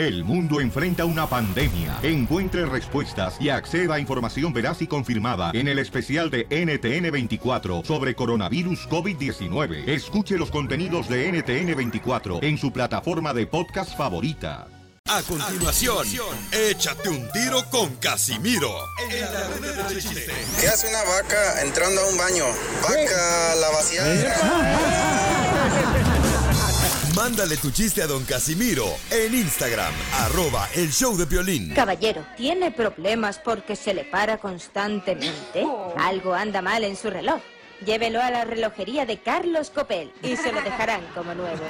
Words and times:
El 0.00 0.24
mundo 0.24 0.62
enfrenta 0.62 1.04
una 1.04 1.26
pandemia. 1.26 1.98
Encuentre 2.02 2.64
respuestas 2.64 3.36
y 3.38 3.50
acceda 3.50 3.96
a 3.96 4.00
información 4.00 4.50
veraz 4.50 4.80
y 4.80 4.86
confirmada 4.86 5.50
en 5.52 5.68
el 5.68 5.78
especial 5.78 6.30
de 6.30 6.48
NTN24 6.48 7.84
sobre 7.84 8.14
coronavirus 8.14 8.88
COVID-19. 8.88 9.86
Escuche 9.86 10.38
los 10.38 10.50
contenidos 10.50 11.06
de 11.06 11.30
NTN24 11.30 12.42
en 12.42 12.56
su 12.56 12.72
plataforma 12.72 13.34
de 13.34 13.46
podcast 13.46 13.94
favorita. 13.94 14.68
A 15.06 15.20
continuación, 15.20 16.06
échate 16.50 17.10
un 17.10 17.30
tiro 17.32 17.62
con 17.70 17.94
Casimiro. 17.96 18.72
En 19.10 19.20
la 19.20 19.48
ruleta 19.48 19.86
de 19.86 20.00
chiste. 20.00 20.32
¿Qué 20.58 20.68
hace 20.68 20.88
una 20.88 21.02
vaca 21.02 21.60
entrando 21.60 22.00
a 22.00 22.08
un 22.08 22.16
baño? 22.16 22.46
Vaca 22.82 23.54
la 23.56 23.68
vaciada. 23.68 24.06
Mándale 27.20 27.58
tu 27.58 27.70
chiste 27.70 28.00
a 28.00 28.06
don 28.06 28.24
Casimiro 28.24 28.86
en 29.10 29.34
Instagram, 29.34 29.92
arroba 30.20 30.66
el 30.74 30.90
show 30.90 31.14
de 31.18 31.26
violín. 31.26 31.74
Caballero, 31.74 32.24
¿tiene 32.34 32.70
problemas 32.70 33.38
porque 33.38 33.76
se 33.76 33.92
le 33.92 34.04
para 34.04 34.38
constantemente? 34.38 35.66
Algo 35.98 36.32
anda 36.32 36.62
mal 36.62 36.82
en 36.82 36.96
su 36.96 37.10
reloj. 37.10 37.42
Llévelo 37.84 38.22
a 38.22 38.30
la 38.30 38.46
relojería 38.46 39.04
de 39.04 39.18
Carlos 39.18 39.68
Copel 39.68 40.10
y 40.22 40.34
se 40.34 40.50
lo 40.50 40.62
dejarán 40.62 41.02
como 41.14 41.34
nuevo. 41.34 41.60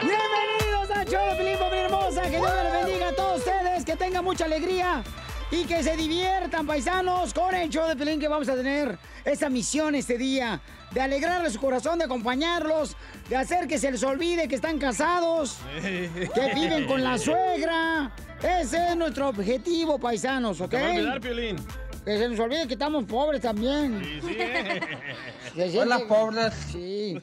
Bienvenidos 0.00 0.90
a 0.96 1.04
Show 1.04 1.30
de 1.30 1.36
Pelín, 1.36 1.58
familia 1.58 1.84
hermosa. 1.84 2.22
Que 2.22 2.38
Dios 2.38 2.52
les 2.62 2.72
bendiga 2.72 3.08
a 3.08 3.14
todos 3.14 3.38
ustedes, 3.40 3.84
que 3.84 3.96
tengan 3.96 4.24
mucha 4.24 4.46
alegría 4.46 5.04
y 5.50 5.64
que 5.64 5.82
se 5.82 5.98
diviertan, 5.98 6.66
paisanos, 6.66 7.34
con 7.34 7.54
el 7.54 7.68
show 7.68 7.86
de 7.86 7.94
Pelín 7.94 8.18
que 8.18 8.28
vamos 8.28 8.48
a 8.48 8.54
tener 8.54 8.98
esa 9.22 9.50
misión 9.50 9.94
este 9.94 10.16
día 10.16 10.62
de 10.94 11.00
alegrarles 11.00 11.52
su 11.54 11.60
corazón, 11.60 11.98
de 11.98 12.04
acompañarlos, 12.04 12.96
de 13.28 13.36
hacer 13.36 13.66
que 13.66 13.78
se 13.78 13.90
les 13.90 14.02
olvide 14.04 14.46
que 14.48 14.54
están 14.54 14.78
casados, 14.78 15.58
que 15.82 16.52
viven 16.54 16.86
con 16.86 17.02
la 17.02 17.18
suegra. 17.18 18.12
Ese 18.42 18.88
es 18.90 18.96
nuestro 18.96 19.28
objetivo, 19.28 19.98
paisanos, 19.98 20.60
¿ok? 20.60 20.74
Olvidar, 20.74 21.20
Piolín. 21.20 21.56
Que 22.04 22.18
se 22.18 22.28
nos 22.28 22.38
olvide 22.38 22.66
que 22.66 22.74
estamos 22.74 23.04
pobres 23.04 23.40
también. 23.40 24.02
Sí, 24.22 24.36
Se 25.70 25.78
Hola, 25.80 25.96
siente- 25.96 26.06
pobres. 26.14 26.52
Sí. 26.70 27.18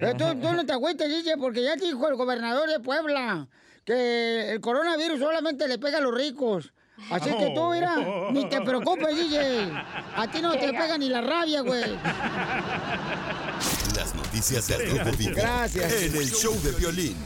Pero 0.00 0.14
tú, 0.16 0.40
tú 0.40 0.52
no 0.52 0.66
te 0.66 0.72
agüites, 0.72 1.08
dice, 1.08 1.36
porque 1.38 1.62
ya 1.62 1.76
te 1.76 1.84
dijo 1.84 2.08
el 2.08 2.16
gobernador 2.16 2.68
de 2.68 2.80
Puebla 2.80 3.46
que 3.84 4.50
el 4.50 4.60
coronavirus 4.60 5.20
solamente 5.20 5.68
le 5.68 5.78
pega 5.78 5.98
a 5.98 6.00
los 6.00 6.14
ricos. 6.14 6.72
Así 7.10 7.30
que 7.30 7.52
tú, 7.54 7.70
mira, 7.72 7.96
ni 8.30 8.48
te 8.48 8.60
preocupes, 8.60 9.16
DJ. 9.16 9.72
A 10.16 10.28
ti 10.30 10.40
no 10.40 10.52
te 10.52 10.68
pega 10.68 10.96
ni 10.96 11.08
la 11.08 11.20
rabia, 11.20 11.60
güey. 11.60 11.96
Las 13.96 14.14
noticias 14.14 14.68
del 14.68 14.98
Rojo 14.98 15.10
Vivo. 15.16 15.32
Gracias. 15.34 16.02
En 16.02 16.16
el 16.16 16.30
show 16.30 16.54
de 16.62 16.72
violín. 16.72 17.16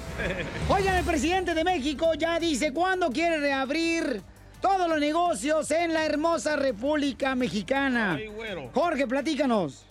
Oigan, 0.69 0.97
el 0.97 1.05
presidente 1.05 1.55
de 1.55 1.65
México 1.65 2.15
ya 2.15 2.39
dice 2.41 2.73
cuándo 2.73 3.11
quiere 3.11 3.39
reabrir 3.39 4.23
todos 4.61 4.89
los 4.89 4.99
negocios 4.99 5.71
en 5.71 5.93
la 5.93 6.07
hermosa 6.07 6.57
República 6.57 7.35
Mexicana. 7.35 8.19
Jorge, 8.75 9.07
platícanos. 9.07 9.88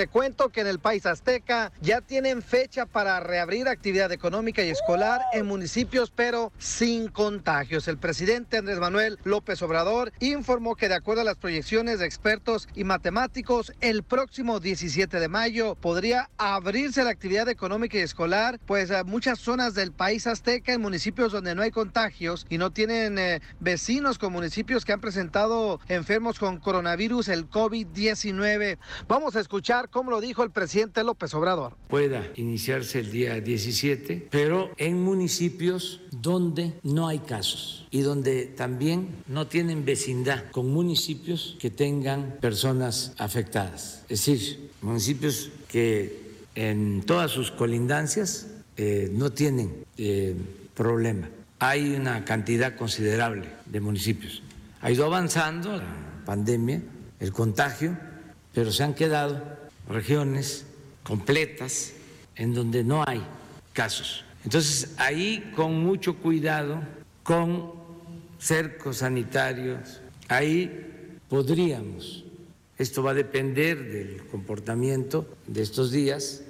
Te 0.00 0.08
cuento 0.08 0.48
que 0.48 0.62
en 0.62 0.66
el 0.66 0.78
país 0.78 1.04
azteca 1.04 1.72
ya 1.82 2.00
tienen 2.00 2.40
fecha 2.40 2.86
para 2.86 3.20
reabrir 3.20 3.68
actividad 3.68 4.10
económica 4.12 4.62
y 4.62 4.70
escolar 4.70 5.20
en 5.34 5.44
municipios, 5.44 6.10
pero 6.10 6.54
sin 6.56 7.08
contagios. 7.08 7.86
El 7.86 7.98
presidente 7.98 8.56
Andrés 8.56 8.78
Manuel 8.78 9.18
López 9.24 9.60
Obrador 9.60 10.10
informó 10.20 10.74
que 10.74 10.88
de 10.88 10.94
acuerdo 10.94 11.20
a 11.20 11.24
las 11.24 11.36
proyecciones 11.36 11.98
de 11.98 12.06
expertos 12.06 12.66
y 12.74 12.84
matemáticos, 12.84 13.74
el 13.82 14.02
próximo 14.02 14.58
17 14.58 15.20
de 15.20 15.28
mayo 15.28 15.74
podría 15.74 16.30
abrirse 16.38 17.04
la 17.04 17.10
actividad 17.10 17.50
económica 17.50 17.98
y 17.98 18.00
escolar, 18.00 18.58
pues 18.64 18.90
eh, 18.90 19.04
muchas 19.04 19.38
zonas 19.38 19.74
del 19.74 19.92
país 19.92 20.26
azteca 20.26 20.72
en 20.72 20.80
municipios 20.80 21.30
donde 21.30 21.54
no 21.54 21.60
hay 21.60 21.72
contagios 21.72 22.46
y 22.48 22.56
no 22.56 22.70
tienen 22.70 23.18
eh, 23.18 23.42
vecinos 23.58 24.16
con 24.16 24.32
municipios 24.32 24.86
que 24.86 24.94
han 24.94 25.02
presentado 25.02 25.78
enfermos 25.88 26.38
con 26.38 26.58
coronavirus, 26.58 27.28
el 27.28 27.50
COVID-19. 27.50 28.78
Vamos 29.06 29.36
a 29.36 29.40
escuchar 29.40 29.89
cómo 29.90 30.10
lo 30.10 30.20
dijo 30.20 30.42
el 30.42 30.50
presidente 30.50 31.04
López 31.04 31.34
Obrador. 31.34 31.74
pueda 31.88 32.26
iniciarse 32.36 33.00
el 33.00 33.10
día 33.10 33.40
17, 33.40 34.28
pero 34.30 34.70
en 34.76 35.02
municipios 35.02 36.00
donde 36.10 36.74
no 36.82 37.08
hay 37.08 37.18
casos 37.18 37.86
y 37.90 38.00
donde 38.00 38.46
también 38.46 39.08
no 39.26 39.46
tienen 39.46 39.84
vecindad 39.84 40.50
con 40.50 40.70
municipios 40.70 41.56
que 41.58 41.70
tengan 41.70 42.36
personas 42.40 43.14
afectadas. 43.18 44.04
Es 44.08 44.24
decir, 44.24 44.70
municipios 44.82 45.50
que 45.68 46.20
en 46.54 47.02
todas 47.02 47.30
sus 47.30 47.50
colindancias 47.50 48.48
eh, 48.76 49.10
no 49.12 49.30
tienen 49.32 49.84
eh, 49.98 50.34
problema. 50.74 51.28
Hay 51.58 51.94
una 51.94 52.24
cantidad 52.24 52.76
considerable 52.76 53.48
de 53.66 53.80
municipios. 53.80 54.42
Ha 54.80 54.90
ido 54.90 55.04
avanzando 55.04 55.76
la 55.76 56.22
pandemia, 56.24 56.82
el 57.18 57.32
contagio, 57.32 57.96
pero 58.54 58.72
se 58.72 58.82
han 58.82 58.94
quedado 58.94 59.59
regiones 59.90 60.64
completas 61.02 61.92
en 62.36 62.54
donde 62.54 62.84
no 62.84 63.04
hay 63.06 63.22
casos. 63.72 64.24
Entonces, 64.44 64.94
ahí 64.96 65.52
con 65.54 65.82
mucho 65.82 66.16
cuidado, 66.16 66.80
con 67.22 67.72
cercos 68.38 68.98
sanitarios, 68.98 70.00
ahí 70.28 71.18
podríamos, 71.28 72.24
esto 72.78 73.02
va 73.02 73.10
a 73.10 73.14
depender 73.14 73.90
del 73.90 74.26
comportamiento 74.26 75.28
de 75.46 75.62
estos 75.62 75.92
días, 75.92 76.42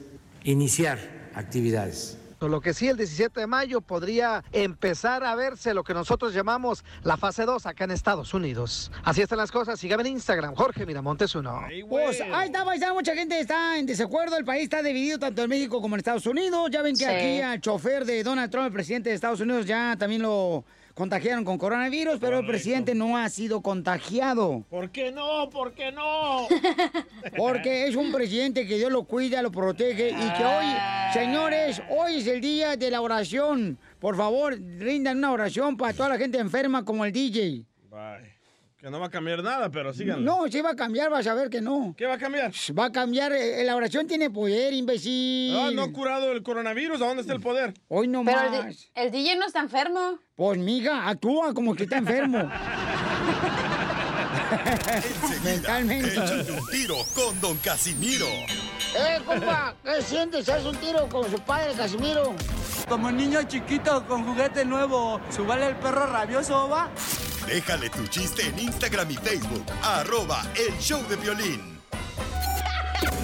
iniciar 0.45 1.31
actividades. 1.35 2.20
Lo 2.49 2.61
que 2.61 2.73
sí, 2.73 2.89
el 2.89 2.97
17 2.97 3.41
de 3.41 3.47
mayo 3.47 3.81
podría 3.83 4.43
empezar 4.53 5.25
a 5.25 5.35
verse 5.35 5.75
lo 5.75 5.85
que 5.85 5.93
nosotros 5.93 6.33
llamamos 6.33 6.85
la 7.03 7.17
fase 7.19 7.45
2 7.45 7.67
acá 7.67 7.85
en 7.85 7.91
Estados 7.91 8.33
Unidos. 8.33 8.91
Así 9.05 9.21
están 9.21 9.39
las 9.39 9.53
cosas. 9.53 9.79
Síganme 9.79 10.03
en 10.03 10.15
Instagram, 10.15 10.55
Jorge 10.55 10.87
Miramontes 10.87 11.35
uno. 11.35 11.61
Pues 11.89 12.21
ahí 12.33 12.47
está, 12.47 12.65
paisano, 12.65 12.95
mucha 12.95 13.15
gente 13.15 13.39
está 13.39 13.79
en 13.79 13.85
desacuerdo. 13.87 14.39
El 14.39 14.45
país 14.47 14.65
está 14.65 14.83
dividido 14.83 15.19
tanto 15.19 15.43
en 15.43 15.51
México 15.51 15.83
como 15.83 15.97
en 15.97 15.99
Estados 16.01 16.27
Unidos. 16.27 16.71
Ya 16.71 16.81
ven 16.83 16.95
que 16.97 17.05
Sí. 17.05 17.11
aquí 17.11 17.41
al 17.43 17.61
chofer 17.61 18.05
de 18.07 18.23
Donald 18.23 18.51
Trump, 18.51 18.67
el 18.69 18.73
presidente 18.73 19.11
de 19.11 19.17
Estados 19.17 19.41
Unidos, 19.41 19.67
ya 19.67 19.97
también 19.99 20.23
lo 20.23 20.65
contagiaron 21.01 21.47
con 21.47 21.57
coronavirus, 21.57 22.19
pero 22.21 22.41
el 22.41 22.47
presidente 22.47 22.95
no 22.95 23.17
ha 23.17 23.27
sido 23.31 23.63
contagiado. 23.63 24.67
¿Por 24.69 24.91
qué 24.91 25.11
no? 25.11 25.49
¿Por 25.49 25.73
qué 25.73 25.91
no? 25.91 26.47
Porque 27.39 27.87
es 27.87 27.97
un 27.97 28.13
presidente 28.13 28.67
que 28.67 28.77
Dios 28.77 28.93
lo 28.93 29.05
cuida, 29.05 29.41
lo 29.41 29.51
protege 29.51 30.11
y 30.11 30.33
que 30.35 30.45
hoy, 30.45 30.67
señores, 31.15 31.81
hoy 31.89 32.17
es 32.17 32.27
el 32.27 32.43
día 32.43 32.77
de 32.77 32.91
la 32.91 33.01
oración. 33.01 33.79
Por 33.99 34.15
favor, 34.15 34.53
rindan 34.53 35.17
una 35.17 35.33
oración 35.33 35.79
para 35.79 35.95
toda 35.95 36.11
la 36.11 36.19
gente 36.19 36.37
enferma 36.39 36.85
como 36.85 37.07
el 37.07 37.13
DJ. 37.13 37.65
Bye. 37.89 38.40
Que 38.81 38.89
no 38.91 38.99
va 38.99 39.07
a 39.07 39.11
cambiar 39.11 39.43
nada, 39.43 39.69
pero 39.71 39.93
síganlo. 39.93 40.25
No, 40.25 40.49
sí 40.51 40.63
va 40.63 40.71
a 40.71 40.75
cambiar, 40.77 41.11
vas 41.11 41.27
a 41.27 41.35
ver 41.35 41.51
que 41.51 41.61
no. 41.61 41.95
¿Qué 41.99 42.07
va 42.07 42.15
a 42.15 42.19
cambiar? 42.19 42.51
Va 42.79 42.87
a 42.87 42.93
cambiar, 42.93 43.31
eh, 43.33 43.63
la 43.63 43.77
oración 43.77 44.07
tiene 44.07 44.31
poder, 44.31 44.73
imbécil. 44.73 45.55
Ah, 45.55 45.71
no 45.75 45.83
ha 45.83 45.93
curado 45.93 46.33
el 46.33 46.43
coronavirus. 46.43 47.03
¿A 47.03 47.07
dónde 47.07 47.21
está 47.21 47.35
el 47.35 47.41
poder? 47.43 47.75
Hoy 47.89 48.09
no 48.09 48.25
Pero 48.25 48.41
el, 48.41 48.51
más. 48.51 48.77
di- 48.79 48.91
el 48.95 49.11
DJ 49.11 49.37
no 49.37 49.47
está 49.47 49.61
enfermo. 49.61 50.19
Pues, 50.35 50.57
mija, 50.59 51.07
actúa 51.09 51.53
como 51.53 51.75
que 51.75 51.83
está 51.83 51.99
enfermo. 51.99 52.39
Mentalmente. 55.45 56.09
Échate 56.15 56.53
un 56.53 56.67
tiro 56.71 56.97
con 57.15 57.39
don 57.41 57.57
Casimiro. 57.59 58.27
Eh, 58.27 59.21
compa, 59.27 59.75
¿qué 59.85 60.01
sientes? 60.03 60.49
¿Haz 60.49 60.65
un 60.65 60.77
tiro 60.77 61.07
con 61.09 61.31
su 61.31 61.39
padre, 61.41 61.75
Casimiro? 61.77 62.35
Como 62.89 63.11
niño 63.13 63.43
chiquito 63.43 64.07
con 64.07 64.25
juguete 64.25 64.65
nuevo, 64.65 65.21
¿subale 65.31 65.67
el 65.67 65.77
perro 65.77 66.07
rabioso, 66.07 66.69
va? 66.69 66.89
Déjale 67.51 67.91
tu 67.91 68.07
chiste 68.07 68.47
en 68.47 68.57
Instagram 68.61 69.11
y 69.11 69.17
Facebook, 69.17 69.65
arroba 69.83 70.41
el 70.55 70.73
show 70.79 71.03
de 71.09 71.17
violín. 71.17 71.81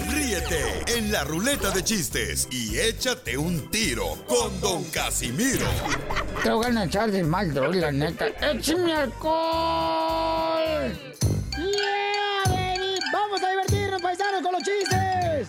Ríete 0.09 0.83
en 0.97 1.13
la 1.13 1.23
ruleta 1.23 1.71
de 1.71 1.81
chistes 1.81 2.45
y 2.51 2.77
échate 2.77 3.37
un 3.37 3.71
tiro 3.71 4.17
con 4.27 4.59
don 4.59 4.83
Casimiro. 4.91 5.65
Te 6.43 6.51
voy 6.51 6.75
a 6.75 6.83
echar 6.83 7.09
de 7.09 7.23
mal, 7.23 7.53
droga, 7.53 7.77
la 7.77 7.91
neta. 7.93 8.27
¡Échame 8.41 8.93
alcohol! 8.93 9.31
¡Yeah, 11.57 12.51
baby! 12.51 12.99
¡Vamos 13.13 13.41
a 13.41 13.49
divertirnos, 13.49 14.01
paisanos, 14.01 14.41
con 14.41 14.51
los 14.51 14.61
chistes! 14.61 15.47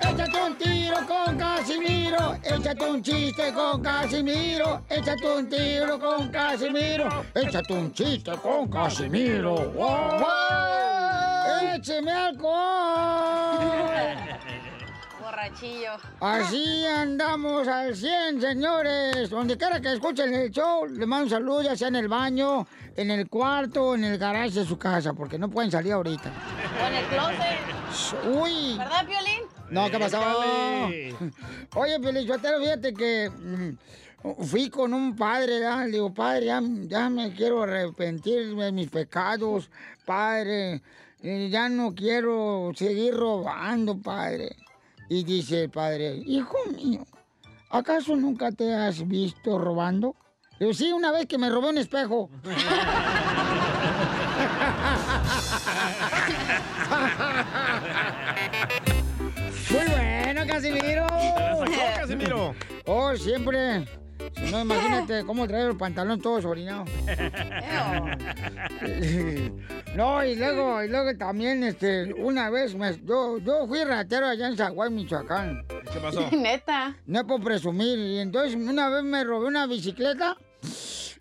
Échate 0.00 0.42
un 0.42 0.56
tiro 0.56 0.96
con 1.06 1.36
Casimiro, 1.36 2.36
échate 2.42 2.84
un 2.84 3.02
chiste 3.02 3.52
con 3.52 3.82
Casimiro, 3.82 4.82
échate 4.88 5.26
un 5.26 5.48
tiro 5.48 5.98
con 5.98 6.28
Casimiro, 6.28 7.24
échate 7.34 7.72
un 7.72 7.92
chiste 7.92 8.32
con 8.42 8.68
Casimiro. 8.68 9.54
¡Wow! 9.54 10.26
¡Écheme 11.74 12.10
alcohol! 12.10 12.56
Borrachillo. 15.20 15.92
Así 16.20 16.86
andamos 16.86 17.66
al 17.66 17.96
100, 17.96 18.40
señores. 18.40 19.30
Donde 19.30 19.56
quiera 19.56 19.80
que 19.80 19.92
escuchen 19.92 20.34
el 20.34 20.50
show, 20.50 20.86
les 20.86 21.06
mando 21.06 21.24
un 21.24 21.30
saludo, 21.30 21.62
ya 21.62 21.76
sea 21.76 21.88
en 21.88 21.96
el 21.96 22.08
baño, 22.08 22.66
en 22.96 23.10
el 23.10 23.28
cuarto, 23.28 23.94
en 23.94 24.04
el 24.04 24.18
garage 24.18 24.60
de 24.60 24.64
su 24.64 24.78
casa, 24.78 25.14
porque 25.14 25.38
no 25.38 25.48
pueden 25.48 25.70
salir 25.70 25.92
ahorita. 25.92 26.30
O 26.82 26.86
en 26.86 26.94
el 26.94 27.04
closet. 27.06 27.58
Uy. 28.40 28.78
¿Verdad, 28.78 29.06
Piolín? 29.06 29.55
No, 29.70 29.90
¿qué 29.90 29.98
pasó? 29.98 30.18
Épale. 30.18 31.14
Oye, 31.74 32.00
Pelichotero, 32.00 32.60
fíjate 32.60 32.94
que... 32.94 33.30
mm, 33.30 33.76
fui 34.44 34.70
con 34.70 34.92
un 34.94 35.14
padre, 35.14 35.60
¿verdad? 35.60 35.84
le 35.86 35.92
digo, 35.92 36.12
padre, 36.12 36.46
ya, 36.46 36.60
ya 36.62 37.08
me 37.10 37.32
quiero 37.32 37.62
arrepentir 37.62 38.56
de 38.56 38.72
mis 38.72 38.90
pecados, 38.90 39.70
padre, 40.04 40.82
eh, 41.22 41.48
ya 41.50 41.68
no 41.68 41.94
quiero 41.94 42.72
seguir 42.74 43.14
robando, 43.14 44.00
padre. 44.00 44.56
Y 45.08 45.22
dice 45.22 45.64
el 45.64 45.70
padre, 45.70 46.16
hijo 46.26 46.56
mío, 46.74 47.06
¿acaso 47.70 48.16
nunca 48.16 48.50
te 48.50 48.74
has 48.74 49.06
visto 49.06 49.58
robando? 49.58 50.16
Le 50.58 50.66
digo, 50.66 50.74
sí, 50.74 50.90
una 50.92 51.12
vez 51.12 51.26
que 51.26 51.38
me 51.38 51.50
robé 51.50 51.70
un 51.70 51.78
espejo. 51.78 52.28
Muy 60.36 60.44
bueno, 60.44 60.52
Casimiro. 60.52 61.06
Te 61.06 61.40
la 61.40 61.56
sacó, 61.56 62.00
Casimiro. 62.00 62.54
Oh, 62.84 63.16
siempre. 63.16 63.86
Si 64.36 64.50
no, 64.50 64.60
imagínate 64.62 65.24
cómo 65.24 65.46
traer 65.46 65.70
el 65.70 65.76
pantalón 65.76 66.20
todo 66.20 66.40
sorinado. 66.42 66.84
No, 69.94 70.22
y 70.22 70.34
luego, 70.36 70.82
y 70.84 70.88
luego 70.88 71.16
también, 71.16 71.64
este, 71.64 72.12
una 72.12 72.50
vez, 72.50 72.74
me- 72.74 73.00
yo, 73.06 73.38
yo 73.38 73.66
fui 73.66 73.82
ratero 73.82 74.26
allá 74.26 74.48
en 74.48 74.54
Zaguay, 74.58 74.90
Michoacán. 74.90 75.64
¿Qué 75.90 75.98
pasó? 76.00 76.28
Neta. 76.36 76.94
No 77.06 77.20
es 77.20 77.24
por 77.24 77.42
presumir. 77.42 77.98
Y 77.98 78.18
entonces 78.18 78.56
una 78.56 78.90
vez 78.90 79.04
me 79.04 79.24
robé 79.24 79.46
una 79.46 79.66
bicicleta 79.66 80.36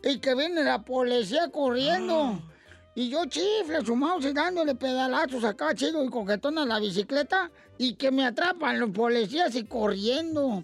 y 0.04 0.20
que 0.20 0.36
viene 0.36 0.62
la 0.66 0.80
policía 0.84 1.50
corriendo. 1.54 2.38
Y 2.97 3.09
yo 3.09 3.25
chifle, 3.25 3.86
su 3.86 3.94
mouse 3.94 4.33
dándole 4.33 4.74
pedalazos 4.74 5.44
acá, 5.44 5.75
chido 5.75 6.01
y 6.03 6.09
coquetón 6.09 6.57
a 6.57 6.65
la 6.65 6.80
bicicleta. 6.80 7.51
Y 7.77 7.95
que 7.95 8.09
me 8.09 8.25
atrapan 8.25 8.80
los 8.80 8.92
policías 8.92 9.53
y 9.56 9.65
corriendo. 9.65 10.63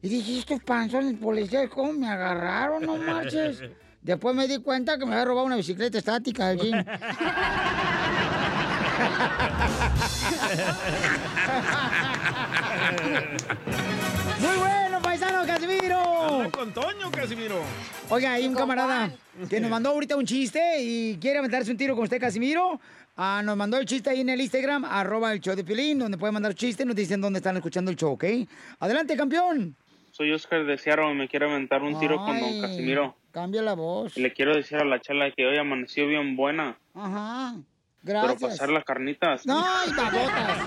Y 0.00 0.08
dije, 0.08 0.38
estos 0.38 0.62
panzones 0.62 1.18
policías, 1.20 1.68
¿cómo 1.68 1.92
me 1.92 2.08
agarraron? 2.08 2.82
No 2.82 2.96
marches. 2.96 3.60
Después 4.02 4.34
me 4.34 4.48
di 4.48 4.56
cuenta 4.58 4.96
que 4.96 5.04
me 5.04 5.12
había 5.12 5.26
robado 5.26 5.46
una 5.46 5.56
bicicleta 5.56 5.98
estática 5.98 6.48
del 6.48 6.58
gym. 6.62 6.82
Muy 14.40 14.56
bueno, 14.58 15.02
paisano 15.02 15.44
Casimiro. 15.90 16.34
Anda 16.36 16.50
con 16.50 16.72
Toño, 16.72 17.10
Casimiro. 17.10 17.56
Oiga, 18.08 18.32
hay 18.34 18.46
un 18.46 18.54
camarada 18.54 19.10
que 19.48 19.60
nos 19.60 19.70
mandó 19.70 19.90
ahorita 19.90 20.16
un 20.16 20.24
chiste 20.26 20.60
y 20.82 21.16
quiere 21.20 21.38
aventarse 21.38 21.70
un 21.70 21.76
tiro 21.76 21.94
con 21.94 22.04
usted, 22.04 22.20
Casimiro. 22.20 22.80
Ah, 23.16 23.42
nos 23.44 23.56
mandó 23.56 23.76
el 23.78 23.86
chiste 23.86 24.08
ahí 24.10 24.20
en 24.20 24.28
el 24.30 24.40
Instagram, 24.40 24.84
arroba 24.84 25.32
el 25.32 25.40
show 25.40 25.54
de 25.54 25.64
Pilín, 25.64 25.98
donde 25.98 26.16
puede 26.16 26.32
mandar 26.32 26.54
chistes, 26.54 26.86
nos 26.86 26.96
dicen 26.96 27.20
dónde 27.20 27.38
están 27.38 27.56
escuchando 27.56 27.90
el 27.90 27.96
show, 27.96 28.12
¿ok? 28.12 28.24
Adelante, 28.78 29.16
campeón. 29.16 29.76
Soy 30.12 30.32
Oscar 30.32 30.64
de 30.64 30.78
Seattle, 30.78 31.14
me 31.14 31.28
quiero 31.28 31.50
aventar 31.50 31.82
un 31.82 31.98
tiro 31.98 32.16
con 32.16 32.38
don 32.40 32.60
Casimiro. 32.60 33.16
Cambia 33.32 33.62
la 33.62 33.74
voz. 33.74 34.16
Y 34.16 34.22
le 34.22 34.32
quiero 34.32 34.54
decir 34.54 34.78
a 34.78 34.84
la 34.84 35.00
chala 35.00 35.30
que 35.32 35.44
hoy 35.46 35.56
amaneció 35.58 36.06
bien 36.06 36.36
buena, 36.36 36.78
Ajá. 36.94 37.56
Pero 38.04 38.36
pasar 38.36 38.70
las 38.70 38.84
carnitas. 38.84 39.46
No, 39.46 39.64
y 39.86 39.92
babotas. 39.94 40.58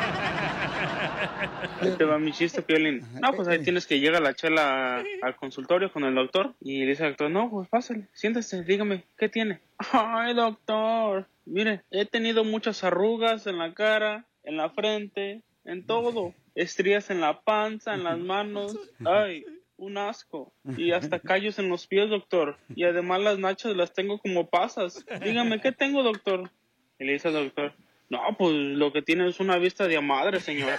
Ahí 1.81 1.91
te 1.97 2.05
va 2.05 2.19
mi 2.19 2.31
chiste, 2.31 2.61
Piolín. 2.61 3.05
No, 3.21 3.33
pues 3.33 3.47
ahí 3.47 3.59
tienes 3.63 3.87
que 3.87 3.99
llega 3.99 4.19
la 4.19 4.33
chela 4.33 5.03
al 5.21 5.35
consultorio 5.35 5.91
con 5.91 6.03
el 6.03 6.15
doctor 6.15 6.53
y 6.61 6.79
le 6.79 6.87
dice 6.87 7.03
al 7.03 7.11
doctor, 7.11 7.31
no, 7.31 7.49
pues 7.49 7.67
pásale, 7.69 8.07
siéntese, 8.13 8.63
dígame, 8.63 9.03
¿qué 9.17 9.29
tiene? 9.29 9.59
Ay, 9.91 10.33
doctor, 10.33 11.27
mire, 11.45 11.81
he 11.91 12.05
tenido 12.05 12.43
muchas 12.43 12.83
arrugas 12.83 13.47
en 13.47 13.57
la 13.57 13.73
cara, 13.73 14.25
en 14.43 14.57
la 14.57 14.69
frente, 14.69 15.41
en 15.65 15.85
todo. 15.85 16.33
Estrías 16.55 17.09
en 17.09 17.19
la 17.19 17.41
panza, 17.41 17.95
en 17.95 18.03
las 18.03 18.19
manos. 18.19 18.77
Ay, 19.05 19.43
un 19.77 19.97
asco. 19.97 20.53
Y 20.77 20.91
hasta 20.91 21.19
callos 21.19 21.57
en 21.59 21.67
los 21.69 21.87
pies, 21.87 22.09
doctor. 22.09 22.57
Y 22.75 22.83
además 22.83 23.21
las 23.21 23.39
nachas 23.39 23.75
las 23.75 23.93
tengo 23.93 24.19
como 24.19 24.49
pasas. 24.49 25.03
Dígame, 25.21 25.61
¿qué 25.61 25.71
tengo, 25.71 26.03
doctor? 26.03 26.51
Y 26.99 27.05
le 27.05 27.13
dice 27.13 27.29
al 27.29 27.33
doctor, 27.35 27.73
no, 28.09 28.19
pues 28.37 28.51
lo 28.53 28.91
que 28.93 29.01
tiene 29.01 29.27
es 29.27 29.39
una 29.39 29.57
vista 29.57 29.87
de 29.87 29.99
madre, 30.01 30.39
señor. 30.39 30.73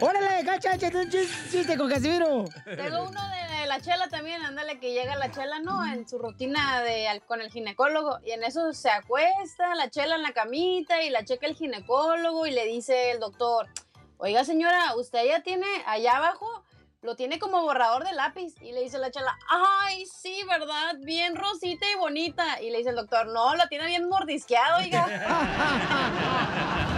Órale, 0.00 0.44
cacha, 0.44 0.74
échate 0.74 0.96
un 0.96 1.10
chis- 1.10 1.50
chiste 1.50 1.76
con 1.76 1.88
Casimiro. 1.90 2.44
Tengo 2.64 3.08
uno 3.08 3.20
de 3.30 3.66
la 3.66 3.80
chela 3.80 4.08
también, 4.08 4.42
ándale, 4.42 4.78
que 4.78 4.92
llega 4.92 5.16
la 5.16 5.30
chela, 5.30 5.58
¿no? 5.60 5.84
En 5.86 6.08
su 6.08 6.18
rutina 6.18 6.82
de, 6.82 7.08
al- 7.08 7.22
con 7.22 7.40
el 7.40 7.50
ginecólogo. 7.50 8.18
Y 8.24 8.30
en 8.32 8.44
eso 8.44 8.72
se 8.72 8.90
acuesta 8.90 9.74
la 9.74 9.90
chela 9.90 10.16
en 10.16 10.22
la 10.22 10.32
camita 10.32 11.02
y 11.02 11.10
la 11.10 11.24
checa 11.24 11.46
el 11.46 11.54
ginecólogo 11.54 12.46
y 12.46 12.52
le 12.52 12.66
dice 12.66 13.10
el 13.10 13.20
doctor, 13.20 13.66
oiga 14.18 14.44
señora, 14.44 14.94
usted 14.96 15.24
ya 15.26 15.42
tiene 15.42 15.66
allá 15.86 16.16
abajo, 16.16 16.64
lo 17.02 17.16
tiene 17.16 17.38
como 17.38 17.62
borrador 17.62 18.04
de 18.04 18.12
lápiz. 18.12 18.54
Y 18.60 18.72
le 18.72 18.82
dice 18.82 18.98
la 18.98 19.10
chela, 19.10 19.38
ay, 19.48 20.04
sí, 20.06 20.42
¿verdad? 20.48 20.96
Bien 21.00 21.34
rosita 21.34 21.86
y 21.90 21.96
bonita. 21.96 22.60
Y 22.60 22.70
le 22.70 22.78
dice 22.78 22.90
el 22.90 22.96
doctor, 22.96 23.26
no, 23.28 23.56
lo 23.56 23.66
tiene 23.68 23.86
bien 23.86 24.08
mordisqueado, 24.08 24.78
oiga. 24.78 25.06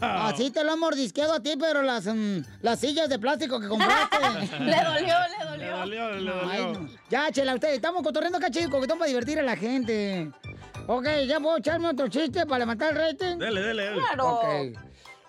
Así 0.00 0.50
te 0.50 0.64
lo 0.64 0.72
han 0.72 0.80
mordisqueado 0.80 1.34
a 1.34 1.40
ti, 1.40 1.54
pero 1.58 1.82
las, 1.82 2.06
mm, 2.06 2.38
las 2.62 2.80
sillas 2.80 3.08
de 3.08 3.18
plástico 3.18 3.60
que 3.60 3.68
compraste. 3.68 4.16
Le 4.60 4.82
dolió, 4.82 5.14
le 5.28 5.44
dolió. 5.44 5.56
Le 5.56 5.70
dolió, 5.70 6.10
le 6.12 6.30
dolió. 6.32 6.50
Ay, 6.50 6.72
no. 6.72 6.88
Ya, 7.10 7.30
chela, 7.30 7.54
usted, 7.54 7.74
estamos 7.74 8.02
cotorreando 8.02 8.38
acá, 8.38 8.50
chico, 8.50 8.78
que 8.78 8.82
estamos 8.82 9.00
para 9.00 9.08
divertir 9.08 9.38
a 9.38 9.42
la 9.42 9.56
gente. 9.56 10.30
Ok, 10.86 11.06
¿ya 11.26 11.38
puedo 11.38 11.58
echarme 11.58 11.88
otro 11.88 12.08
chiste 12.08 12.46
para 12.46 12.60
levantar 12.60 12.92
el 12.92 12.98
rating? 12.98 13.36
Dele, 13.36 13.62
dele, 13.62 13.82
dele. 13.84 14.00
Claro. 14.00 14.40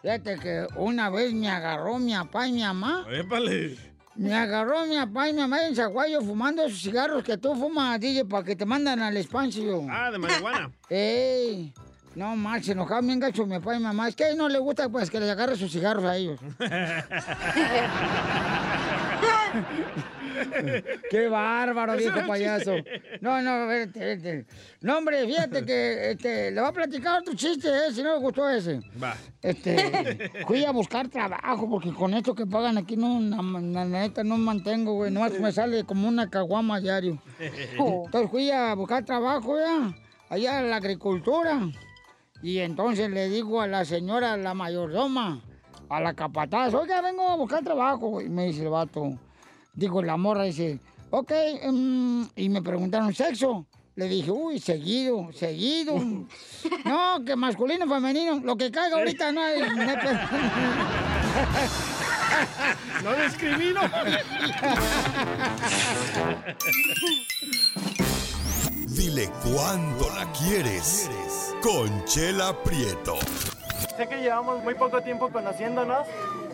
Fíjate 0.01 0.39
que 0.39 0.67
una 0.75 1.09
vez 1.09 1.33
me 1.33 1.49
agarró 1.49 1.99
mi 1.99 2.13
papá 2.13 2.47
y 2.47 2.53
mi 2.53 2.63
mamá. 2.63 3.05
Épale. 3.11 3.77
Me 4.15 4.33
agarró 4.33 4.85
mi 4.85 4.95
papá 4.95 5.29
y 5.29 5.33
mi 5.33 5.41
mamá 5.41 5.65
en 5.65 5.75
Zaguayo 5.75 6.21
fumando 6.21 6.65
esos 6.65 6.81
cigarros 6.81 7.23
que 7.23 7.37
tú 7.37 7.55
fumas, 7.55 7.99
DJ, 7.99 8.25
para 8.25 8.43
que 8.43 8.55
te 8.55 8.65
mandan 8.65 9.01
al 9.01 9.15
espacio. 9.15 9.85
Ah, 9.89 10.11
de 10.11 10.17
marihuana. 10.17 10.71
¡Ey! 10.89 11.73
No, 12.15 12.35
mal, 12.35 12.61
se 12.61 12.73
enojaban 12.73 13.07
bien 13.07 13.19
gacho 13.19 13.45
mi 13.45 13.57
papá 13.59 13.75
y 13.75 13.77
mi 13.77 13.85
mamá. 13.85 14.09
Es 14.09 14.15
que 14.15 14.25
a 14.25 14.27
ellos 14.27 14.39
no 14.39 14.49
les 14.49 14.59
gusta 14.59 14.89
pues 14.89 15.09
que 15.09 15.19
les 15.19 15.29
agarre 15.29 15.55
sus 15.55 15.71
cigarros 15.71 16.03
a 16.03 16.17
ellos. 16.17 16.39
¡Qué 21.09 21.27
bárbaro, 21.27 21.95
viejo 21.97 22.19
payaso! 22.27 22.75
No, 23.21 23.41
no, 23.41 23.67
vete, 23.67 23.99
vete. 23.99 24.45
No, 24.81 24.97
hombre, 24.97 25.25
fíjate 25.25 25.65
que 25.65 26.11
este, 26.11 26.51
le 26.51 26.59
voy 26.61 26.69
a 26.69 26.73
platicar 26.73 27.21
otro 27.21 27.33
chiste, 27.33 27.67
¿eh? 27.69 27.91
Si 27.93 28.03
no 28.03 28.13
me 28.13 28.19
gustó 28.19 28.49
ese. 28.49 28.81
Va. 29.01 29.15
Este, 29.41 30.31
fui 30.47 30.63
a 30.63 30.71
buscar 30.71 31.07
trabajo 31.07 31.69
porque 31.69 31.93
con 31.93 32.13
esto 32.13 32.33
que 32.35 32.45
pagan 32.45 32.77
aquí, 32.77 32.95
no, 32.95 33.19
la, 33.19 33.85
neta, 33.85 34.23
no 34.23 34.37
mantengo, 34.37 34.93
güey. 34.93 35.11
No 35.11 35.27
me 35.29 35.51
sale 35.51 35.83
como 35.83 36.07
una 36.07 36.29
caguama 36.29 36.79
diario. 36.79 37.21
Entonces 37.77 38.29
fui 38.29 38.51
a 38.51 38.73
buscar 38.75 39.05
trabajo 39.05 39.57
ya, 39.57 39.95
allá 40.29 40.59
en 40.59 40.69
la 40.69 40.77
agricultura. 40.77 41.59
Y 42.43 42.57
entonces 42.57 43.09
le 43.11 43.29
digo 43.29 43.61
a 43.61 43.67
la 43.67 43.85
señora, 43.85 44.35
la 44.35 44.55
mayordoma, 44.55 45.41
a 45.89 45.99
la 45.99 46.13
capataz, 46.15 46.73
oiga, 46.73 47.01
vengo 47.01 47.27
a 47.29 47.35
buscar 47.35 47.63
trabajo. 47.63 48.19
Y 48.19 48.29
me 48.29 48.45
dice 48.45 48.63
el 48.63 48.69
vato, 48.69 49.19
digo, 49.73 50.01
la 50.01 50.17
morra 50.17 50.43
dice, 50.43 50.79
ok, 51.09 51.31
em, 51.61 52.27
y 52.35 52.49
me 52.49 52.61
preguntaron 52.61 53.13
sexo. 53.13 53.65
Le 53.95 54.07
dije, 54.07 54.31
uy, 54.31 54.59
seguido, 54.59 55.31
seguido. 55.33 55.95
No, 56.85 57.23
que 57.25 57.35
masculino, 57.35 57.87
femenino, 57.87 58.39
lo 58.43 58.55
que 58.55 58.71
caiga 58.71 58.97
ahorita 58.97 59.31
no 59.31 59.41
hay. 59.41 59.61
no 59.61 59.67
No 63.03 63.15
discrimino. 63.23 63.81
Dile 68.87 69.29
cuándo 69.43 70.09
la 70.15 70.31
quieres. 70.33 71.09
Conchela 71.61 72.55
Prieto. 72.63 73.17
Sé 73.97 74.07
que 74.07 74.21
llevamos 74.21 74.63
muy 74.63 74.75
poco 74.75 75.01
tiempo 75.01 75.29
conociéndonos. 75.29 76.07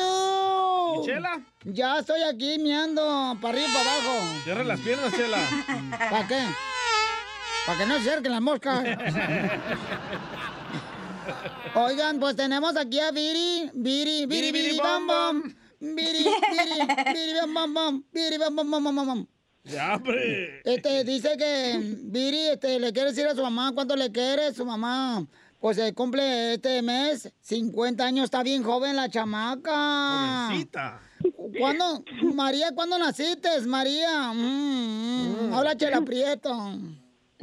Chela? 1.04 1.40
Ya 1.70 1.98
estoy 1.98 2.22
aquí 2.22 2.58
miando 2.58 3.36
para 3.42 3.52
arriba 3.52 3.68
y 3.68 3.72
para 3.74 3.92
abajo. 3.92 4.40
Cierra 4.42 4.64
las 4.64 4.80
piernas, 4.80 5.12
Chela. 5.14 5.38
¿Para 6.10 6.26
qué? 6.26 6.40
Para 7.66 7.78
que 7.78 7.86
no 7.86 7.94
se 8.00 8.08
acerquen 8.08 8.32
las 8.32 8.40
moscas. 8.40 8.84
Oigan, 11.74 12.18
pues 12.20 12.36
tenemos 12.36 12.74
aquí 12.74 12.98
a 13.00 13.10
Viri, 13.10 13.70
Viri, 13.74 14.24
Viri, 14.24 14.50
Viri, 14.50 14.78
bam, 14.78 15.06
bam. 15.06 15.42
Viri, 15.78 16.24
Viri, 16.24 16.86
Viri, 17.12 17.34
bam, 17.38 17.52
bam, 17.52 17.74
bam. 17.74 18.04
Viri, 18.12 18.38
bam, 18.38 18.56
bam, 18.56 18.70
bam, 18.70 18.84
bam, 18.84 19.06
bam. 19.06 19.26
Ya, 19.64 19.96
hombre. 19.96 20.62
Este, 20.64 21.04
dice 21.04 21.36
que 21.36 21.78
Viri, 22.04 22.48
este, 22.48 22.80
le 22.80 22.94
quiere 22.94 23.10
decir 23.10 23.26
a 23.26 23.34
su 23.34 23.42
mamá 23.42 23.72
cuánto 23.74 23.94
le 23.94 24.10
quiere. 24.10 24.54
Su 24.54 24.64
mamá, 24.64 25.26
pues, 25.60 25.76
se 25.76 25.92
cumple 25.92 26.54
este 26.54 26.80
mes 26.80 27.30
50 27.42 28.06
años. 28.06 28.24
Está 28.24 28.42
bien 28.42 28.62
joven 28.62 28.96
la 28.96 29.10
chamaca. 29.10 30.46
Jovencita. 30.46 31.02
¿Cuándo, 31.58 32.04
María, 32.34 32.72
cuándo 32.74 32.98
naciste, 32.98 33.48
María? 33.66 34.32
Mm, 34.32 35.48
mm. 35.48 35.52
Hola, 35.54 35.76
Chela 35.76 36.00
Prieto. 36.02 36.52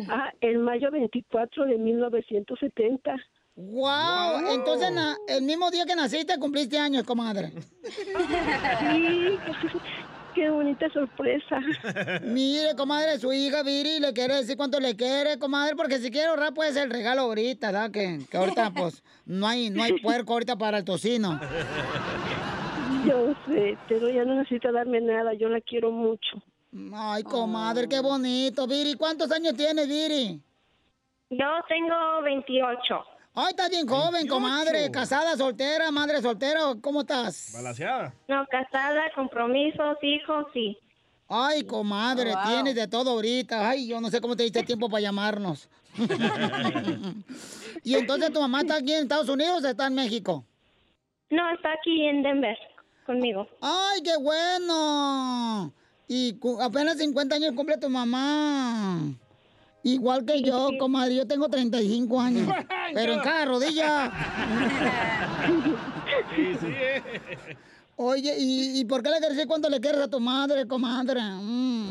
Ah, 0.10 0.32
el 0.42 0.60
mayo 0.60 0.92
24 0.92 1.66
de 1.66 1.78
1970. 1.78 3.16
Wow, 3.58 4.52
entonces 4.52 4.92
na- 4.94 5.16
el 5.30 5.44
mismo 5.44 5.72
día 5.72 5.86
que 5.86 5.96
naciste 5.96 6.38
cumpliste 6.38 6.78
años, 6.78 7.04
comadre. 7.06 7.54
Sí, 8.80 9.40
qué 10.34 10.50
bonita 10.50 10.90
sorpresa. 10.92 11.62
Mire, 12.24 12.76
comadre, 12.76 13.18
su 13.18 13.32
hija 13.32 13.64
Viri 13.64 14.02
le 14.02 14.12
quiere 14.12 14.36
decir 14.36 14.58
cuánto 14.58 14.82
le 14.82 14.98
quiere, 14.98 15.40
comadre, 15.40 15.78
porque 15.78 16.00
si 16.00 16.12
quiere 16.12 16.28
ahorrar 16.28 16.54
puede 16.54 16.74
ser 16.74 16.84
el 16.84 16.90
regalo 16.92 17.22
ahorita, 17.22 17.68
¿verdad? 17.72 17.92
Que, 17.92 18.20
que 18.30 18.36
ahorita 18.38 18.72
pues 18.72 19.02
no 19.26 19.48
hay, 19.48 19.70
no 19.70 19.84
hay 19.84 19.94
puerco 20.02 20.34
ahorita 20.34 20.58
para 20.58 20.80
el 20.80 20.84
tocino. 20.84 21.40
Sé, 23.48 23.78
pero 23.88 24.10
ya 24.10 24.24
no 24.26 24.36
necesita 24.36 24.72
darme 24.72 25.02
nada, 25.02 25.34
yo 25.34 25.50
la 25.50 25.62
quiero 25.62 25.92
mucho. 25.92 26.42
Ay, 26.94 27.24
comadre, 27.24 27.88
qué 27.88 28.00
bonito. 28.00 28.68
Viri, 28.68 28.96
¿cuántos 28.96 29.32
años 29.32 29.54
tienes, 29.56 29.88
Viri? 29.88 30.42
Yo 31.30 31.46
tengo 31.68 32.22
28. 32.24 33.06
Ay, 33.34 33.48
estás 33.50 33.70
bien 33.70 33.88
joven, 33.88 34.28
comadre. 34.28 34.90
Casada, 34.92 35.36
soltera, 35.38 35.92
madre 35.92 36.22
soltera, 36.22 36.60
¿cómo 36.82 37.02
estás? 37.02 37.52
Balaseada. 37.54 38.14
No, 38.28 38.46
casada, 38.48 39.04
compromisos, 39.14 39.98
hijos, 40.02 40.48
sí. 40.54 40.78
Ay, 41.28 41.64
comadre, 41.66 42.32
Wow. 42.34 42.44
tienes 42.48 42.76
de 42.76 42.88
todo 42.88 43.12
ahorita. 43.12 43.70
Ay, 43.70 43.88
yo 43.88 44.00
no 44.00 44.10
sé 44.10 44.22
cómo 44.22 44.36
te 44.36 44.44
diste 44.44 44.64
tiempo 44.64 44.90
para 44.90 45.02
llamarnos. 45.02 45.70
y 47.84 47.96
entonces 47.96 48.32
tu 48.34 48.40
mamá 48.42 48.62
está 48.62 48.76
aquí 48.78 48.94
en 48.94 49.04
Estados 49.04 49.30
Unidos 49.30 49.64
o 49.64 49.68
está 49.68 49.88
en 49.88 49.96
México? 49.96 50.46
No, 51.30 51.50
está 51.52 51.72
aquí 51.74 52.08
en 52.08 52.22
Denver 52.24 52.58
conmigo. 53.06 53.48
Ay, 53.62 54.02
qué 54.04 54.18
bueno. 54.18 55.74
Y 56.08 56.38
apenas 56.62 56.98
50 56.98 57.36
años 57.36 57.54
cumple 57.56 57.78
tu 57.78 57.90
mamá. 57.90 59.00
Igual 59.84 60.26
que 60.26 60.42
yo, 60.42 60.70
comadre, 60.80 61.16
yo 61.16 61.28
tengo 61.28 61.48
35 61.48 62.20
años. 62.20 62.50
pero 62.94 63.14
en 63.14 63.20
cada 63.20 63.46
rodilla. 63.46 64.12
Sí, 66.36 66.56
sí. 66.60 66.68
Oye, 67.98 68.36
¿y, 68.38 68.80
y 68.80 68.86
por 68.86 69.02
qué 69.04 69.10
le 69.10 69.20
decir 69.20 69.48
cuánto 69.48 69.70
le 69.70 69.80
quieres 69.80 70.02
a 70.02 70.10
tu 70.10 70.20
madre, 70.20 70.68
comadre? 70.68 71.22
Mm, 71.22 71.86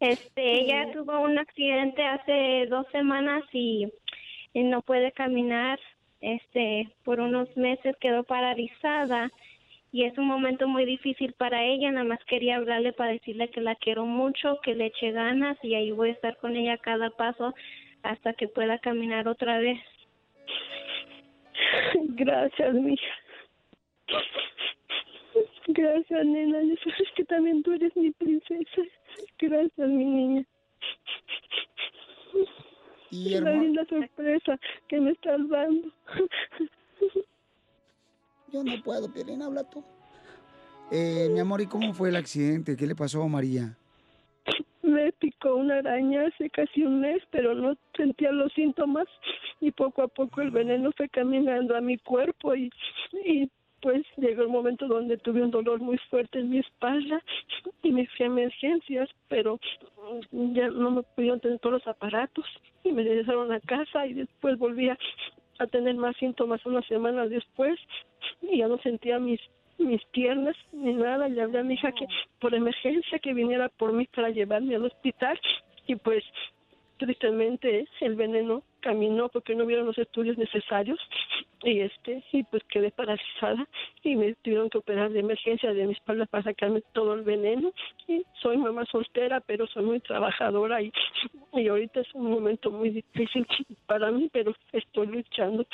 Este, 0.00 0.60
ella 0.60 0.92
tuvo 0.92 1.20
un 1.20 1.38
accidente 1.38 2.04
hace 2.04 2.66
dos 2.68 2.86
semanas 2.92 3.42
y 3.52 3.90
no 4.54 4.82
puede 4.82 5.12
caminar. 5.12 5.78
Este, 6.26 6.88
por 7.04 7.20
unos 7.20 7.56
meses 7.56 7.94
quedó 8.00 8.24
paralizada 8.24 9.30
y 9.92 10.06
es 10.06 10.18
un 10.18 10.26
momento 10.26 10.66
muy 10.66 10.84
difícil 10.84 11.32
para 11.34 11.62
ella. 11.62 11.92
Nada 11.92 12.04
más 12.04 12.18
quería 12.24 12.56
hablarle 12.56 12.92
para 12.92 13.12
decirle 13.12 13.48
que 13.50 13.60
la 13.60 13.76
quiero 13.76 14.06
mucho, 14.06 14.58
que 14.64 14.74
le 14.74 14.86
eche 14.86 15.12
ganas 15.12 15.56
y 15.62 15.76
ahí 15.76 15.92
voy 15.92 16.08
a 16.08 16.14
estar 16.14 16.36
con 16.38 16.56
ella 16.56 16.78
cada 16.78 17.10
paso 17.10 17.54
hasta 18.02 18.32
que 18.32 18.48
pueda 18.48 18.80
caminar 18.80 19.28
otra 19.28 19.60
vez. 19.60 19.78
Gracias, 21.94 22.74
mija. 22.74 23.14
Gracias, 25.68 26.26
nena. 26.26 26.60
Ya 26.60 26.74
sabes 26.82 27.08
que 27.14 27.24
también 27.24 27.62
tú 27.62 27.72
eres 27.72 27.94
mi 27.96 28.10
princesa. 28.10 28.82
Gracias, 29.38 29.88
mi 29.88 30.04
niña. 30.04 30.44
Y 33.10 33.28
Qué 33.30 33.36
hermo- 33.36 33.62
linda 33.62 33.84
sorpresa 33.88 34.58
que 34.88 35.00
me 35.00 35.10
estás 35.12 35.38
dando. 35.48 35.88
Yo 38.52 38.62
no 38.64 38.82
puedo, 38.82 39.12
Piolín, 39.12 39.42
habla 39.42 39.64
tú. 39.64 39.82
Eh, 40.90 41.28
mi 41.30 41.40
amor, 41.40 41.60
¿y 41.60 41.66
cómo 41.66 41.92
fue 41.92 42.10
el 42.10 42.16
accidente? 42.16 42.76
¿Qué 42.76 42.86
le 42.86 42.94
pasó 42.94 43.22
a 43.22 43.28
María? 43.28 43.76
Me 44.82 45.10
picó 45.12 45.56
una 45.56 45.78
araña 45.78 46.26
hace 46.28 46.48
casi 46.50 46.84
un 46.84 47.00
mes, 47.00 47.20
pero 47.30 47.54
no 47.54 47.76
sentía 47.96 48.30
los 48.30 48.52
síntomas 48.52 49.06
y 49.60 49.72
poco 49.72 50.02
a 50.02 50.08
poco 50.08 50.40
el 50.42 50.52
veneno 50.52 50.92
fue 50.96 51.08
caminando 51.08 51.76
a 51.76 51.80
mi 51.80 51.98
cuerpo 51.98 52.54
y, 52.54 52.70
y 53.24 53.50
pues 53.82 54.04
llegó 54.16 54.42
el 54.42 54.48
momento 54.48 54.86
donde 54.86 55.16
tuve 55.18 55.42
un 55.42 55.50
dolor 55.50 55.80
muy 55.80 55.98
fuerte 56.10 56.38
en 56.38 56.50
mi 56.50 56.58
espalda 56.58 57.22
y 57.82 57.92
me 57.92 58.06
fui 58.06 58.24
a 58.24 58.26
emergencias, 58.26 59.08
pero 59.28 59.58
mm, 60.32 60.54
ya 60.54 60.68
no 60.68 60.90
me 60.90 61.02
pudieron 61.02 61.40
tener 61.40 61.58
todos 61.58 61.74
los 61.74 61.86
aparatos 61.86 62.46
y 62.84 62.92
me 62.92 63.02
regresaron 63.02 63.52
a 63.52 63.60
casa 63.60 64.06
y 64.06 64.14
después 64.14 64.58
volví 64.58 64.88
a, 64.88 64.98
a 65.58 65.66
tener 65.66 65.94
más 65.96 66.16
síntomas 66.16 66.64
unas 66.66 66.86
semanas 66.86 67.30
después 67.30 67.78
y 68.42 68.58
ya 68.58 68.68
no 68.68 68.78
sentía 68.78 69.18
mis 69.18 69.40
mis 69.78 70.02
piernas 70.06 70.56
ni 70.72 70.94
nada. 70.94 71.28
Le 71.28 71.42
hablé 71.42 71.58
a 71.58 71.62
mi 71.62 71.74
hija 71.74 71.92
que 71.92 72.06
por 72.40 72.54
emergencia 72.54 73.18
que 73.18 73.34
viniera 73.34 73.68
por 73.68 73.92
mí 73.92 74.06
para 74.14 74.30
llevarme 74.30 74.74
al 74.74 74.86
hospital 74.86 75.38
y 75.86 75.96
pues 75.96 76.24
tristemente 76.98 77.86
el 78.00 78.14
veneno 78.14 78.62
caminó 78.80 79.28
porque 79.28 79.54
no 79.54 79.66
vieron 79.66 79.86
los 79.86 79.98
estudios 79.98 80.38
necesarios 80.38 80.98
y 81.62 81.80
este 81.80 82.22
y 82.32 82.44
pues 82.44 82.62
quedé 82.64 82.90
paralizada 82.90 83.66
y 84.02 84.14
me 84.14 84.34
tuvieron 84.42 84.70
que 84.70 84.78
operar 84.78 85.10
de 85.10 85.20
emergencia 85.20 85.72
de 85.72 85.86
mi 85.86 85.92
espalda 85.92 86.26
para 86.26 86.44
sacarme 86.44 86.82
todo 86.92 87.14
el 87.14 87.22
veneno. 87.22 87.72
Y 88.06 88.24
soy 88.40 88.56
mamá 88.56 88.84
soltera 88.86 89.40
pero 89.40 89.66
soy 89.66 89.84
muy 89.84 90.00
trabajadora 90.00 90.80
y, 90.82 90.92
ahorita 91.68 92.00
es 92.00 92.14
un 92.14 92.30
momento 92.30 92.70
muy 92.70 92.90
difícil 92.90 93.46
para 93.86 94.10
mí 94.10 94.28
pero 94.32 94.54
estoy 94.72 95.06
luchando. 95.08 95.66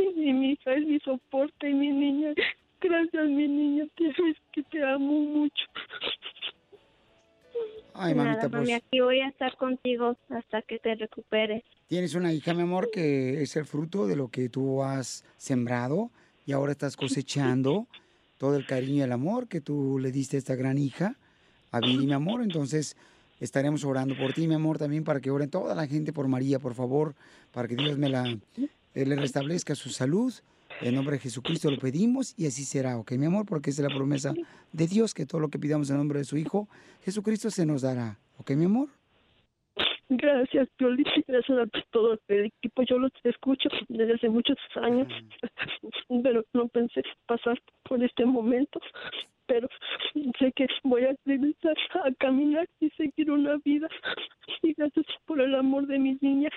Y 0.00 0.32
mi 0.32 0.52
hija 0.52 0.74
es 0.74 0.86
mi 0.86 0.98
soporte 1.00 1.68
y 1.68 1.74
mi 1.74 1.88
niña. 1.88 2.34
Gracias 2.80 3.28
mi 3.28 3.46
niña 3.46 3.84
te 3.94 4.12
sabes 4.14 4.36
que 4.52 4.62
te 4.64 4.82
amo 4.82 5.12
mucho 5.12 5.64
Nada, 8.24 8.48
mami, 8.48 8.66
pues 8.66 8.82
aquí 8.82 9.00
voy 9.00 9.20
a 9.20 9.28
estar 9.28 9.56
contigo 9.56 10.16
hasta 10.28 10.62
que 10.62 10.78
te 10.78 10.94
recuperes. 10.94 11.62
tienes 11.88 12.14
una 12.14 12.32
hija, 12.32 12.54
mi 12.54 12.62
amor, 12.62 12.90
que 12.92 13.42
es 13.42 13.56
el 13.56 13.64
fruto 13.64 14.06
de 14.06 14.16
lo 14.16 14.28
que 14.28 14.48
tú 14.48 14.82
has 14.82 15.24
sembrado 15.36 16.10
y 16.46 16.52
ahora 16.52 16.72
estás 16.72 16.96
cosechando 16.96 17.86
todo 18.38 18.56
el 18.56 18.66
cariño 18.66 18.96
y 18.96 19.00
el 19.02 19.12
amor 19.12 19.48
que 19.48 19.60
tú 19.60 19.98
le 19.98 20.12
diste 20.12 20.36
a 20.36 20.38
esta 20.38 20.54
gran 20.54 20.78
hija, 20.78 21.16
a 21.72 21.80
Viri, 21.80 22.06
mi 22.06 22.12
amor. 22.12 22.42
Entonces, 22.42 22.96
estaremos 23.38 23.84
orando 23.84 24.16
por 24.16 24.32
ti, 24.32 24.48
mi 24.48 24.54
amor, 24.54 24.78
también 24.78 25.04
para 25.04 25.20
que 25.20 25.30
oren 25.30 25.50
toda 25.50 25.74
la 25.74 25.86
gente 25.86 26.12
por 26.12 26.26
María, 26.28 26.58
por 26.58 26.74
favor, 26.74 27.14
para 27.52 27.68
que 27.68 27.76
Dios 27.76 27.98
me 27.98 28.08
la 28.08 28.26
eh, 28.94 29.06
le 29.06 29.16
restablezca 29.16 29.74
su 29.74 29.90
salud. 29.90 30.32
En 30.82 30.94
nombre 30.94 31.16
de 31.16 31.20
Jesucristo 31.20 31.70
lo 31.70 31.78
pedimos 31.78 32.34
y 32.38 32.46
así 32.46 32.64
será, 32.64 32.98
¿ok, 32.98 33.12
mi 33.12 33.26
amor? 33.26 33.44
Porque 33.46 33.70
es 33.70 33.78
la 33.78 33.88
promesa 33.88 34.32
de 34.72 34.86
Dios, 34.86 35.12
que 35.12 35.26
todo 35.26 35.40
lo 35.40 35.48
que 35.48 35.58
pidamos 35.58 35.90
en 35.90 35.98
nombre 35.98 36.18
de 36.18 36.24
su 36.24 36.38
Hijo, 36.38 36.68
Jesucristo 37.04 37.50
se 37.50 37.66
nos 37.66 37.82
dará, 37.82 38.18
¿ok, 38.38 38.52
mi 38.52 38.64
amor? 38.64 38.88
Gracias, 40.08 40.68
Piolín. 40.76 41.04
Gracias 41.28 41.58
a 41.58 41.66
todo 41.92 42.18
el 42.28 42.46
equipo. 42.46 42.82
Yo 42.82 42.98
los 42.98 43.12
escucho 43.22 43.68
desde 43.88 44.14
hace 44.14 44.28
muchos 44.28 44.56
años, 44.82 45.06
pero 46.22 46.44
no 46.52 46.66
pensé 46.66 47.02
pasar 47.26 47.60
por 47.84 48.02
este 48.02 48.24
momento. 48.24 48.80
Pero 49.46 49.68
sé 50.38 50.52
que 50.56 50.66
voy 50.82 51.04
a 51.04 51.14
regresar 51.24 51.76
a 52.04 52.12
caminar 52.18 52.68
y 52.80 52.90
seguir 52.90 53.30
una 53.30 53.56
vida. 53.64 53.88
Y 54.62 54.72
gracias 54.74 55.06
por 55.26 55.40
el 55.40 55.54
amor 55.54 55.86
de 55.86 55.98
mi 55.98 56.18
niña, 56.20 56.50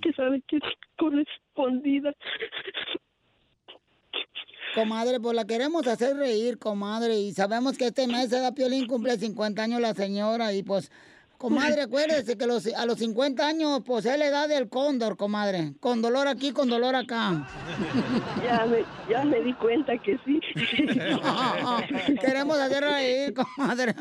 que 0.00 0.12
sabe 0.12 0.40
que 0.46 0.58
es 0.58 0.62
correspondida. 0.96 2.14
Comadre, 4.74 5.20
pues 5.20 5.36
la 5.36 5.46
queremos 5.46 5.86
hacer 5.86 6.16
reír, 6.16 6.58
comadre, 6.58 7.18
y 7.18 7.32
sabemos 7.32 7.76
que 7.76 7.88
este 7.88 8.06
mes 8.06 8.30
da 8.30 8.52
Piolín 8.52 8.86
cumple 8.86 9.18
50 9.18 9.62
años 9.62 9.80
la 9.80 9.92
señora 9.92 10.54
y 10.54 10.62
pues 10.62 10.90
Comadre, 11.42 11.82
acuérdese 11.82 12.38
que 12.38 12.46
los, 12.46 12.64
a 12.72 12.86
los 12.86 12.98
50 13.00 13.44
años 13.44 13.80
posee 13.80 14.16
la 14.16 14.26
edad 14.26 14.48
del 14.48 14.68
cóndor, 14.68 15.16
comadre. 15.16 15.72
Con 15.80 16.00
dolor 16.00 16.28
aquí, 16.28 16.52
con 16.52 16.70
dolor 16.70 16.94
acá. 16.94 17.48
Ya 18.42 18.66
me, 18.66 18.84
ya 19.08 19.24
me 19.24 19.40
di 19.40 19.52
cuenta 19.54 19.96
que 19.98 20.18
sí. 20.24 20.40
Queremos 22.20 22.58
hacer 22.58 22.82
reír, 22.82 23.32
comadre. 23.32 23.94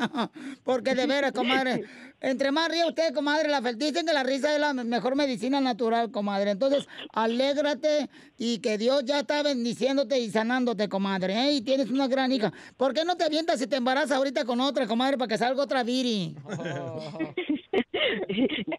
Porque 0.64 0.96
de 0.96 1.06
veras, 1.06 1.32
comadre. 1.32 1.84
Entre 2.22 2.52
más 2.52 2.70
ríe 2.70 2.88
usted, 2.88 3.14
comadre, 3.16 3.50
la 3.50 3.62
dicen 3.62 4.06
que 4.06 4.14
la 4.14 4.22
risa 4.22 4.54
es 4.54 4.60
la 4.60 4.74
mejor 4.74 5.16
medicina 5.16 5.60
natural, 5.60 6.12
comadre. 6.12 6.52
Entonces, 6.52 6.88
alégrate 7.12 8.10
y 8.38 8.60
que 8.60 8.78
Dios 8.78 9.04
ya 9.06 9.22
está 9.22 9.42
bendiciéndote 9.42 10.20
y 10.20 10.30
sanándote, 10.30 10.88
comadre. 10.88 11.34
¿eh? 11.34 11.54
Y 11.54 11.62
tienes 11.62 11.90
una 11.90 12.08
gran 12.08 12.32
hija. 12.32 12.54
¿Por 12.78 12.94
qué 12.94 13.04
no 13.06 13.18
te 13.18 13.24
avientas 13.24 13.60
y 13.62 13.68
te 13.68 13.78
embarazas 13.78 14.12
ahorita 14.12 14.46
con 14.46 14.62
otra, 14.62 14.86
comadre, 14.86 15.18
para 15.18 15.30
que 15.30 15.38
salga 15.40 15.64
otra 15.64 15.84
viri? 15.84 16.36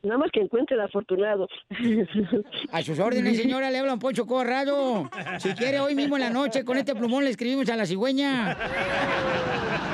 Nada 0.03 0.19
más 0.19 0.31
que 0.33 0.41
encuentre 0.41 0.77
el 0.77 0.83
afortunado. 0.83 1.49
A 2.73 2.83
sus 2.83 2.99
órdenes, 2.99 3.37
señora, 3.37 3.71
le 3.71 3.79
habla 3.79 3.95
un 3.95 3.99
Poncho 3.99 4.27
Corrado. 4.27 5.11
Si 5.39 5.53
quiere, 5.55 5.81
hoy 5.81 5.95
mismo 5.95 6.17
en 6.17 6.23
la 6.23 6.31
noche, 6.31 6.65
con 6.65 6.77
este 6.77 6.95
plumón 6.95 7.25
le 7.25 7.31
escribimos 7.31 7.69
a 7.69 7.77
la 7.77 7.87
cigüeña. 7.87 8.57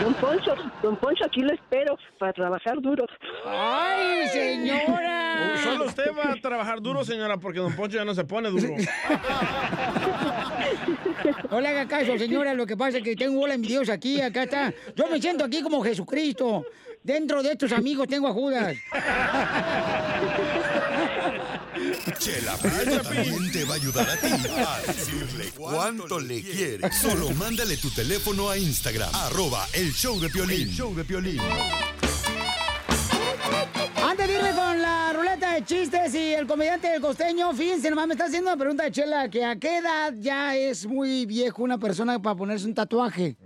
Don 0.03 0.15
Poncho, 0.15 0.55
don 0.83 0.97
Poncho, 0.97 1.25
aquí 1.25 1.41
lo 1.41 1.53
espero 1.53 1.99
para 2.19 2.33
trabajar 2.33 2.81
duro. 2.81 3.05
¡Ay, 3.45 4.29
señora! 4.29 5.57
Solo 5.63 5.87
usted 5.87 6.11
va 6.17 6.33
a 6.33 6.41
trabajar 6.41 6.81
duro, 6.81 7.05
señora, 7.05 7.37
porque 7.39 7.59
Don 7.59 7.75
Poncho 7.75 7.97
ya 7.97 8.05
no 8.05 8.15
se 8.15 8.25
pone 8.25 8.51
duro. 8.51 8.75
No 11.51 11.61
le 11.61 11.69
haga 11.69 11.89
caso, 11.89 12.17
señora. 12.19 12.55
Lo 12.55 12.67
que 12.67 12.77
pasa 12.77 12.99
es 12.99 13.05
que 13.05 13.17
tengo 13.17 13.41
bola 13.41 13.55
envidiosa 13.55 13.95
aquí. 13.95 14.21
Acá 14.21 14.45
está. 14.45 14.73
Yo 14.95 15.07
me 15.09 15.21
siento 15.21 15.45
aquí 15.45 15.63
como 15.63 15.83
Jesucristo. 15.83 16.65
Dentro 17.03 17.43
de 17.43 17.53
estos 17.53 17.73
amigos 17.73 18.07
tengo 18.07 18.29
a 18.29 18.33
Judas. 18.33 18.77
Chela 22.19 22.57
Prieto 22.57 23.01
también 23.03 23.53
te 23.53 23.65
va 23.65 23.75
a 23.75 23.77
ayudar 23.77 24.09
a 24.11 24.17
ti 24.17 24.29
a 24.29 24.93
decirle 24.93 25.51
cuánto 25.57 26.19
le 26.19 26.43
quiere. 26.43 26.91
Solo 26.93 27.31
mándale 27.31 27.77
tu 27.77 27.91
teléfono 27.91 28.51
a 28.51 28.59
Instagram, 28.59 29.11
arroba 29.15 29.67
el 29.73 29.93
show 29.93 30.19
de 30.19 30.29
Piolín. 30.29 30.69
El 30.69 30.75
show 30.75 30.95
de 30.95 31.05
Piolín. 31.05 31.41
Antes 34.03 34.27
de 34.29 34.35
irme 34.35 34.51
con 34.53 34.81
la 34.81 35.13
ruleta 35.13 35.55
de 35.55 35.65
chistes 35.65 36.15
y 36.15 36.35
el 36.35 36.47
comediante 36.47 36.89
del 36.89 37.01
costeño, 37.01 37.53
fíjense, 37.53 37.91
nomás 37.91 38.07
me 38.07 38.15
está 38.15 38.25
haciendo 38.27 38.51
una 38.51 38.59
pregunta 38.59 38.85
de 38.85 38.93
Chela, 38.93 39.29
que 39.29 39.45
a 39.45 39.57
qué 39.57 39.79
edad 39.79 40.15
ya 40.19 40.57
es 40.57 40.87
muy 40.87 41.27
viejo 41.27 41.63
una 41.63 41.79
persona 41.79 42.21
para 42.21 42.37
ponerse 42.37 42.67
un 42.67 42.75
tatuaje. 42.75 43.37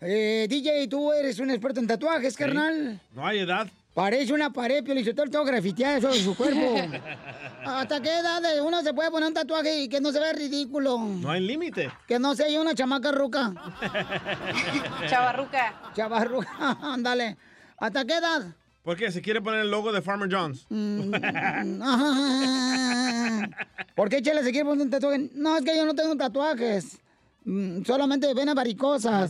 Eh, 0.00 0.46
DJ, 0.48 0.86
tú 0.88 1.12
eres 1.12 1.38
un 1.40 1.50
experto 1.50 1.80
en 1.80 1.86
tatuajes, 1.86 2.36
carnal. 2.36 3.00
No 3.12 3.26
hay 3.26 3.40
edad. 3.40 3.68
Parece 3.98 4.32
una 4.32 4.52
pared, 4.52 4.84
Piolichotelo, 4.84 5.28
todo 5.28 5.44
grafiteado 5.44 6.02
sobre 6.02 6.20
su 6.20 6.36
cuerpo. 6.36 6.76
¿Hasta 7.66 8.00
qué 8.00 8.16
edad 8.16 8.40
de 8.40 8.60
uno 8.60 8.80
se 8.80 8.94
puede 8.94 9.10
poner 9.10 9.26
un 9.26 9.34
tatuaje 9.34 9.76
y 9.76 9.88
que 9.88 10.00
no 10.00 10.12
se 10.12 10.20
vea 10.20 10.32
ridículo? 10.32 10.98
No 11.00 11.28
hay 11.28 11.40
límite. 11.40 11.90
Que 12.06 12.20
no 12.20 12.36
sea 12.36 12.48
yo 12.48 12.60
una 12.60 12.76
chamaca 12.76 13.10
ruca. 13.10 13.52
Chavarruca. 15.08 15.74
Chavarruca, 15.96 16.78
ándale. 16.80 17.36
¿Hasta 17.76 18.04
qué 18.04 18.18
edad? 18.18 18.42
¿Por 18.84 18.96
qué? 18.96 19.10
¿Se 19.10 19.20
quiere 19.20 19.42
poner 19.42 19.62
el 19.62 19.70
logo 19.72 19.90
de 19.90 20.00
Farmer 20.00 20.32
John's? 20.32 20.64
Mm, 20.68 21.10
¿Por 23.96 24.08
qué 24.10 24.22
Chela 24.22 24.44
se 24.44 24.52
quiere 24.52 24.64
poner 24.64 24.84
un 24.84 24.90
tatuaje? 24.90 25.28
No, 25.34 25.56
es 25.56 25.64
que 25.64 25.76
yo 25.76 25.84
no 25.84 25.96
tengo 25.96 26.14
tatuajes. 26.16 27.00
Mm, 27.44 27.82
Solamente 27.82 28.32
ven 28.32 28.48
a 28.48 28.54
varicosas. 28.54 29.28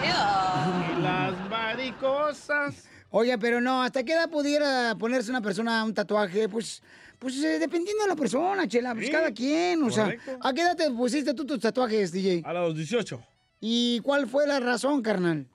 Y 0.00 1.02
las 1.02 1.50
varicosas. 1.50 2.91
Oye, 3.12 3.36
pero 3.38 3.60
no, 3.60 3.82
¿hasta 3.82 4.02
qué 4.02 4.12
edad 4.12 4.28
pudiera 4.30 4.94
ponerse 4.98 5.30
una 5.30 5.42
persona 5.42 5.84
un 5.84 5.92
tatuaje? 5.92 6.48
Pues, 6.48 6.82
pues 7.18 7.36
eh, 7.44 7.58
dependiendo 7.58 8.02
de 8.04 8.08
la 8.08 8.16
persona, 8.16 8.66
Chela, 8.66 8.94
pues 8.94 9.06
Sí, 9.06 9.12
cada 9.12 9.30
quien, 9.32 9.82
o 9.82 9.88
correcto. 9.90 10.24
sea. 10.24 10.38
¿A 10.40 10.52
qué 10.54 10.62
edad 10.62 10.76
te 10.76 10.90
pusiste 10.90 11.34
tú 11.34 11.44
tus 11.44 11.60
tatuajes, 11.60 12.10
DJ? 12.10 12.42
A 12.44 12.52
los 12.54 12.74
18. 12.74 13.22
¿Y 13.60 14.00
cuál 14.00 14.26
fue 14.26 14.46
la 14.46 14.60
razón, 14.60 15.02
carnal? 15.02 15.46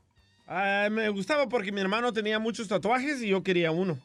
Ah, 0.48 0.88
me 0.92 1.10
gustaba 1.10 1.50
porque 1.50 1.72
mi 1.72 1.82
hermano 1.82 2.14
tenía 2.14 2.40
muchos 2.40 2.68
tatuajes 2.68 3.22
y 3.22 3.30
yo 3.30 3.42
quería 3.44 3.72
uno. 3.72 3.98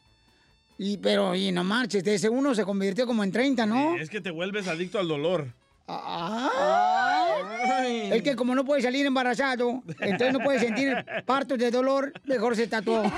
Y, 0.79 0.97
pero, 0.97 1.35
y 1.35 1.51
no 1.51 1.63
marches, 1.63 2.05
ese 2.07 2.29
uno 2.29 2.55
se 2.55 2.65
convirtió 2.65 3.05
como 3.05 3.23
en 3.23 3.31
30, 3.31 3.65
¿no? 3.67 3.95
Es 3.97 4.09
que 4.09 4.19
te 4.19 4.31
vuelves 4.31 4.67
adicto 4.67 4.97
al 4.99 5.07
dolor. 5.07 5.53
Ay. 7.63 8.09
Es 8.11 8.21
que 8.23 8.35
como 8.35 8.53
no 8.55 8.65
puede 8.65 8.81
salir 8.81 9.05
embarazado, 9.05 9.83
entonces 9.99 10.33
no 10.33 10.39
puede 10.39 10.59
sentir 10.59 10.93
partos 11.25 11.57
de 11.57 11.71
dolor, 11.71 12.11
mejor 12.25 12.55
se 12.55 12.67
tatuó. 12.67 13.03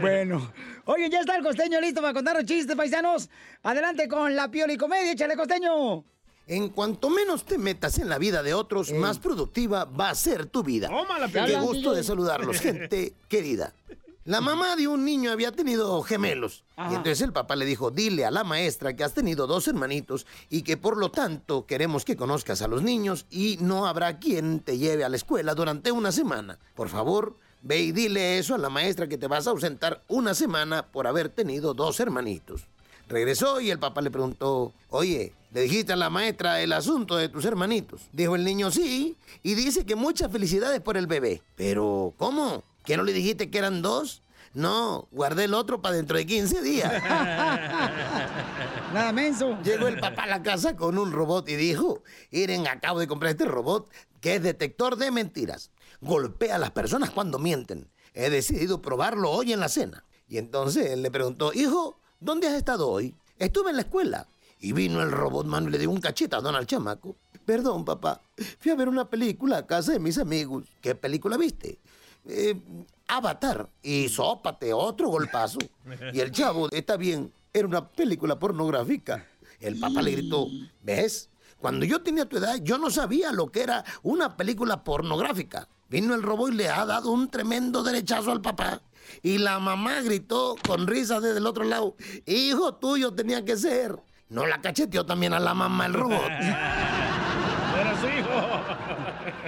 Bueno. 0.00 0.52
Oye, 0.84 1.08
ya 1.08 1.20
está 1.20 1.36
el 1.36 1.42
costeño 1.42 1.80
listo 1.80 2.00
para 2.00 2.12
contar 2.12 2.36
los 2.36 2.44
chistes, 2.44 2.76
paisanos. 2.76 3.30
Adelante 3.62 4.08
con 4.08 4.34
la 4.34 4.50
pioli 4.50 4.76
comedia, 4.76 5.12
échale 5.12 5.36
costeño. 5.36 6.04
En 6.46 6.68
cuanto 6.70 7.10
menos 7.10 7.44
te 7.44 7.58
metas 7.58 7.98
en 7.98 8.08
la 8.08 8.18
vida 8.18 8.42
de 8.42 8.54
otros, 8.54 8.92
más 8.92 9.18
productiva 9.18 9.84
va 9.84 10.10
a 10.10 10.14
ser 10.14 10.46
tu 10.46 10.62
vida. 10.62 10.88
Tómala, 10.88 11.26
Qué 11.26 11.32
Piolín. 11.32 11.60
gusto 11.60 11.92
de 11.92 12.02
saludarlos, 12.02 12.58
gente 12.60 13.14
querida. 13.28 13.74
La 14.28 14.42
mamá 14.42 14.76
de 14.76 14.86
un 14.86 15.06
niño 15.06 15.32
había 15.32 15.52
tenido 15.52 16.02
gemelos. 16.02 16.62
Y 16.76 16.94
entonces 16.94 17.22
el 17.22 17.32
papá 17.32 17.56
le 17.56 17.64
dijo, 17.64 17.90
dile 17.90 18.26
a 18.26 18.30
la 18.30 18.44
maestra 18.44 18.94
que 18.94 19.02
has 19.02 19.14
tenido 19.14 19.46
dos 19.46 19.66
hermanitos 19.68 20.26
y 20.50 20.60
que 20.60 20.76
por 20.76 20.98
lo 20.98 21.10
tanto 21.10 21.64
queremos 21.64 22.04
que 22.04 22.14
conozcas 22.14 22.60
a 22.60 22.68
los 22.68 22.82
niños 22.82 23.24
y 23.30 23.56
no 23.62 23.86
habrá 23.86 24.18
quien 24.18 24.60
te 24.60 24.76
lleve 24.76 25.02
a 25.02 25.08
la 25.08 25.16
escuela 25.16 25.54
durante 25.54 25.92
una 25.92 26.12
semana. 26.12 26.58
Por 26.74 26.90
favor, 26.90 27.36
ve 27.62 27.78
y 27.78 27.92
dile 27.92 28.38
eso 28.38 28.54
a 28.54 28.58
la 28.58 28.68
maestra 28.68 29.08
que 29.08 29.16
te 29.16 29.28
vas 29.28 29.46
a 29.46 29.50
ausentar 29.50 30.02
una 30.08 30.34
semana 30.34 30.82
por 30.82 31.06
haber 31.06 31.30
tenido 31.30 31.72
dos 31.72 31.98
hermanitos. 31.98 32.66
Regresó 33.08 33.62
y 33.62 33.70
el 33.70 33.78
papá 33.78 34.02
le 34.02 34.10
preguntó, 34.10 34.74
oye, 34.90 35.32
¿le 35.54 35.62
dijiste 35.62 35.94
a 35.94 35.96
la 35.96 36.10
maestra 36.10 36.60
el 36.60 36.74
asunto 36.74 37.16
de 37.16 37.30
tus 37.30 37.46
hermanitos? 37.46 38.02
Dijo 38.12 38.36
el 38.36 38.44
niño, 38.44 38.70
sí, 38.70 39.16
y 39.42 39.54
dice 39.54 39.86
que 39.86 39.96
muchas 39.96 40.30
felicidades 40.30 40.82
por 40.82 40.98
el 40.98 41.06
bebé. 41.06 41.40
Pero, 41.56 42.12
¿cómo? 42.18 42.62
¿Que 42.88 42.96
no 42.96 43.02
le 43.02 43.12
dijiste 43.12 43.50
que 43.50 43.58
eran 43.58 43.82
dos? 43.82 44.22
No, 44.54 45.08
guardé 45.12 45.44
el 45.44 45.52
otro 45.52 45.82
para 45.82 45.96
dentro 45.96 46.16
de 46.16 46.24
15 46.24 46.62
días. 46.62 46.90
Nada 48.94 49.12
menso. 49.12 49.58
Llegó 49.62 49.88
el 49.88 50.00
papá 50.00 50.22
a 50.22 50.26
la 50.26 50.42
casa 50.42 50.74
con 50.74 50.96
un 50.96 51.12
robot 51.12 51.46
y 51.50 51.56
dijo, 51.56 52.02
Iren, 52.30 52.66
acabo 52.66 52.98
de 52.98 53.06
comprar 53.06 53.32
este 53.32 53.44
robot 53.44 53.92
que 54.22 54.36
es 54.36 54.42
detector 54.42 54.96
de 54.96 55.10
mentiras. 55.10 55.70
Golpea 56.00 56.54
a 56.54 56.58
las 56.58 56.70
personas 56.70 57.10
cuando 57.10 57.38
mienten. 57.38 57.90
He 58.14 58.30
decidido 58.30 58.80
probarlo 58.80 59.32
hoy 59.32 59.52
en 59.52 59.60
la 59.60 59.68
cena. 59.68 60.06
Y 60.26 60.38
entonces 60.38 60.90
él 60.92 61.02
le 61.02 61.10
preguntó, 61.10 61.52
hijo, 61.52 62.00
¿dónde 62.20 62.46
has 62.46 62.54
estado 62.54 62.88
hoy? 62.88 63.14
Estuve 63.38 63.68
en 63.68 63.76
la 63.76 63.82
escuela. 63.82 64.28
Y 64.60 64.72
vino 64.72 65.02
el 65.02 65.12
robot, 65.12 65.46
mano, 65.46 65.68
y 65.68 65.72
le 65.72 65.78
dio 65.78 65.90
un 65.90 66.00
cachetadón 66.00 66.56
al 66.56 66.66
chamaco. 66.66 67.18
Perdón, 67.44 67.84
papá. 67.84 68.22
Fui 68.58 68.72
a 68.72 68.76
ver 68.76 68.88
una 68.88 69.10
película 69.10 69.58
a 69.58 69.66
casa 69.66 69.92
de 69.92 69.98
mis 69.98 70.16
amigos. 70.16 70.64
¿Qué 70.80 70.94
película 70.94 71.36
viste? 71.36 71.80
Eh, 72.28 72.54
Avatar. 73.08 73.68
Y 73.82 74.08
sópate, 74.08 74.72
otro 74.72 75.08
golpazo. 75.08 75.58
Y 76.12 76.20
el 76.20 76.30
chavo, 76.30 76.68
está 76.70 76.96
bien, 76.96 77.32
era 77.52 77.66
una 77.66 77.88
película 77.88 78.38
pornográfica. 78.38 79.26
El 79.58 79.80
papá 79.80 80.02
le 80.02 80.12
gritó, 80.12 80.46
¿ves? 80.82 81.30
Cuando 81.58 81.84
yo 81.84 82.02
tenía 82.02 82.26
tu 82.26 82.36
edad, 82.36 82.56
yo 82.62 82.78
no 82.78 82.90
sabía 82.90 83.32
lo 83.32 83.50
que 83.50 83.62
era 83.62 83.84
una 84.02 84.36
película 84.36 84.84
pornográfica. 84.84 85.68
Vino 85.88 86.14
el 86.14 86.22
robot 86.22 86.52
y 86.52 86.56
le 86.56 86.68
ha 86.68 86.84
dado 86.84 87.10
un 87.10 87.28
tremendo 87.30 87.82
derechazo 87.82 88.30
al 88.30 88.40
papá. 88.40 88.82
Y 89.22 89.38
la 89.38 89.58
mamá 89.58 90.00
gritó 90.02 90.54
con 90.66 90.86
risa 90.86 91.20
desde 91.20 91.38
el 91.38 91.46
otro 91.46 91.64
lado, 91.64 91.96
hijo 92.26 92.74
tuyo 92.74 93.12
tenía 93.14 93.44
que 93.44 93.56
ser. 93.56 93.96
No 94.28 94.46
la 94.46 94.60
cacheteó 94.60 95.06
también 95.06 95.32
a 95.32 95.40
la 95.40 95.54
mamá 95.54 95.86
el 95.86 95.94
robot. 95.94 96.28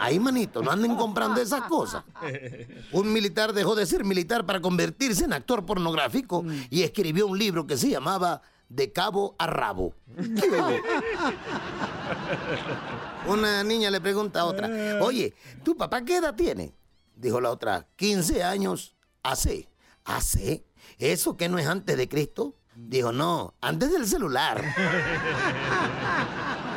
Ahí, 0.01 0.19
manito, 0.19 0.63
no 0.63 0.71
anden 0.71 0.97
comprando 0.97 1.41
esas 1.41 1.63
cosas. 1.63 2.05
Un 2.93 3.13
militar 3.13 3.53
dejó 3.53 3.75
de 3.75 3.87
ser 3.87 4.05
militar 4.05 4.47
para 4.47 4.61
convertirse 4.61 5.25
en 5.25 5.33
actor 5.33 5.65
pornográfico 5.67 6.45
y 6.71 6.83
escribió 6.83 7.27
un 7.27 7.39
libro 7.39 7.67
que 7.67 7.77
se 7.77 7.91
llamaba 7.91 8.43
De 8.69 8.93
cabo 8.93 9.35
a 9.39 9.47
rabo. 9.47 9.95
Una 13.27 13.63
niña 13.63 13.91
le 13.91 14.01
pregunta 14.01 14.41
a 14.41 14.45
otra, 14.47 14.71
oye, 15.01 15.35
¿tu 15.63 15.77
papá 15.77 16.03
qué 16.05 16.17
edad 16.17 16.35
tiene? 16.35 16.75
Dijo 17.15 17.41
la 17.41 17.51
otra, 17.51 17.87
15 17.97 18.43
años 18.43 18.95
hace. 19.23 19.69
¿Hace? 20.05 20.65
¿Eso 20.99 21.37
que 21.37 21.49
no 21.49 21.59
es 21.59 21.67
antes 21.67 21.97
de 21.97 22.09
Cristo? 22.09 22.55
Dijo, 22.75 23.13
no, 23.13 23.55
antes 23.61 23.93
del 23.93 24.07
celular. 24.07 24.65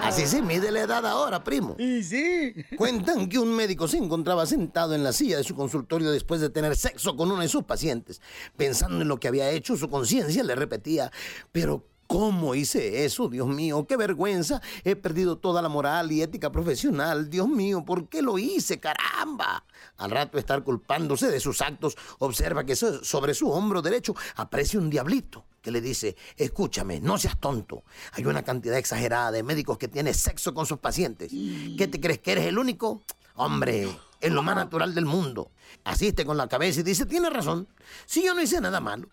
Así 0.03 0.27
se 0.27 0.41
mide 0.41 0.69
la 0.71 0.81
edad 0.81 1.05
ahora, 1.05 1.43
primo. 1.43 1.75
Y 1.79 2.03
sí. 2.03 2.53
Cuentan 2.77 3.29
que 3.29 3.39
un 3.39 3.55
médico 3.55 3.87
se 3.87 3.97
encontraba 3.97 4.45
sentado 4.45 4.93
en 4.93 5.03
la 5.03 5.13
silla 5.13 5.37
de 5.37 5.43
su 5.43 5.55
consultorio 5.55 6.11
después 6.11 6.41
de 6.41 6.49
tener 6.49 6.75
sexo 6.75 7.15
con 7.15 7.31
uno 7.31 7.41
de 7.41 7.47
sus 7.47 7.63
pacientes. 7.63 8.21
Pensando 8.57 9.01
en 9.01 9.07
lo 9.07 9.19
que 9.19 9.29
había 9.29 9.49
hecho, 9.49 9.77
su 9.77 9.89
conciencia 9.89 10.43
le 10.43 10.55
repetía, 10.55 11.11
pero 11.51 11.87
¿Cómo 12.07 12.53
hice 12.53 13.05
eso? 13.05 13.27
Dios 13.29 13.47
mío, 13.47 13.85
qué 13.87 13.97
vergüenza. 13.97 14.61
He 14.83 14.95
perdido 14.95 15.37
toda 15.37 15.61
la 15.61 15.69
moral 15.69 16.11
y 16.11 16.21
ética 16.21 16.51
profesional. 16.51 17.29
Dios 17.29 17.47
mío, 17.47 17.83
¿por 17.85 18.07
qué 18.09 18.21
lo 18.21 18.37
hice? 18.37 18.79
Caramba. 18.79 19.65
Al 19.97 20.11
rato 20.11 20.33
de 20.33 20.39
estar 20.41 20.63
culpándose 20.63 21.31
de 21.31 21.39
sus 21.39 21.61
actos, 21.61 21.95
observa 22.19 22.65
que 22.65 22.75
so- 22.75 23.03
sobre 23.03 23.33
su 23.33 23.49
hombro 23.49 23.81
derecho 23.81 24.15
aparece 24.35 24.77
un 24.77 24.89
diablito 24.89 25.45
que 25.61 25.71
le 25.71 25.79
dice, 25.81 26.15
escúchame, 26.35 26.99
no 26.99 27.17
seas 27.17 27.39
tonto. 27.39 27.83
Hay 28.11 28.25
una 28.25 28.43
cantidad 28.43 28.77
exagerada 28.77 29.31
de 29.31 29.43
médicos 29.43 29.77
que 29.77 29.87
tienen 29.87 30.13
sexo 30.13 30.53
con 30.53 30.65
sus 30.65 30.79
pacientes. 30.79 31.31
¿Qué 31.77 31.87
te 31.87 31.99
crees 32.01 32.19
que 32.19 32.33
eres 32.33 32.45
el 32.47 32.59
único? 32.59 33.01
Hombre, 33.35 33.87
es 34.19 34.31
lo 34.31 34.43
más 34.43 34.55
natural 34.55 34.93
del 34.93 35.05
mundo. 35.05 35.51
Asiste 35.85 36.25
con 36.25 36.37
la 36.37 36.47
cabeza 36.47 36.81
y 36.81 36.83
dice, 36.83 37.05
tiene 37.05 37.29
razón. 37.29 37.67
Si 38.05 38.23
yo 38.23 38.33
no 38.35 38.41
hice 38.41 38.59
nada 38.61 38.79
malo. 38.81 39.07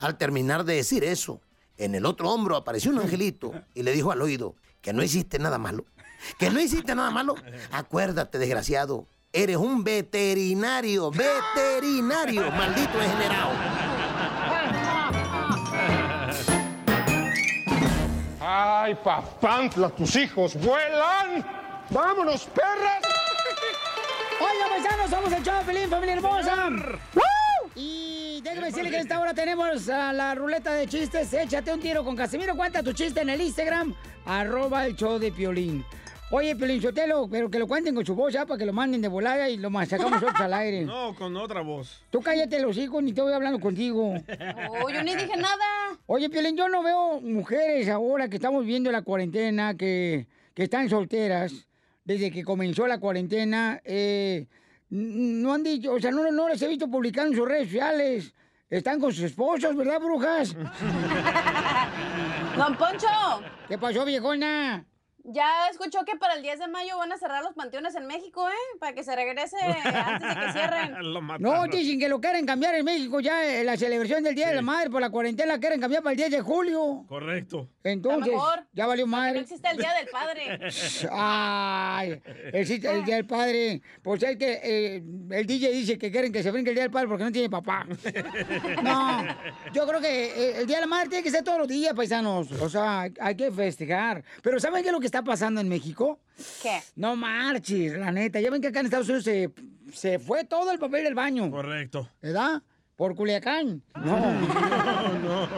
Al 0.00 0.16
terminar 0.18 0.64
de 0.64 0.74
decir 0.74 1.02
eso, 1.02 1.40
en 1.78 1.94
el 1.94 2.04
otro 2.04 2.30
hombro 2.30 2.56
apareció 2.56 2.90
un 2.90 2.98
angelito 2.98 3.52
y 3.74 3.82
le 3.82 3.92
dijo 3.92 4.10
al 4.12 4.20
oído 4.20 4.54
que 4.82 4.92
no 4.92 5.02
hiciste 5.02 5.38
nada 5.38 5.58
malo. 5.58 5.84
Que 6.38 6.50
no 6.50 6.60
hiciste 6.60 6.94
nada 6.94 7.10
malo. 7.10 7.36
Acuérdate, 7.70 8.38
desgraciado. 8.38 9.06
Eres 9.32 9.56
un 9.56 9.84
veterinario, 9.84 11.10
veterinario, 11.10 12.50
maldito 12.50 12.98
degenerado. 12.98 13.52
¡Ay, 18.40 18.96
papantla, 19.04 19.90
tus 19.90 20.16
hijos 20.16 20.54
vuelan! 20.54 21.46
¡Vámonos, 21.90 22.44
perras! 22.46 23.02
Oiga, 24.40 24.68
paisanos, 24.70 25.10
somos 25.10 25.32
el 25.32 25.42
show 25.42 25.62
Pelín, 25.66 25.90
familia 25.90 26.14
hermosa. 26.14 26.68
Y 27.80 28.40
déjame 28.42 28.66
decirle 28.66 28.90
que 28.90 28.96
en 28.96 29.02
esta 29.02 29.20
hora 29.20 29.32
tenemos 29.32 29.88
a 29.88 30.12
la 30.12 30.34
ruleta 30.34 30.72
de 30.74 30.88
chistes. 30.88 31.32
Échate 31.32 31.72
un 31.72 31.78
tiro 31.78 32.04
con 32.04 32.16
Casimiro. 32.16 32.56
Cuenta 32.56 32.82
tu 32.82 32.92
chiste 32.92 33.20
en 33.20 33.28
el 33.28 33.40
Instagram, 33.40 33.94
arroba 34.24 34.84
el 34.84 34.96
show 34.96 35.16
de 35.20 35.30
Piolín. 35.30 35.84
Oye, 36.32 36.56
Piolín 36.56 36.82
Sotelo, 36.82 37.28
pero 37.30 37.48
que 37.48 37.60
lo 37.60 37.68
cuenten 37.68 37.94
con 37.94 38.04
su 38.04 38.16
voz 38.16 38.32
ya 38.32 38.44
para 38.46 38.58
que 38.58 38.66
lo 38.66 38.72
manden 38.72 39.00
de 39.00 39.06
volada 39.06 39.48
y 39.48 39.58
lo 39.58 39.70
sacamos 39.86 40.10
nosotros 40.20 40.40
al 40.40 40.54
aire. 40.54 40.84
No, 40.86 41.14
con 41.14 41.36
otra 41.36 41.60
voz. 41.60 42.02
Tú 42.10 42.20
cállate 42.20 42.58
los 42.60 42.76
hijos, 42.76 43.00
ni 43.00 43.12
te 43.12 43.22
voy 43.22 43.32
hablando 43.32 43.60
contigo. 43.60 44.14
Oh, 44.82 44.90
yo 44.90 45.02
ni 45.04 45.14
dije 45.14 45.36
nada. 45.36 45.96
Oye, 46.06 46.28
Piolín, 46.28 46.56
yo 46.56 46.68
no 46.68 46.82
veo 46.82 47.20
mujeres 47.20 47.88
ahora 47.88 48.28
que 48.28 48.36
estamos 48.36 48.66
viendo 48.66 48.90
la 48.90 49.02
cuarentena, 49.02 49.76
que, 49.76 50.26
que 50.52 50.64
están 50.64 50.88
solteras, 50.88 51.52
desde 52.04 52.32
que 52.32 52.42
comenzó 52.42 52.88
la 52.88 52.98
cuarentena, 52.98 53.80
eh, 53.84 54.46
no 54.90 55.52
han 55.52 55.62
dicho, 55.62 55.92
o 55.92 56.00
sea, 56.00 56.10
no, 56.10 56.30
no 56.30 56.48
les 56.48 56.62
he 56.62 56.68
visto 56.68 56.88
publicando 56.88 57.32
en 57.32 57.38
sus 57.38 57.48
redes 57.48 57.68
sociales. 57.68 58.34
Están 58.70 59.00
con 59.00 59.12
sus 59.12 59.24
esposos, 59.24 59.76
¿verdad, 59.76 60.00
brujas? 60.00 60.54
Don 62.56 62.76
Poncho. 62.76 63.06
¿Qué 63.66 63.78
pasó, 63.78 64.04
viejona? 64.04 64.84
Ya 65.30 65.68
escuchó 65.70 66.04
que 66.06 66.16
para 66.16 66.34
el 66.34 66.42
10 66.42 66.58
de 66.58 66.68
mayo 66.68 66.96
van 66.96 67.12
a 67.12 67.18
cerrar 67.18 67.42
los 67.44 67.52
panteones 67.52 67.94
en 67.94 68.06
México, 68.06 68.48
¿eh? 68.48 68.78
Para 68.80 68.94
que 68.94 69.04
se 69.04 69.14
regrese 69.14 69.56
antes 69.60 70.28
de 70.34 70.40
que 70.46 70.52
cierren. 70.52 70.94
No, 71.40 71.66
dicen 71.66 71.98
que 71.98 72.08
lo 72.08 72.18
quieren 72.18 72.46
cambiar 72.46 72.74
en 72.76 72.84
México 72.84 73.20
ya, 73.20 73.44
eh, 73.44 73.62
la 73.62 73.76
celebración 73.76 74.22
del 74.22 74.34
Día 74.34 74.48
de 74.48 74.54
la 74.54 74.62
Madre 74.62 74.88
por 74.88 75.02
la 75.02 75.10
cuarentena 75.10 75.58
quieren 75.60 75.80
cambiar 75.80 76.02
para 76.02 76.12
el 76.12 76.16
10 76.16 76.30
de 76.30 76.40
julio. 76.40 77.04
Correcto. 77.08 77.68
Entonces, 77.84 78.32
mejor. 78.32 78.66
ya 78.72 78.86
valió 78.86 79.06
No 79.06 79.12
madre. 79.16 79.40
existe 79.40 79.68
el 79.70 79.76
Día 79.76 79.92
del 79.94 80.08
Padre. 80.08 80.58
Ay, 81.12 82.22
existe 82.52 82.90
el 82.90 83.04
Día 83.04 83.16
del 83.16 83.26
Padre. 83.26 83.82
Pues 84.02 84.22
es 84.22 84.36
que 84.38 84.60
eh, 84.62 85.02
el 85.30 85.46
DJ 85.46 85.72
dice 85.72 85.98
que 85.98 86.10
quieren 86.10 86.32
que 86.32 86.42
se 86.42 86.50
brinque 86.50 86.70
el 86.70 86.74
Día 86.76 86.84
del 86.84 86.92
Padre 86.92 87.08
porque 87.08 87.24
no 87.24 87.32
tiene 87.32 87.50
papá. 87.50 87.86
No, 88.82 89.24
yo 89.72 89.86
creo 89.86 90.00
que 90.00 90.26
eh, 90.26 90.60
el 90.60 90.66
Día 90.66 90.76
de 90.76 90.82
la 90.82 90.86
Madre 90.86 91.08
tiene 91.08 91.22
que 91.24 91.30
ser 91.30 91.42
todos 91.44 91.58
los 91.58 91.68
días, 91.68 91.92
paisanos. 91.94 92.50
O 92.52 92.68
sea, 92.70 93.08
hay 93.20 93.34
que 93.36 93.50
festejar. 93.50 94.24
Pero 94.42 94.58
¿saben 94.60 94.82
qué 94.82 94.88
es 94.88 94.92
lo 94.92 95.00
que 95.00 95.06
está 95.06 95.17
pasando 95.22 95.60
en 95.60 95.68
México? 95.68 96.18
¿Qué? 96.62 96.80
No 96.96 97.16
marches, 97.16 97.98
la 97.98 98.12
neta. 98.12 98.40
Ya 98.40 98.50
ven 98.50 98.60
que 98.60 98.68
acá 98.68 98.80
en 98.80 98.86
Estados 98.86 99.08
Unidos 99.08 99.24
se, 99.24 99.50
se 99.92 100.18
fue 100.18 100.44
todo 100.44 100.70
el 100.70 100.78
papel 100.78 101.04
del 101.04 101.14
baño. 101.14 101.50
Correcto. 101.50 102.08
¿Verdad? 102.22 102.62
Por 102.96 103.14
Culiacán. 103.14 103.82
No. 105.18 105.48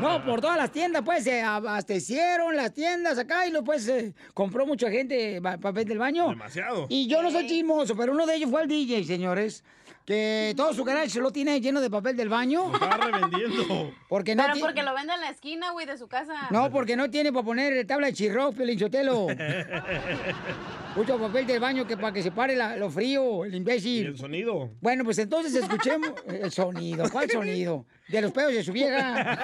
No, 0.00 0.24
por 0.24 0.40
todas 0.40 0.56
las 0.56 0.72
tiendas, 0.72 1.02
pues, 1.04 1.24
se 1.24 1.42
abastecieron 1.42 2.56
las 2.56 2.72
tiendas 2.72 3.18
acá 3.18 3.46
y 3.46 3.50
luego, 3.50 3.66
pues, 3.66 3.86
eh, 3.88 4.14
compró 4.34 4.66
mucha 4.66 4.90
gente 4.90 5.40
papel 5.42 5.84
del 5.84 5.98
baño. 5.98 6.28
Demasiado. 6.30 6.86
Y 6.88 7.06
yo 7.06 7.22
no 7.22 7.30
soy 7.30 7.46
chismoso, 7.46 7.94
pero 7.96 8.12
uno 8.12 8.26
de 8.26 8.36
ellos 8.36 8.50
fue 8.50 8.62
el 8.62 8.68
DJ, 8.68 9.04
señores, 9.04 9.62
que 10.10 10.54
todo 10.56 10.74
su 10.74 10.82
garage 10.82 11.20
lo 11.20 11.30
tiene 11.30 11.60
lleno 11.60 11.80
de 11.80 11.88
papel 11.88 12.16
del 12.16 12.28
baño. 12.28 12.72
Está 12.74 12.96
revendiendo. 12.96 13.92
Porque 14.08 14.34
no 14.34 14.42
Pero 14.42 14.54
ti- 14.54 14.60
porque 14.60 14.82
lo 14.82 14.92
vende 14.92 15.14
en 15.14 15.20
la 15.20 15.30
esquina, 15.30 15.70
güey, 15.70 15.86
de 15.86 15.96
su 15.96 16.08
casa. 16.08 16.48
No, 16.50 16.68
porque 16.72 16.96
no 16.96 17.08
tiene 17.10 17.32
para 17.32 17.44
poner 17.44 17.86
tabla 17.86 18.08
de 18.08 18.12
chirro, 18.14 18.50
Pelinchotelo. 18.50 19.28
Mucho 20.96 21.16
papel 21.16 21.46
del 21.46 21.60
baño 21.60 21.86
que 21.86 21.96
para 21.96 22.12
que 22.12 22.24
se 22.24 22.32
pare 22.32 22.56
la- 22.56 22.76
lo 22.76 22.90
frío, 22.90 23.44
el 23.44 23.54
¿Y 23.54 23.58
imbécil. 23.58 24.06
el 24.08 24.18
sonido? 24.18 24.70
Bueno, 24.80 25.04
pues 25.04 25.18
entonces 25.18 25.54
escuchemos 25.54 26.10
el 26.26 26.50
sonido. 26.50 27.08
¿Cuál 27.08 27.30
sonido? 27.30 27.86
De 28.08 28.20
los 28.20 28.32
pedos 28.32 28.52
de 28.52 28.64
su 28.64 28.72
vieja. 28.72 29.38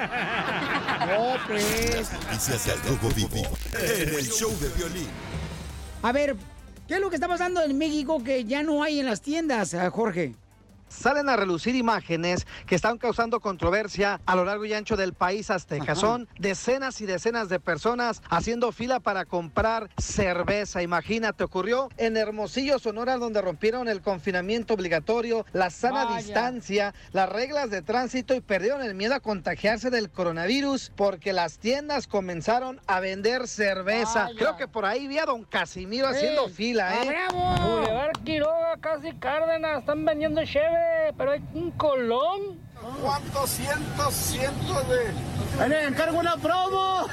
No, 1.06 1.36
pues. 1.46 2.10
Noticias 2.24 2.66
del 2.66 2.96
Rojo 2.98 3.08
Vivo 3.14 3.56
en 3.80 4.08
el 4.08 4.28
show 4.28 4.50
de 4.58 4.68
violín. 4.70 5.06
A 6.02 6.10
ver, 6.10 6.34
¿qué 6.88 6.94
es 6.94 7.00
lo 7.00 7.08
que 7.10 7.14
está 7.14 7.28
pasando 7.28 7.62
en 7.62 7.78
México 7.78 8.24
que 8.24 8.44
ya 8.44 8.64
no 8.64 8.82
hay 8.82 8.98
en 8.98 9.06
las 9.06 9.20
tiendas, 9.22 9.72
ah, 9.74 9.88
Jorge? 9.90 10.34
Salen 10.88 11.28
a 11.28 11.36
relucir 11.36 11.74
imágenes 11.74 12.46
que 12.66 12.74
están 12.74 12.98
causando 12.98 13.40
controversia 13.40 14.20
a 14.24 14.36
lo 14.36 14.44
largo 14.44 14.64
y 14.64 14.72
ancho 14.72 14.96
del 14.96 15.12
país 15.12 15.50
azteca. 15.50 15.92
Ajá. 15.92 15.94
Son 15.96 16.28
decenas 16.38 17.00
y 17.00 17.06
decenas 17.06 17.48
de 17.48 17.60
personas 17.60 18.22
haciendo 18.30 18.72
fila 18.72 19.00
para 19.00 19.24
comprar 19.24 19.90
cerveza. 19.98 20.82
Imagínate, 20.82 21.44
ocurrió 21.44 21.88
en 21.96 22.16
Hermosillo, 22.16 22.78
Sonora, 22.78 23.16
donde 23.18 23.42
rompieron 23.42 23.88
el 23.88 24.00
confinamiento 24.00 24.74
obligatorio, 24.74 25.44
la 25.52 25.70
sana 25.70 26.04
Vaya. 26.04 26.16
distancia, 26.18 26.94
las 27.12 27.28
reglas 27.28 27.70
de 27.70 27.82
tránsito 27.82 28.34
y 28.34 28.40
perdieron 28.40 28.82
el 28.82 28.94
miedo 28.94 29.14
a 29.14 29.20
contagiarse 29.20 29.90
del 29.90 30.10
coronavirus 30.10 30.92
porque 30.96 31.32
las 31.32 31.58
tiendas 31.58 32.06
comenzaron 32.06 32.80
a 32.86 33.00
vender 33.00 33.48
cerveza. 33.48 34.24
Vaya. 34.24 34.38
Creo 34.38 34.56
que 34.56 34.68
por 34.68 34.84
ahí 34.84 35.06
vi 35.06 35.18
a 35.18 35.26
don 35.26 35.44
Casimiro 35.44 36.08
haciendo 36.08 36.48
fila, 36.48 36.90
¡Ah, 36.90 37.04
¿eh? 37.04 38.12
Quiroga, 38.24 38.76
casi 38.80 39.12
Cárdenas, 39.12 39.80
están 39.80 40.04
vendiendo 40.04 40.44
cheve, 40.44 40.75
pero 41.16 41.32
hay 41.32 41.42
un 41.54 41.70
colón. 41.72 42.65
¿Cuántos 43.02 43.50
cientos, 43.50 44.14
cientos 44.14 44.88
de... 44.88 45.68
¡Le 45.68 45.88
encargo 45.88 46.18
una 46.20 46.36
promo! 46.36 47.06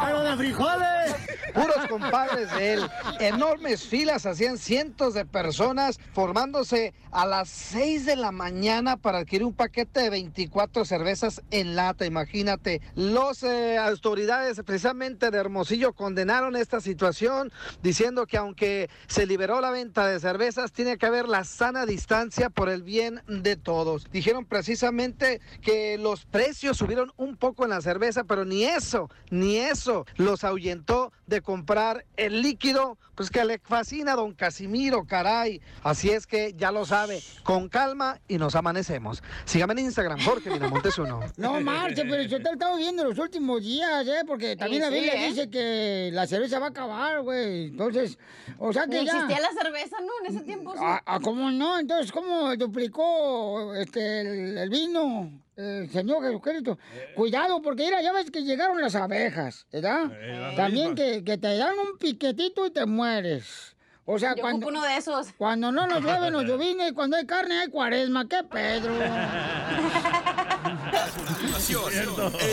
¡Algo 0.00 0.20
de 0.20 0.36
frijoles! 0.36 1.14
Puros 1.52 1.86
compadres 1.88 2.50
de 2.54 2.74
él. 2.74 2.90
Enormes 3.20 3.84
filas 3.84 4.24
hacían 4.24 4.56
cientos 4.56 5.12
de 5.12 5.26
personas 5.26 6.00
formándose 6.14 6.94
a 7.10 7.26
las 7.26 7.48
6 7.48 8.06
de 8.06 8.16
la 8.16 8.32
mañana 8.32 8.96
para 8.96 9.18
adquirir 9.18 9.44
un 9.44 9.52
paquete 9.52 10.00
de 10.00 10.10
24 10.10 10.84
cervezas 10.84 11.42
en 11.50 11.76
lata. 11.76 12.06
Imagínate. 12.06 12.80
Los 12.94 13.42
eh, 13.42 13.76
autoridades 13.76 14.62
precisamente 14.64 15.30
de 15.30 15.38
Hermosillo 15.38 15.92
condenaron 15.92 16.56
esta 16.56 16.80
situación 16.80 17.52
diciendo 17.82 18.26
que 18.26 18.38
aunque 18.38 18.88
se 19.08 19.26
liberó 19.26 19.60
la 19.60 19.70
venta 19.70 20.06
de 20.06 20.20
cervezas, 20.20 20.72
tiene 20.72 20.96
que 20.96 21.06
haber 21.06 21.28
la 21.28 21.44
sana 21.44 21.84
distancia 21.84 22.48
por 22.48 22.70
el 22.70 22.82
bien 22.82 23.22
de 23.26 23.56
todos. 23.56 24.06
Dijeron 24.22 24.44
precisamente 24.44 25.40
que 25.62 25.98
los 25.98 26.26
precios 26.26 26.76
subieron 26.76 27.12
un 27.16 27.36
poco 27.36 27.64
en 27.64 27.70
la 27.70 27.80
cerveza, 27.80 28.22
pero 28.22 28.44
ni 28.44 28.62
eso, 28.62 29.10
ni 29.30 29.56
eso 29.56 30.06
los 30.14 30.44
ahuyentó 30.44 31.12
de 31.26 31.40
comprar 31.40 32.04
el 32.16 32.40
líquido, 32.40 32.98
pues 33.16 33.30
que 33.30 33.44
le 33.44 33.58
fascina 33.58 34.12
a 34.12 34.16
don 34.16 34.32
Casimiro, 34.32 35.04
caray. 35.06 35.60
Así 35.82 36.10
es 36.10 36.28
que 36.28 36.54
ya 36.56 36.70
lo 36.70 36.84
sabe, 36.84 37.20
con 37.42 37.68
calma 37.68 38.20
y 38.28 38.38
nos 38.38 38.54
amanecemos. 38.54 39.24
Sígame 39.44 39.72
en 39.72 39.80
Instagram, 39.86 40.20
Jorge 40.20 40.50
Miramontes 40.50 40.96
uno. 40.98 41.18
No 41.36 41.60
marche, 41.60 42.04
pero 42.04 42.22
yo 42.22 42.36
te 42.36 42.44
lo 42.44 42.52
estaba 42.52 42.76
viendo 42.76 43.02
los 43.02 43.18
últimos 43.18 43.60
días, 43.60 44.06
¿eh? 44.06 44.22
Porque 44.24 44.54
también 44.54 44.84
Sí, 44.84 44.88
la 44.88 44.94
Biblia 44.94 45.12
sí, 45.14 45.18
¿eh? 45.18 45.28
dice 45.30 45.50
que 45.50 46.10
la 46.12 46.28
cerveza 46.28 46.60
va 46.60 46.66
a 46.66 46.70
acabar, 46.70 47.22
güey. 47.22 47.66
Entonces, 47.66 48.18
o 48.58 48.72
sea 48.72 48.86
que 48.86 49.04
ya... 49.04 49.12
existía 49.12 49.40
la 49.40 49.50
cerveza, 49.60 49.96
¿no? 50.00 50.12
En 50.24 50.36
ese 50.36 50.44
tiempo. 50.44 50.74
sí. 50.74 50.80
Ah, 50.80 51.02
ah, 51.06 51.18
¿Cómo 51.20 51.50
no? 51.50 51.78
Entonces, 51.78 52.12
¿cómo 52.12 52.54
duplicó 52.56 53.74
este, 53.74 54.11
el, 54.20 54.58
el 54.58 54.68
vino? 54.70 55.30
El 55.56 55.90
Señor 55.90 56.22
Jesucristo. 56.24 56.78
Cuidado, 57.14 57.60
porque 57.60 57.84
mira, 57.84 58.00
ya 58.02 58.12
ves 58.12 58.30
que 58.30 58.42
llegaron 58.42 58.80
las 58.80 58.94
abejas, 58.94 59.66
¿verdad? 59.72 60.10
Eh, 60.20 60.38
las 60.40 60.56
También 60.56 60.94
que, 60.94 61.22
que 61.24 61.36
te 61.38 61.56
dan 61.56 61.78
un 61.78 61.98
piquetito 61.98 62.66
y 62.66 62.70
te 62.70 62.86
mueres. 62.86 63.76
O 64.04 64.18
sea, 64.18 64.34
Yo 64.34 64.42
cuando, 64.42 64.66
uno 64.66 64.82
de 64.82 64.96
esos. 64.96 65.28
cuando 65.36 65.70
no 65.70 65.86
nos 65.86 66.02
llueven 66.02 66.32
los 66.32 66.44
llovines 66.44 66.90
y 66.90 66.94
cuando 66.94 67.16
hay 67.16 67.24
carne 67.24 67.60
hay 67.60 67.68
cuaresma. 67.68 68.28
¡Qué 68.28 68.42
Pedro! 68.42 68.94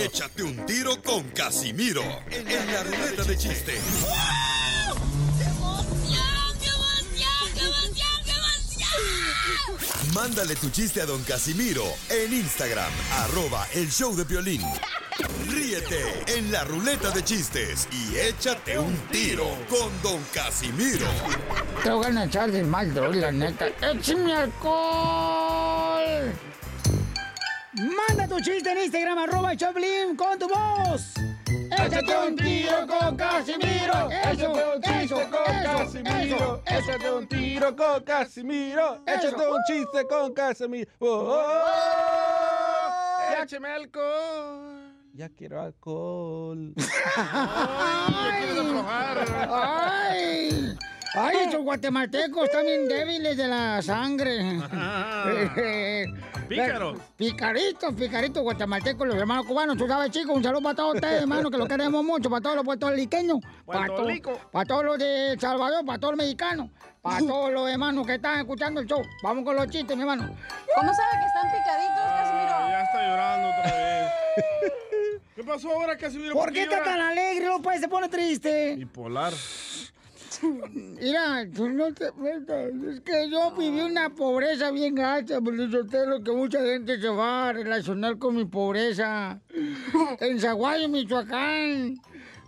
Échate 0.04 0.44
un 0.44 0.66
tiro 0.66 1.02
con 1.02 1.24
Casimiro 1.30 2.04
en 2.32 2.74
la 2.74 2.84
ruleta 2.84 3.24
de 3.24 3.38
chiste. 3.38 3.74
Mándale 10.14 10.56
tu 10.56 10.70
chiste 10.70 11.02
a 11.02 11.06
don 11.06 11.22
Casimiro 11.24 11.84
en 12.10 12.34
Instagram, 12.34 12.92
arroba 13.12 13.68
el 13.74 13.90
show 13.92 14.16
de 14.16 14.24
violín. 14.24 14.62
Ríete 15.48 16.24
en 16.28 16.52
la 16.52 16.64
ruleta 16.64 17.12
de 17.12 17.24
chistes 17.24 17.88
y 17.92 18.18
échate 18.18 18.80
un 18.80 18.96
tiro 19.12 19.46
con 19.70 19.90
Don 20.02 20.24
Casimiro. 20.34 21.06
Te 21.84 21.92
voy 21.92 22.06
a 22.06 22.24
echar 22.24 22.52
de 22.52 22.64
mal, 22.64 22.94
droga, 22.94 23.18
la 23.18 23.32
neta. 23.32 23.68
¡Échame 23.82 24.34
alcohol! 24.34 26.34
Manda 27.74 28.28
tu 28.28 28.40
chiste 28.42 28.72
en 28.72 28.78
Instagram, 28.80 29.18
arroba 29.20 29.56
Choplin, 29.56 30.16
con 30.16 30.40
tu 30.40 30.48
voz. 30.48 31.04
Échate 31.72 32.16
un 32.28 32.36
tiro 32.36 32.88
con 32.88 33.16
Casimiro. 33.18 34.10
Échate 34.12 34.48
un 34.48 34.82
chiste 34.82 35.30
con 35.30 35.52
Casimiro. 35.64 36.62
Échate 36.66 37.12
un 37.12 37.28
tiro 37.28 37.76
con 37.76 38.04
Casimiro. 38.04 39.02
Échate 39.06 39.48
un 39.48 39.62
chiste 39.68 40.08
con 40.10 40.34
Casimiro. 40.34 40.90
Oh, 41.00 41.08
oh, 41.08 41.38
oh. 41.38 42.10
Échame 43.42 43.68
alcohol. 43.68 44.80
Ya 45.14 45.30
quiero 45.30 45.62
alcohol. 45.62 46.74
¡Ay! 47.18 48.46
¡Ay! 49.50 50.78
¡Ay, 51.16 51.38
esos 51.48 51.64
guatemaltecos 51.64 52.46
están 52.46 52.66
bien 52.66 52.88
débiles 52.88 53.36
de 53.36 53.48
la 53.48 53.82
sangre! 53.82 54.60
Pícaros. 56.50 57.00
Picaritos, 57.16 57.94
picaritos 57.94 58.44
guatemaltecos, 58.44 59.08
los 59.08 59.16
hermanos 59.18 59.46
cubanos. 59.46 59.78
Tú 59.78 59.88
sabes, 59.88 60.12
chicos, 60.12 60.36
un 60.36 60.44
saludo 60.44 60.62
para 60.62 60.76
todos 60.76 60.96
ustedes, 60.96 61.22
hermanos, 61.22 61.52
que 61.52 61.58
los 61.58 61.68
queremos 61.68 62.04
mucho. 62.04 62.30
Para 62.30 62.42
todos 62.42 62.56
los 62.58 62.66
puertorriqueños. 62.66 63.38
Para, 63.66 63.86
to- 63.88 63.94
Puertorico. 63.94 64.40
para 64.52 64.66
todos 64.66 64.84
los 64.86 64.98
de 64.98 65.32
El 65.34 65.40
Salvador, 65.40 65.86
para 65.86 66.00
todos 66.00 66.16
los 66.16 66.26
mexicanos. 66.26 66.70
Para 67.02 67.20
todos 67.28 67.52
los 67.52 67.70
hermanos 67.70 68.06
que 68.08 68.16
están 68.16 68.40
escuchando 68.40 68.82
el 68.82 68.88
show. 68.88 69.02
Vamos 69.24 69.44
con 69.46 69.56
los 69.56 69.68
chistes, 69.70 69.96
mi 69.96 70.02
hermano. 70.02 70.24
¿Cómo 70.76 70.94
sabe 70.94 71.10
que 71.20 71.26
están 71.26 71.52
picaditos, 71.52 72.04
Casimiro? 72.18 72.52
Ah, 72.56 72.70
ya 72.72 72.82
está 72.84 73.08
llorando 73.08 73.50
otra 73.50 73.64
vez. 73.78 74.12
¿Qué 75.36 75.44
pasó 75.46 75.72
ahora, 75.72 75.98
Casimiro? 75.98 76.34
¿Por 76.34 76.52
qué 76.52 76.64
está 76.64 76.80
llora? 76.80 76.92
tan 76.92 77.00
alegre? 77.02 77.46
No 77.46 77.62
pues 77.62 77.80
se 77.80 77.88
pone 77.88 78.10
triste. 78.10 78.76
Bipolar. 78.76 79.34
Mira, 80.42 81.46
tú 81.54 81.70
no 81.70 81.94
te 81.94 82.12
metas. 82.14 82.72
Es 82.90 83.02
que 83.02 83.30
yo 83.30 83.52
viví 83.52 83.82
una 83.82 84.10
pobreza 84.10 84.72
bien 84.72 84.96
gacha, 84.96 85.40
lo 85.40 86.24
que 86.24 86.32
mucha 86.32 86.62
gente 86.62 87.00
se 87.00 87.10
va 87.10 87.50
a 87.50 87.54
relacionar 87.54 88.18
con 88.18 88.36
mi 88.36 88.46
pobreza. 88.46 89.40
En 90.20 90.40
Zaguayo, 90.40 90.90
Michoacán. 90.90 91.96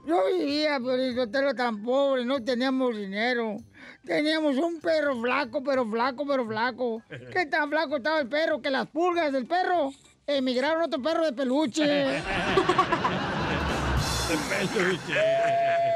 Yo 0.05 0.25
vivía, 0.25 0.79
Pelizotelo, 0.79 1.53
tan 1.53 1.83
pobre, 1.83 2.25
no 2.25 2.43
teníamos 2.43 2.97
dinero. 2.97 3.57
Teníamos 4.03 4.57
un 4.57 4.79
perro 4.79 5.21
flaco, 5.21 5.61
pero 5.63 5.85
flaco, 5.85 6.25
pero 6.25 6.47
flaco. 6.47 7.03
¿Qué 7.31 7.45
tan 7.45 7.69
flaco 7.69 7.97
estaba 7.97 8.19
el 8.19 8.27
perro? 8.27 8.61
Que 8.61 8.71
las 8.71 8.87
pulgas 8.87 9.31
del 9.31 9.45
perro 9.45 9.91
emigraron 10.25 10.81
a 10.81 10.85
otro 10.85 11.01
perro 11.01 11.25
de 11.25 11.33
peluche. 11.33 12.21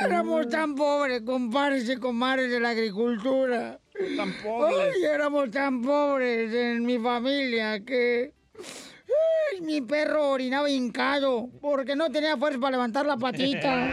Éramos 0.00 0.48
tan 0.48 0.74
pobres, 0.74 1.22
compadres 1.22 1.88
y 1.88 1.96
comadres 1.96 2.50
de 2.50 2.58
la 2.60 2.70
agricultura. 2.70 3.78
Tan 4.16 4.32
pobres. 4.42 4.94
Ay, 4.96 5.04
éramos 5.04 5.50
tan 5.50 5.82
pobres 5.82 6.52
en 6.52 6.84
mi 6.84 6.98
familia 6.98 7.84
que... 7.84 8.32
ay, 8.58 9.60
mi 9.60 9.80
perro 9.80 10.30
orinaba 10.30 10.68
hincado 10.68 11.48
porque 11.60 11.94
no 11.94 12.10
tenía 12.10 12.36
fuerza 12.36 12.58
para 12.58 12.72
levantar 12.72 13.06
la 13.06 13.16
patita. 13.16 13.72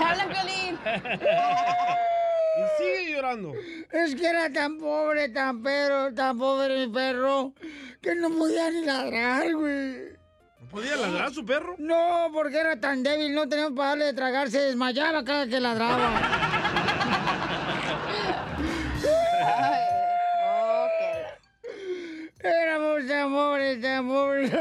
¡Habla, 0.00 0.28
Piolín! 0.28 0.78
Y 2.56 2.62
sigue 2.78 3.12
llorando. 3.12 3.52
Es 3.92 4.14
que 4.14 4.26
era 4.26 4.52
tan 4.52 4.78
pobre, 4.78 5.28
tan 5.30 5.62
perro, 5.62 6.14
tan 6.14 6.38
pobre 6.38 6.86
mi 6.86 6.92
perro, 6.92 7.54
que 8.00 8.14
no 8.14 8.30
podía 8.30 8.70
ni 8.70 8.84
ladrar, 8.84 9.52
güey. 9.54 10.19
¿No 10.70 10.76
podía 10.76 10.96
ladrar 10.96 11.34
su 11.34 11.44
perro? 11.44 11.74
No, 11.78 12.28
porque 12.32 12.56
era 12.56 12.78
tan 12.78 13.02
débil, 13.02 13.34
no 13.34 13.48
teníamos 13.48 13.76
para 13.76 13.88
darle 13.88 14.04
de 14.04 14.12
tragar, 14.12 14.48
se 14.52 14.60
desmayaba 14.60 15.24
cada 15.24 15.48
que 15.48 15.58
ladraba. 15.58 16.12
Éramos 22.38 23.00
pobres, 23.32 23.82
tan 23.82 24.06
pobres. 24.06 24.52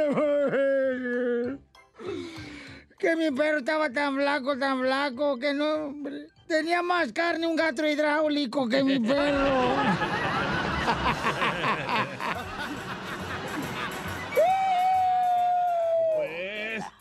Que 2.98 3.16
mi 3.16 3.30
perro 3.30 3.60
estaba 3.60 3.92
tan 3.92 4.16
flaco, 4.16 4.58
tan 4.58 4.82
flaco, 4.82 5.38
que 5.38 5.54
no... 5.54 5.94
Tenía 6.48 6.82
más 6.82 7.14
carne 7.14 7.46
un 7.46 7.56
gato 7.56 7.86
hidráulico 7.86 8.68
que 8.68 8.84
mi 8.84 9.00
perro. 9.00 9.76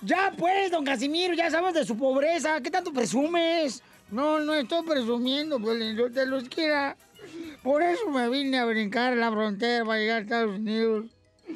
Ya 0.08 0.32
pues, 0.34 0.70
don 0.70 0.86
Casimiro, 0.86 1.34
ya 1.34 1.50
sabes 1.50 1.74
de 1.74 1.84
su 1.84 1.94
pobreza. 1.94 2.62
¿Qué 2.62 2.70
tanto 2.70 2.94
presumes? 2.94 3.82
No, 4.10 4.40
no 4.40 4.54
estoy 4.54 4.82
presumiendo, 4.86 5.60
pues 5.60 5.78
yo 5.94 6.10
te 6.10 6.24
los 6.24 6.48
quiera. 6.48 6.96
Por 7.62 7.82
eso 7.82 8.08
me 8.08 8.30
vine 8.30 8.58
a 8.58 8.64
brincar 8.64 9.14
la 9.18 9.30
frontera 9.30 9.84
para 9.84 9.98
llegar 9.98 10.16
a 10.16 10.20
Estados 10.22 10.56
Unidos. 10.56 11.04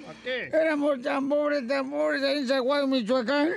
¿Para 0.05 0.19
qué? 0.23 0.51
Éramos 0.53 1.01
tan 1.01 1.31
pobres, 1.31 1.67
tan 1.67 1.91
pobres 1.91 2.23
ahí 2.23 2.39
en 2.41 2.49
Zaguayo, 2.49 2.87
Michoacán. 2.87 3.55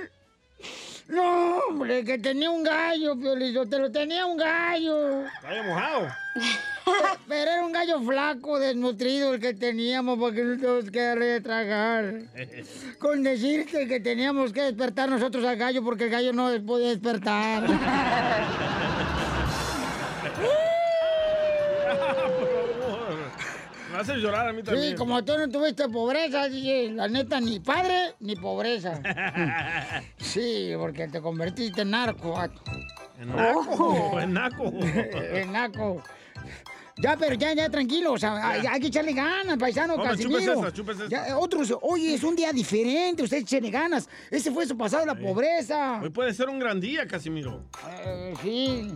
No, 1.09 1.57
hombre, 1.67 2.05
que 2.05 2.17
tenía 2.17 2.49
un 2.49 2.63
gallo, 2.63 3.19
Piolín, 3.19 3.69
te 3.69 3.77
lo 3.77 3.91
tenía 3.91 4.25
un 4.25 4.37
gallo. 4.37 5.25
Está 5.25 5.61
mojado. 5.63 6.07
Pero 7.27 7.51
era 7.51 7.65
un 7.65 7.71
gallo 7.71 8.01
flaco, 8.01 8.59
desnutrido 8.59 9.33
el 9.33 9.39
que 9.39 9.53
teníamos 9.53 10.17
porque 10.19 10.43
no 10.43 10.57
teníamos 10.57 10.91
que 10.91 11.01
darle 11.01 11.25
de 11.25 11.41
tragar. 11.41 12.13
Con 12.99 13.23
decirte 13.23 13.87
que 13.87 13.99
teníamos 13.99 14.53
que 14.53 14.61
despertar 14.61 15.09
nosotros 15.09 15.43
al 15.45 15.57
gallo 15.57 15.83
porque 15.83 16.05
el 16.05 16.09
gallo 16.09 16.33
no 16.33 16.49
podía 16.65 16.89
despertar. 16.89 17.63
Me 23.91 24.01
hace 24.01 24.15
llorar 24.15 24.49
a 24.49 24.51
mí 24.51 24.61
también. 24.61 24.89
Sí, 24.89 24.95
como 24.95 25.23
tú 25.23 25.37
no 25.37 25.47
tuviste 25.47 25.87
pobreza, 25.87 26.49
la 26.49 27.07
neta, 27.07 27.39
ni 27.39 27.61
padre 27.61 28.15
ni 28.19 28.35
pobreza. 28.35 28.99
Sí, 30.17 30.73
porque 30.77 31.07
te 31.07 31.21
convertiste 31.21 31.83
en 31.83 31.91
narco. 31.91 32.37
En 33.17 33.33
naco, 33.33 34.19
en 34.19 34.33
naco. 34.33 34.73
en 34.73 35.51
naco. 35.53 36.03
Ya, 36.97 37.17
pero 37.17 37.35
ya, 37.35 37.53
ya, 37.53 37.69
tranquilo, 37.69 38.13
o 38.13 38.17
sea, 38.17 38.51
hay, 38.51 38.65
hay 38.65 38.79
que 38.79 38.87
echarle 38.87 39.11
ganas, 39.11 39.57
paisano, 39.57 39.95
Hombre, 39.95 40.11
Casimiro. 40.11 40.65
esta, 40.65 40.91
esta. 40.91 41.07
Ya, 41.09 41.37
otros, 41.37 41.73
oye, 41.81 42.13
es 42.13 42.23
un 42.23 42.37
día 42.37 42.53
diferente, 42.53 43.23
usted 43.23 43.37
echenle 43.37 43.69
ganas. 43.69 44.07
Ese 44.31 44.49
fue 44.49 44.65
su 44.65 44.77
pasado, 44.77 45.05
la 45.05 45.15
pobreza. 45.15 45.99
Hoy 46.01 46.09
puede 46.09 46.33
ser 46.33 46.47
un 46.47 46.57
gran 46.57 46.79
día, 46.79 47.05
Casimiro. 47.05 47.65
Eh, 47.89 48.33
sí. 48.41 48.93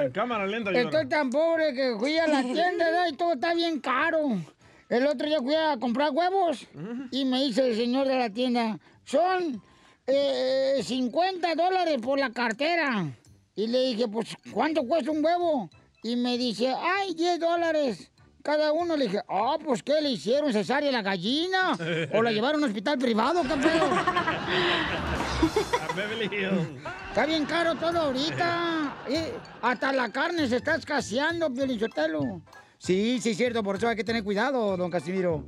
En 0.00 0.10
cámara 0.12 0.46
lenta 0.46 0.70
llora. 0.70 0.82
Estoy 0.82 1.08
tan 1.08 1.30
pobre 1.30 1.72
que 1.74 1.96
fui 1.98 2.18
a 2.18 2.26
la 2.26 2.42
tienda 2.42 3.08
y 3.08 3.12
todo 3.14 3.34
está 3.34 3.54
bien 3.54 3.78
caro. 3.80 4.36
El 4.88 5.06
otro 5.06 5.26
día 5.26 5.38
fui 5.38 5.54
a 5.54 5.76
comprar 5.78 6.10
huevos 6.12 6.66
y 7.10 7.24
me 7.24 7.42
dice 7.44 7.68
el 7.68 7.76
señor 7.76 8.06
de 8.06 8.18
la 8.18 8.30
tienda, 8.30 8.78
son 9.04 9.62
eh, 10.06 10.80
50 10.82 11.54
dólares 11.54 11.98
por 12.00 12.18
la 12.18 12.30
cartera. 12.30 13.06
Y 13.54 13.66
le 13.66 13.86
dije, 13.86 14.08
pues, 14.08 14.36
¿cuánto 14.52 14.86
cuesta 14.86 15.10
un 15.10 15.24
huevo? 15.24 15.70
Y 16.02 16.16
me 16.16 16.36
dice, 16.38 16.72
ay, 16.78 17.14
10 17.14 17.40
dólares. 17.40 18.10
Cada 18.42 18.72
uno 18.72 18.96
le 18.96 19.06
dije, 19.06 19.20
ah, 19.28 19.56
pues, 19.64 19.82
¿qué 19.82 20.00
le 20.00 20.10
hicieron? 20.10 20.52
¿Cesárea 20.52 20.92
la 20.92 21.02
gallina? 21.02 21.76
¿O 22.12 22.22
la 22.22 22.30
llevaron 22.30 22.62
a 22.62 22.64
un 22.64 22.70
hospital 22.70 22.98
privado, 22.98 23.42
Hills. 26.30 26.68
Está 27.08 27.26
bien 27.26 27.44
caro 27.46 27.74
todo 27.74 27.98
ahorita. 27.98 28.96
Eh, 29.08 29.34
hasta 29.62 29.92
la 29.92 30.10
carne 30.10 30.46
se 30.48 30.56
está 30.56 30.76
escaseando, 30.76 31.52
Piolichotelo. 31.52 32.42
Sí, 32.78 33.18
sí, 33.20 33.30
es 33.30 33.36
cierto, 33.36 33.62
por 33.62 33.76
eso 33.76 33.88
hay 33.88 33.96
que 33.96 34.04
tener 34.04 34.22
cuidado, 34.22 34.76
don 34.76 34.90
Casimiro. 34.90 35.44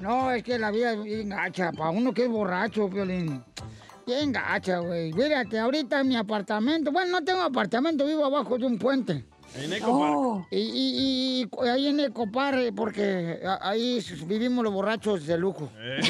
No, 0.00 0.30
es 0.32 0.42
que 0.42 0.58
la 0.58 0.70
vida 0.70 0.92
es 0.92 1.02
bien 1.02 1.28
gacha, 1.28 1.72
para 1.72 1.90
uno 1.90 2.12
que 2.12 2.24
es 2.24 2.28
borracho, 2.28 2.90
Piolín. 2.90 3.42
Bien 4.06 4.32
gacha, 4.32 4.78
güey. 4.80 5.12
Mírate, 5.12 5.58
ahorita 5.58 6.00
en 6.00 6.08
mi 6.08 6.16
apartamento, 6.16 6.92
bueno, 6.92 7.12
no 7.20 7.24
tengo 7.24 7.40
apartamento, 7.42 8.06
vivo 8.06 8.24
abajo 8.24 8.58
de 8.58 8.66
un 8.66 8.78
puente. 8.78 9.24
En 9.56 9.72
Eco 9.72 10.00
Park. 10.00 10.48
Y, 10.50 10.58
y- 10.58 11.42
y 11.64 11.68
ahí 11.68 11.86
en 11.86 12.00
Ecopar, 12.00 12.58
eh, 12.58 12.72
porque 12.72 13.38
a- 13.46 13.68
ahí 13.70 14.04
vivimos 14.26 14.64
los 14.64 14.72
borrachos 14.72 15.24
de 15.26 15.38
lujo. 15.38 15.70
Eh, 15.78 16.00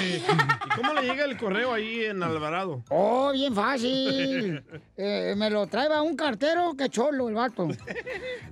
¿Y 0.67 0.77
cómo 0.81 0.95
le 0.95 1.03
llega 1.03 1.25
el 1.27 1.37
correo 1.37 1.75
ahí 1.75 2.05
en 2.07 2.23
Alvarado? 2.23 2.83
Oh, 2.89 3.33
bien 3.33 3.55
fácil. 3.55 4.65
Eh, 4.97 5.35
me 5.37 5.51
lo 5.51 5.67
trae 5.67 6.01
un 6.01 6.17
cartero 6.17 6.75
que 6.75 6.89
cholo 6.89 7.29
el 7.29 7.35
vato. 7.35 7.69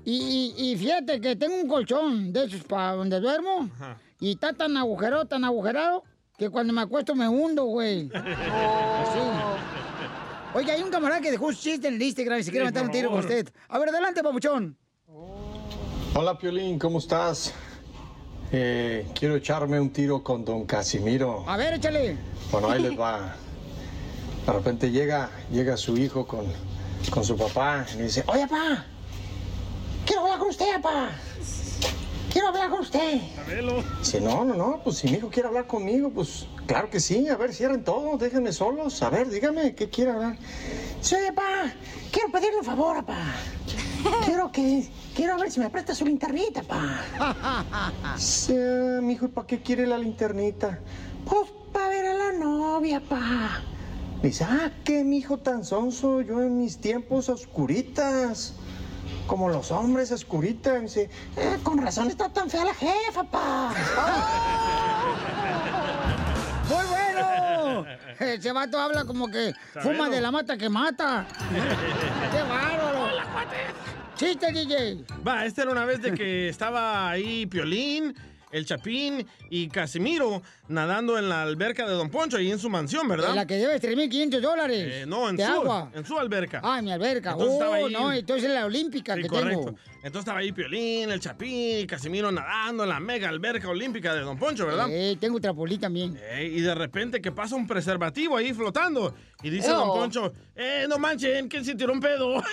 Y, 0.04 0.52
y- 0.58 0.72
y 0.72 0.76
fíjate 0.76 1.20
que 1.22 1.36
tengo 1.36 1.54
un 1.54 1.68
colchón 1.68 2.32
de 2.32 2.44
esos 2.44 2.62
para 2.64 2.92
donde 2.92 3.18
duermo. 3.18 3.70
Y 4.20 4.32
está 4.32 4.52
tan 4.52 4.76
agujerado, 4.76 5.24
tan 5.24 5.44
agujerado, 5.44 6.04
que 6.42 6.50
cuando 6.50 6.72
me 6.72 6.80
acuesto 6.80 7.14
me 7.14 7.28
hundo, 7.28 7.64
güey. 7.66 8.10
Así. 8.14 9.18
Oiga, 10.54 10.74
hay 10.74 10.82
un 10.82 10.90
camarada 10.90 11.20
que 11.20 11.30
dejó 11.30 11.46
un 11.46 11.54
chiste 11.54 11.88
en 11.88 11.94
el 11.94 12.02
Instagram 12.02 12.40
y 12.40 12.42
se 12.42 12.50
quiere 12.50 12.66
Sí, 12.66 12.72
meter 12.72 12.84
un 12.84 12.90
tiro 12.90 13.10
con 13.10 13.20
usted. 13.20 13.48
A 13.68 13.78
ver, 13.78 13.88
adelante, 13.90 14.22
papuchón. 14.22 14.76
Hola 16.14 16.36
Piolín, 16.36 16.78
¿cómo 16.78 16.98
estás? 16.98 17.54
Eh, 18.50 19.06
quiero 19.18 19.36
echarme 19.36 19.80
un 19.80 19.90
tiro 19.90 20.22
con 20.22 20.44
don 20.44 20.66
Casimiro. 20.66 21.48
A 21.48 21.56
ver, 21.56 21.74
échale. 21.74 22.18
Bueno, 22.50 22.70
ahí 22.70 22.82
les 22.82 22.98
va. 23.00 23.34
De 24.44 24.52
repente 24.52 24.90
llega, 24.90 25.30
llega 25.50 25.76
su 25.76 25.96
hijo 25.96 26.26
con, 26.26 26.44
con 27.10 27.24
su 27.24 27.36
papá 27.36 27.86
y 27.94 27.98
le 27.98 28.02
dice, 28.04 28.24
oye, 28.26 28.42
papá, 28.48 28.84
quiero 30.04 30.22
hablar 30.22 30.38
con 30.40 30.48
usted, 30.48 30.66
papá. 30.82 31.10
Quiero 32.32 32.48
hablar 32.48 32.70
con 32.70 32.80
usted. 32.80 33.20
Dice, 34.00 34.20
no, 34.20 34.42
no, 34.44 34.54
no, 34.54 34.80
pues 34.82 34.96
si 34.98 35.08
mi 35.08 35.18
hijo 35.18 35.28
quiere 35.28 35.48
hablar 35.48 35.66
conmigo, 35.66 36.08
pues 36.10 36.46
claro 36.66 36.88
que 36.88 36.98
sí. 36.98 37.28
A 37.28 37.36
ver, 37.36 37.52
cierren 37.52 37.84
todo, 37.84 38.16
déjenme 38.16 38.52
solos. 38.52 39.02
A 39.02 39.10
ver, 39.10 39.28
dígame, 39.28 39.74
¿qué 39.74 39.90
quiere 39.90 40.12
hablar? 40.12 40.38
Oye, 41.04 41.32
papá, 41.32 41.74
quiero 42.10 42.30
pedirle 42.32 42.58
un 42.60 42.64
favor, 42.64 42.96
papá. 43.04 43.18
Quiero 44.24 44.50
que, 44.50 44.88
quiero 45.14 45.38
ver 45.38 45.50
si 45.50 45.60
me 45.60 45.68
presta 45.70 45.94
su 45.94 46.04
linternita, 46.04 46.62
papá. 46.62 47.00
Dice, 48.16 48.56
"Ah, 48.98 49.00
mijo, 49.00 49.26
¿y 49.26 49.28
para 49.28 49.46
qué 49.46 49.62
quiere 49.62 49.86
la 49.86 49.98
linternita? 49.98 50.80
Pues 51.24 51.50
para 51.72 51.88
ver 51.88 52.06
a 52.06 52.14
la 52.14 52.32
novia, 52.38 53.00
pa. 53.00 53.62
Dice, 54.22 54.44
ah, 54.44 54.72
qué 54.84 55.04
mijo 55.04 55.38
tan 55.38 55.64
sonso, 55.64 56.20
yo 56.22 56.40
en 56.42 56.58
mis 56.58 56.78
tiempos 56.80 57.28
oscuritas. 57.28 58.54
Como 59.32 59.48
los 59.48 59.70
hombres. 59.70 60.12
Dice, 60.82 61.08
"Eh, 61.38 61.58
con 61.62 61.78
razón 61.78 62.08
está 62.08 62.28
tan 62.28 62.50
fea 62.50 62.66
la 62.66 62.74
jefa, 62.74 63.24
pa. 63.24 63.72
¡Muy 66.68 66.84
bueno! 66.86 67.86
Ese 68.20 68.52
vato 68.52 68.78
habla 68.78 69.06
como 69.06 69.28
que 69.28 69.54
fuma 69.82 70.10
de 70.10 70.20
la 70.20 70.30
mata 70.30 70.58
que 70.58 70.68
mata. 70.68 71.26
¡Qué 72.30 72.42
bárbaro! 72.42 73.08
¡Chiste, 74.16 74.52
DJ! 74.52 75.02
Va, 75.26 75.46
esta 75.46 75.62
era 75.62 75.70
una 75.70 75.86
vez 75.86 76.02
de 76.02 76.12
que 76.12 76.50
estaba 76.50 77.08
ahí 77.08 77.46
Piolín, 77.46 78.14
el 78.52 78.66
Chapín 78.66 79.26
y 79.50 79.68
Casimiro 79.68 80.42
nadando 80.68 81.18
en 81.18 81.28
la 81.28 81.42
alberca 81.42 81.86
de 81.88 81.94
Don 81.94 82.10
Poncho, 82.10 82.36
ahí 82.36 82.50
en 82.50 82.58
su 82.58 82.68
mansión, 82.70 83.08
¿verdad? 83.08 83.34
La 83.34 83.46
que 83.46 83.54
debe 83.56 83.80
3.500 83.80 84.40
dólares. 84.40 84.86
Eh, 84.88 85.04
no, 85.06 85.28
en 85.28 85.36
de 85.36 85.44
su, 85.44 85.50
agua. 85.52 85.90
en 85.94 86.04
su 86.04 86.18
alberca. 86.18 86.60
Ah, 86.62 86.78
en 86.78 86.84
mi 86.84 86.92
alberca. 86.92 87.32
Entonces 87.32 87.54
oh, 87.54 87.58
estaba 87.58 87.76
ahí- 87.76 87.92
no, 87.92 88.12
entonces 88.12 88.50
la 88.50 88.64
olímpica 88.66 89.14
Sí, 89.16 89.22
que 89.22 89.28
correcto. 89.28 89.64
tengo. 89.66 89.78
Entonces 90.04 90.20
estaba 90.20 90.38
ahí 90.40 90.52
Piolín, 90.52 91.10
el 91.12 91.20
Chapín 91.20 91.78
y 91.80 91.86
Casimiro 91.86 92.30
nadando 92.32 92.82
en 92.82 92.88
la 92.88 93.00
mega 93.00 93.28
alberca 93.28 93.68
olímpica 93.68 94.14
de 94.14 94.20
Don 94.20 94.38
Poncho, 94.38 94.66
¿verdad? 94.66 94.88
Eh, 94.90 95.16
tengo 95.20 95.40
trapolí 95.40 95.78
también. 95.78 96.18
Eh, 96.20 96.50
y 96.52 96.60
de 96.60 96.74
repente 96.74 97.20
que 97.20 97.30
pasa 97.32 97.54
un 97.54 97.66
preservativo 97.66 98.36
ahí 98.36 98.52
flotando. 98.52 99.14
Y 99.42 99.50
dice. 99.50 99.68
Don 99.70 99.88
Poncho, 99.88 100.32
eh, 100.56 100.86
no 100.88 100.98
manchen, 100.98 101.48
¿quién 101.48 101.64
se 101.64 101.74
tiró 101.74 101.92
un 101.92 102.00
pedo? 102.00 102.42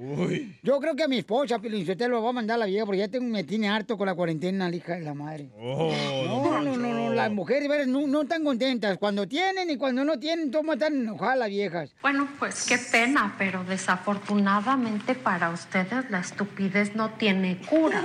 Yo 0.62 0.81
creo 0.81 0.97
que 0.97 1.03
a 1.03 1.09
mi 1.09 1.19
esposa, 1.19 1.61
Sotelo, 1.87 2.17
lo 2.17 2.23
va 2.23 2.31
a 2.31 2.33
mandar 2.33 2.55
a 2.55 2.59
la 2.61 2.67
vieja 2.67 2.87
porque 2.87 3.01
ya 3.01 3.09
tengo, 3.09 3.27
me 3.27 3.45
tiene 3.45 3.69
harto 3.69 3.99
con 3.99 4.07
la 4.07 4.15
cuarentena, 4.15 4.71
la 4.71 4.77
hija 4.77 4.95
de 4.95 5.03
la 5.03 5.12
madre. 5.12 5.51
Oh, 5.61 5.93
No, 6.27 6.61
no, 6.62 6.77
no, 6.79 6.95
no, 6.95 7.12
las 7.12 7.31
mujeres 7.31 7.87
no, 7.87 8.07
no 8.07 8.23
están 8.23 8.45
contentas. 8.45 8.97
Cuando 8.97 9.29
tienen 9.29 9.69
y 9.69 9.77
cuando 9.77 10.05
no 10.05 10.19
tienen, 10.19 10.51
toman 10.51 10.79
están 10.79 10.95
enojadas 10.95 11.38
las 11.38 11.49
viejas. 11.51 11.95
Bueno, 12.01 12.27
pues 12.38 12.65
qué 12.67 12.79
pena, 12.79 13.35
pero 13.37 13.62
desafortunadamente 13.65 15.15
para 15.15 15.51
ustedes 15.51 16.11
la 16.11 16.21
estupidez 16.21 16.97
no 16.97 17.11
tiene 17.11 17.59
cura. 17.59 18.03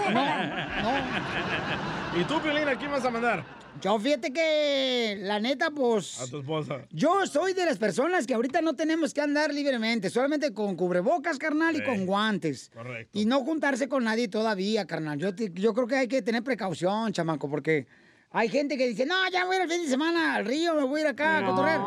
¿Y 2.19 2.23
tú, 2.25 2.41
Piolín, 2.41 2.67
a 2.67 2.75
quién 2.75 2.91
vas 2.91 3.05
a 3.05 3.09
mandar? 3.09 3.56
Yo 3.81 3.99
fíjate 3.99 4.31
que, 4.33 5.17
la 5.21 5.39
neta, 5.39 5.69
pues... 5.71 6.19
A 6.19 6.27
tu 6.27 6.39
esposa. 6.39 6.85
Yo 6.91 7.25
soy 7.27 7.53
de 7.53 7.65
las 7.65 7.77
personas 7.77 8.25
que 8.25 8.33
ahorita 8.33 8.61
no 8.61 8.75
tenemos 8.75 9.13
que 9.13 9.21
andar 9.21 9.53
libremente, 9.53 10.09
solamente 10.09 10.53
con 10.53 10.75
cubrebocas, 10.75 11.37
carnal, 11.37 11.75
y 11.75 11.83
con 11.83 12.05
guantes. 12.05 12.71
Correcto. 12.73 13.17
Y 13.17 13.25
no 13.25 13.41
juntarse 13.41 13.87
con 13.87 14.03
nadie 14.03 14.27
todavía, 14.27 14.85
carnal. 14.85 15.17
Yo, 15.19 15.33
te- 15.35 15.51
yo 15.53 15.73
creo 15.73 15.87
que 15.87 15.95
hay 15.95 16.07
que 16.07 16.21
tener 16.21 16.43
precaución, 16.43 17.11
chamaco, 17.13 17.49
porque 17.49 17.85
hay 18.31 18.49
gente 18.49 18.77
que 18.77 18.87
dice, 18.87 19.05
no, 19.05 19.15
ya 19.31 19.45
voy 19.45 19.55
a 19.55 19.59
ir 19.59 19.65
el 19.65 19.71
fin 19.71 19.81
de 19.83 19.87
semana 19.89 20.35
al 20.35 20.45
río, 20.45 20.73
me 20.75 20.83
voy 20.83 20.99
a 21.01 21.03
ir 21.03 21.07
acá 21.09 21.37
a 21.39 21.45
cotorrear. 21.45 21.79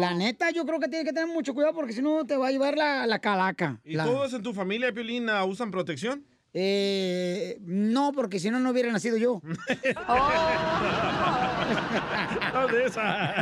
La 0.00 0.14
neta, 0.14 0.50
yo 0.50 0.64
creo 0.64 0.78
que 0.80 0.88
tiene 0.88 1.04
que 1.04 1.12
tener 1.12 1.28
mucho 1.28 1.54
cuidado 1.54 1.74
porque 1.74 1.92
si 1.92 2.02
no 2.02 2.24
te 2.24 2.36
va 2.36 2.48
a 2.48 2.50
llevar 2.50 2.76
la, 2.76 3.06
la 3.06 3.18
calaca. 3.18 3.80
¿Y 3.84 3.94
La- 3.94 4.04
todos 4.04 4.32
en 4.34 4.42
tu 4.42 4.52
familia, 4.54 4.92
Piolín, 4.92 5.28
ah, 5.28 5.44
usan 5.44 5.70
protección? 5.70 6.24
Eh, 6.54 7.56
no, 7.62 8.12
porque 8.12 8.38
si 8.38 8.50
no, 8.50 8.60
no 8.60 8.70
hubiera 8.70 8.92
nacido 8.92 9.16
yo. 9.16 9.40
Esa. 12.84 13.34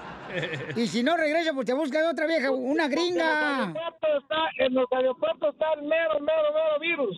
Y 0.76 0.86
si 0.86 1.02
no 1.02 1.18
regresa, 1.18 1.54
pues 1.54 1.66
te 1.66 1.74
busca 1.74 2.08
otra 2.08 2.28
vieja, 2.28 2.52
una 2.52 2.88
gringa. 2.88 3.64
En 3.64 3.74
los 3.74 3.82
aeropuertos 3.82 4.22
está, 4.22 4.36
en 4.60 4.74
los 4.76 4.86
aeropuertos 4.92 5.54
está 5.54 5.74
el 5.74 5.82
mero, 5.84 6.20
mero, 6.20 6.54
mero 6.54 6.80
virus. 6.80 7.18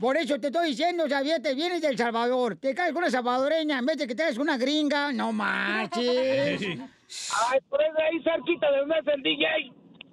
Por 0.00 0.16
eso 0.16 0.40
te 0.40 0.46
estoy 0.46 0.68
diciendo, 0.68 1.04
Xavier, 1.06 1.42
te 1.42 1.54
vienes 1.54 1.82
del 1.82 1.98
Salvador, 1.98 2.56
te 2.56 2.74
caes 2.74 2.94
con 2.94 3.02
una 3.02 3.10
salvadoreña, 3.10 3.78
en 3.78 3.84
vez 3.84 3.98
de 3.98 4.06
que 4.06 4.14
te 4.14 4.22
hagas 4.22 4.38
una 4.38 4.56
gringa, 4.56 5.12
no 5.12 5.30
marches. 5.30 6.62
Ay, 6.62 7.60
por 7.68 7.82
eso 7.82 7.98
ahí 7.98 8.22
cerquita 8.24 8.72
de 8.72 8.78
donde 8.78 8.94
es 8.98 9.06
el 9.06 9.22
DJ. 9.22 9.46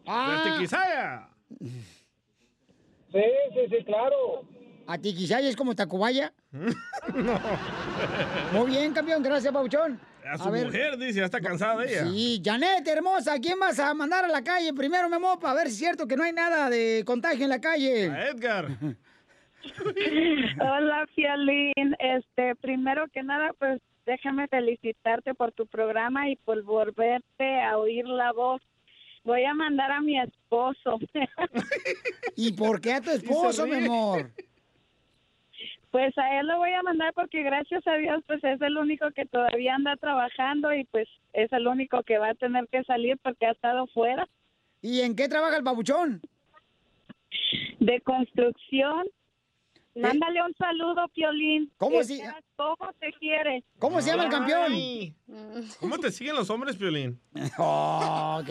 Ah. 0.06 0.44
De 0.44 0.52
Tiquisaya. 0.52 1.30
Sí, 1.60 3.24
sí, 3.54 3.60
sí, 3.70 3.86
claro. 3.86 4.46
¿A 4.88 4.98
ti 4.98 5.16
quizá 5.16 5.40
es 5.40 5.56
como 5.56 5.74
Tacubaya? 5.74 6.34
Muy 8.52 8.70
bien, 8.70 8.94
campeón, 8.94 9.24
gracias, 9.24 9.54
Pauchón. 9.54 10.02
A 10.30 10.38
su 10.38 10.50
mujer, 10.50 10.98
dice, 10.98 11.20
ya 11.20 11.26
está 11.26 11.40
cansada 11.40 11.86
ella. 11.86 12.04
Sí, 12.04 12.42
Janet, 12.44 12.86
hermosa, 12.86 13.36
¿a 13.36 13.40
¿quién 13.40 13.58
vas 13.58 13.80
a 13.80 13.94
mandar 13.94 14.26
a 14.26 14.28
la 14.28 14.44
calle? 14.44 14.74
Primero, 14.74 15.08
mi 15.08 15.16
amor, 15.16 15.40
para 15.40 15.54
ver 15.54 15.68
si 15.68 15.74
es 15.74 15.80
cierto 15.80 16.06
que 16.06 16.18
no 16.18 16.24
hay 16.24 16.34
nada 16.34 16.70
de 16.70 17.04
contagio 17.06 17.46
en 17.46 17.50
la 17.50 17.62
calle. 17.62 18.10
A 18.10 18.28
Edgar. 18.28 18.68
Hola, 20.62 21.08
Fialín. 21.16 21.96
Este, 22.00 22.56
primero 22.56 23.08
que 23.10 23.24
nada, 23.24 23.54
pues 23.58 23.82
déjame 24.06 24.48
felicitarte 24.48 25.34
por 25.34 25.52
tu 25.52 25.68
programa 25.68 26.30
y 26.30 26.36
por 26.38 26.64
volverte 26.64 27.62
a 27.62 27.78
oír 27.78 28.06
la 28.08 28.32
voz. 28.32 28.62
Voy 29.24 29.44
a 29.44 29.54
mandar 29.54 29.92
a 29.92 30.02
mi 30.02 30.20
esposo. 30.20 31.00
¿Y 32.36 32.54
por 32.54 32.80
qué 32.80 32.94
a 32.94 33.02
tu 33.02 33.12
esposo, 33.12 33.68
mi 33.68 33.76
amor? 33.76 34.32
Pues 35.92 36.18
a 36.18 36.40
él 36.40 36.48
lo 36.48 36.58
voy 36.58 36.72
a 36.74 36.84
mandar 36.84 37.14
porque 37.14 37.44
gracias 37.44 37.86
a 37.88 37.96
Dios 37.96 38.24
pues 38.28 38.44
es 38.44 38.62
el 38.62 38.78
único 38.78 39.10
que 39.12 39.26
todavía 39.26 39.76
anda 39.76 39.96
trabajando 39.96 40.74
y 40.74 40.84
pues 40.86 41.08
es 41.34 41.52
el 41.54 41.68
único 41.68 42.04
que 42.04 42.18
va 42.18 42.30
a 42.30 42.36
tener 42.36 42.68
que 42.68 42.84
salir 42.84 43.18
porque 43.24 43.48
ha 43.48 43.52
estado 43.52 43.88
fuera. 43.88 44.28
¿Y 44.82 45.02
en 45.02 45.16
qué 45.16 45.28
trabaja 45.28 45.58
el 45.58 45.64
babuchón? 45.64 46.22
De 47.80 48.00
construcción. 48.02 49.08
Mándale 50.02 50.42
un 50.44 50.54
saludo, 50.58 51.08
Piolín. 51.14 51.72
¿Cómo 51.78 51.98
Que 51.98 52.04
si- 52.04 52.22
veas 52.22 52.36
¿Cómo 52.56 52.92
te 53.00 53.12
quiere? 53.20 53.64
¿Cómo 53.80 54.02
se 54.02 54.10
llama 54.10 54.24
el 54.26 54.30
campeón? 54.30 54.74
¿Cómo 55.80 55.98
te 56.00 56.12
siguen 56.12 56.36
los 56.36 56.50
hombres, 56.50 56.76
Piolín? 56.76 57.20
Oh, 57.58 58.40
ok. 58.42 58.50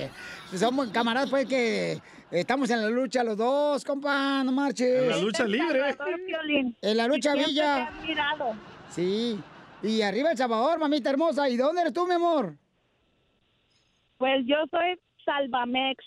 Somos 0.57 0.89
camaradas, 0.91 1.29
pues, 1.31 1.47
que 1.47 2.01
estamos 2.31 2.71
en 2.71 2.83
la 2.83 2.91
lucha 2.91 3.23
los 3.25 3.37
dos, 3.37 3.85
compa, 3.85 4.43
no 4.45 4.53
marches. 4.53 5.03
En 5.05 5.09
la 5.11 5.19
lucha 5.19 5.45
libre. 5.45 5.93
Salvador, 5.93 6.21
Piolín. 6.27 6.77
En 6.83 6.97
la 6.97 7.07
lucha 7.07 7.35
villa. 7.35 7.91
Sí. 8.91 9.39
Y 9.83 10.03
arriba 10.03 10.31
El 10.33 10.39
Salvador, 10.39 10.79
mamita 10.79 11.11
hermosa. 11.11 11.49
¿Y 11.49 11.57
dónde 11.57 11.83
eres 11.83 11.93
tú, 11.93 12.07
mi 12.07 12.15
amor? 12.15 12.57
Pues 14.19 14.47
yo 14.47 14.57
soy 14.71 14.99
Salvamex. 15.27 16.03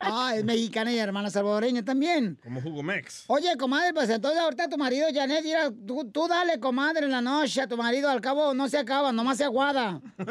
Ah, 0.00 0.32
es 0.34 0.44
mexicana 0.44 0.90
y 0.92 0.98
hermana 0.98 1.30
salvadoreña 1.30 1.84
también. 1.84 2.38
Como 2.42 2.60
Jugo 2.60 2.82
Mex. 2.82 3.24
Oye, 3.28 3.54
comadre, 3.56 3.92
pues 3.94 4.10
entonces 4.10 4.40
ahorita 4.40 4.68
tu 4.68 4.78
marido, 4.78 5.06
Janet, 5.12 5.44
mira, 5.44 5.70
tú, 5.86 6.10
tú 6.10 6.26
dale, 6.26 6.58
comadre, 6.58 7.04
en 7.04 7.12
la 7.12 7.20
noche 7.20 7.60
a 7.60 7.68
tu 7.68 7.76
marido, 7.76 8.08
al 8.08 8.20
cabo 8.20 8.54
no 8.54 8.68
se 8.68 8.78
acaba, 8.78 9.12
nomás 9.12 9.36
se 9.36 9.44
aguada. 9.44 10.00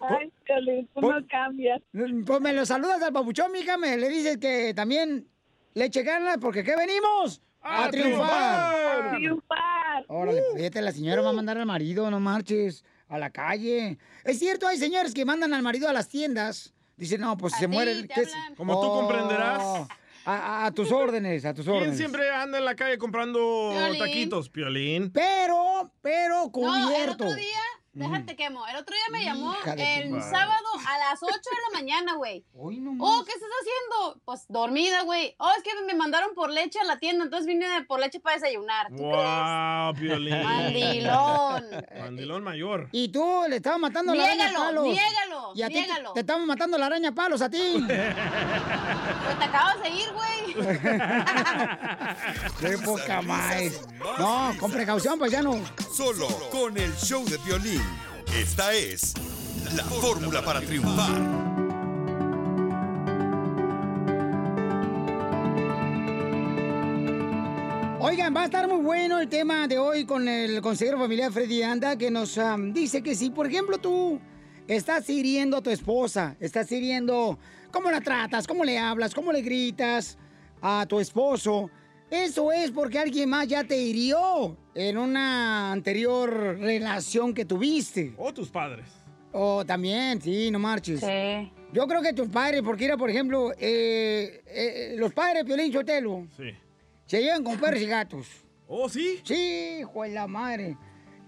Ay, 0.00 0.32
Piolín, 0.44 0.88
tú 0.94 1.00
no 1.00 1.26
cambias. 1.28 1.82
Pues 2.24 2.40
me 2.40 2.52
lo 2.52 2.64
saludas 2.64 3.02
al 3.02 3.12
babuchón, 3.12 3.50
mija, 3.52 3.76
me 3.76 3.96
le 3.96 4.08
dices 4.08 4.38
que 4.38 4.72
también 4.74 5.26
le 5.74 5.86
eche 5.86 6.02
ganas, 6.02 6.38
porque 6.38 6.62
¿qué 6.62 6.76
venimos? 6.76 7.42
¡A 7.60 7.90
triunfar! 7.90 7.90
triunfar! 7.90 9.06
¡A 9.06 9.16
triunfar! 9.16 10.04
Órale, 10.06 10.42
fíjate, 10.56 10.80
la 10.80 10.92
señora 10.92 11.22
va 11.22 11.30
a 11.30 11.32
mandar 11.32 11.58
al 11.58 11.66
marido, 11.66 12.08
no 12.10 12.20
marches, 12.20 12.84
a 13.08 13.18
la 13.18 13.30
calle. 13.30 13.98
Es 14.24 14.38
cierto, 14.38 14.66
hay 14.68 14.78
señores 14.78 15.14
que 15.14 15.24
mandan 15.24 15.54
al 15.54 15.62
marido 15.62 15.88
a 15.88 15.92
las 15.92 16.08
tiendas. 16.08 16.72
Dicen, 16.96 17.20
no, 17.20 17.36
pues 17.36 17.54
A 17.54 17.58
se 17.58 17.66
ti 17.68 17.72
muere. 17.72 18.02
te 18.02 18.08
¿qué 18.08 18.20
es? 18.22 18.32
hablan. 18.34 18.54
Como 18.56 18.80
tú 18.80 18.88
comprenderás. 18.88 19.62
A, 19.62 19.86
a- 20.34 20.66
a 20.66 20.72
tus 20.72 20.92
órdenes, 20.92 21.44
a 21.46 21.54
tus 21.54 21.64
¿Quién 21.64 21.76
órdenes. 21.76 21.96
siempre 21.96 22.28
anda 22.30 22.58
en 22.58 22.64
la 22.66 22.74
calle 22.76 22.98
comprando 22.98 23.70
Piolín. 23.72 23.98
taquitos? 23.98 24.50
Piolín. 24.50 25.10
Pero, 25.10 25.90
pero 26.02 26.34
No, 26.40 26.44
el 26.44 26.50
cubierto. 26.84 27.24
otro 27.24 27.34
día, 27.34 27.60
déjate 27.98 28.36
quemo. 28.36 28.66
El 28.66 28.76
otro 28.76 28.94
día 28.94 29.04
me 29.18 29.24
llamó 29.24 29.54
el 29.76 30.10
madre. 30.10 30.30
sábado 30.30 30.66
a 30.86 30.98
las 30.98 31.22
8 31.22 31.32
de 31.32 31.72
la 31.72 31.78
mañana, 31.78 32.14
güey. 32.14 32.44
Oh, 32.54 32.70
¿qué 32.70 33.32
estás 33.32 33.48
haciendo? 33.60 34.20
Pues 34.24 34.44
dormida, 34.48 35.02
güey. 35.02 35.34
Oh, 35.38 35.50
es 35.56 35.62
que 35.62 35.70
me 35.86 35.94
mandaron 35.94 36.34
por 36.34 36.50
leche 36.50 36.78
a 36.80 36.84
la 36.84 36.98
tienda, 36.98 37.24
entonces 37.24 37.46
vine 37.46 37.66
por 37.86 38.00
leche 38.00 38.20
para 38.20 38.36
desayunar. 38.36 38.88
¿Tú 38.96 39.02
¡Wow, 39.04 39.94
Piolín! 39.94 40.42
Mandilón. 40.42 41.64
Mandilón 41.98 42.42
mayor. 42.44 42.88
Y 42.92 43.08
tú 43.08 43.42
le 43.48 43.56
estabas 43.56 43.78
matando 43.80 44.14
la 44.14 44.24
araña 44.24 44.44
a 44.44 44.48
Niégalo, 44.48 44.64
palos. 44.66 44.84
niégalo, 44.84 45.52
Y 45.54 45.62
a 45.62 45.68
ti 45.68 45.74
te- 45.74 45.80
niégalo. 45.80 46.12
te, 46.12 46.20
estamos 46.20 46.46
matando 46.46 46.78
la 46.78 46.86
araña 46.86 47.08
a 47.10 47.12
palos 47.12 47.42
a 47.42 47.50
ti. 47.50 47.58
Pues 49.28 49.38
te 49.40 49.44
acabas 49.44 49.82
de 49.82 49.90
ir, 49.90 50.08
güey. 50.14 50.54
Qué 52.60 52.78
poca 52.78 53.20
más. 53.20 53.60
No, 54.18 54.54
con 54.58 54.70
precaución, 54.70 55.18
pues 55.18 55.30
ya 55.30 55.42
no. 55.42 55.60
Solo 55.92 56.28
con 56.50 56.78
el 56.78 56.96
show 56.96 57.22
de 57.26 57.36
violín. 57.36 57.82
Esta 58.34 58.72
es 58.72 59.12
la 59.76 59.84
fórmula 59.84 60.42
para 60.42 60.62
triunfar. 60.62 61.20
Oigan, 68.00 68.34
va 68.34 68.40
a 68.40 68.44
estar 68.46 68.66
muy 68.66 68.82
bueno 68.82 69.20
el 69.20 69.28
tema 69.28 69.68
de 69.68 69.76
hoy 69.76 70.06
con 70.06 70.26
el 70.26 70.62
consejero 70.62 70.98
familiar 70.98 71.30
Freddy 71.30 71.62
Anda, 71.62 71.98
que 71.98 72.10
nos 72.10 72.40
dice 72.72 73.02
que 73.02 73.14
si, 73.14 73.28
por 73.28 73.46
ejemplo, 73.46 73.76
tú 73.76 74.18
estás 74.68 75.08
hiriendo 75.10 75.56
a 75.56 75.62
tu 75.62 75.70
esposa, 75.70 76.36
estás 76.40 76.70
hiriendo 76.70 77.38
cómo 77.72 77.90
la 77.90 78.00
tratas, 78.00 78.46
cómo 78.46 78.64
le 78.64 78.78
hablas, 78.78 79.14
cómo 79.14 79.32
le 79.32 79.40
gritas 79.42 80.16
a 80.62 80.86
tu 80.86 81.00
esposo, 81.00 81.70
eso 82.10 82.52
es 82.52 82.70
porque 82.70 82.98
alguien 82.98 83.28
más 83.30 83.48
ya 83.48 83.64
te 83.64 83.76
hirió 83.76 84.56
en 84.74 84.96
una 84.98 85.72
anterior 85.72 86.58
relación 86.58 87.34
que 87.34 87.44
tuviste. 87.44 88.14
O 88.16 88.32
tus 88.32 88.48
padres. 88.48 88.86
O 89.32 89.64
también, 89.64 90.20
sí, 90.22 90.50
no 90.50 90.58
marches. 90.58 91.00
Yo 91.72 91.86
creo 91.86 92.00
que 92.00 92.14
tus 92.14 92.28
padres, 92.28 92.62
porque 92.62 92.86
era, 92.86 92.96
por 92.96 93.10
ejemplo, 93.10 93.52
eh, 93.58 94.42
eh, 94.46 94.94
los 94.96 95.12
padres 95.12 95.42
de 95.42 95.44
Piolín 95.44 95.70
Sotelo 95.72 96.26
Sí. 96.36 96.50
se 97.06 97.20
llevan 97.22 97.44
con 97.44 97.58
perros 97.58 97.80
y 97.82 97.86
gatos. 97.86 98.26
¿Oh, 98.66 98.88
sí? 98.88 99.20
Sí, 99.24 99.78
hijo 99.80 100.02
de 100.02 100.10
la 100.10 100.26
madre. 100.26 100.76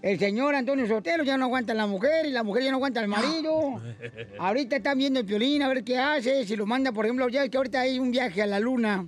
El 0.01 0.17
señor 0.17 0.55
Antonio 0.55 0.87
Sotelo 0.87 1.23
ya 1.23 1.37
no 1.37 1.45
aguanta 1.45 1.73
a 1.73 1.75
la 1.75 1.85
mujer 1.85 2.25
y 2.25 2.31
la 2.31 2.41
mujer 2.41 2.63
ya 2.63 2.71
no 2.71 2.77
aguanta 2.77 2.99
al 2.99 3.07
marido. 3.07 3.79
Ahorita 4.39 4.77
están 4.77 4.97
viendo 4.97 5.19
el 5.19 5.25
Piolín 5.25 5.61
a 5.61 5.67
ver 5.67 5.83
qué 5.83 5.97
hace, 5.99 6.45
si 6.45 6.55
lo 6.55 6.65
manda, 6.65 6.91
por 6.91 7.05
ejemplo, 7.05 7.29
ya 7.29 7.47
que 7.47 7.57
ahorita 7.57 7.81
hay 7.81 7.99
un 7.99 8.11
viaje 8.11 8.41
a 8.41 8.47
la 8.47 8.59
luna, 8.59 9.07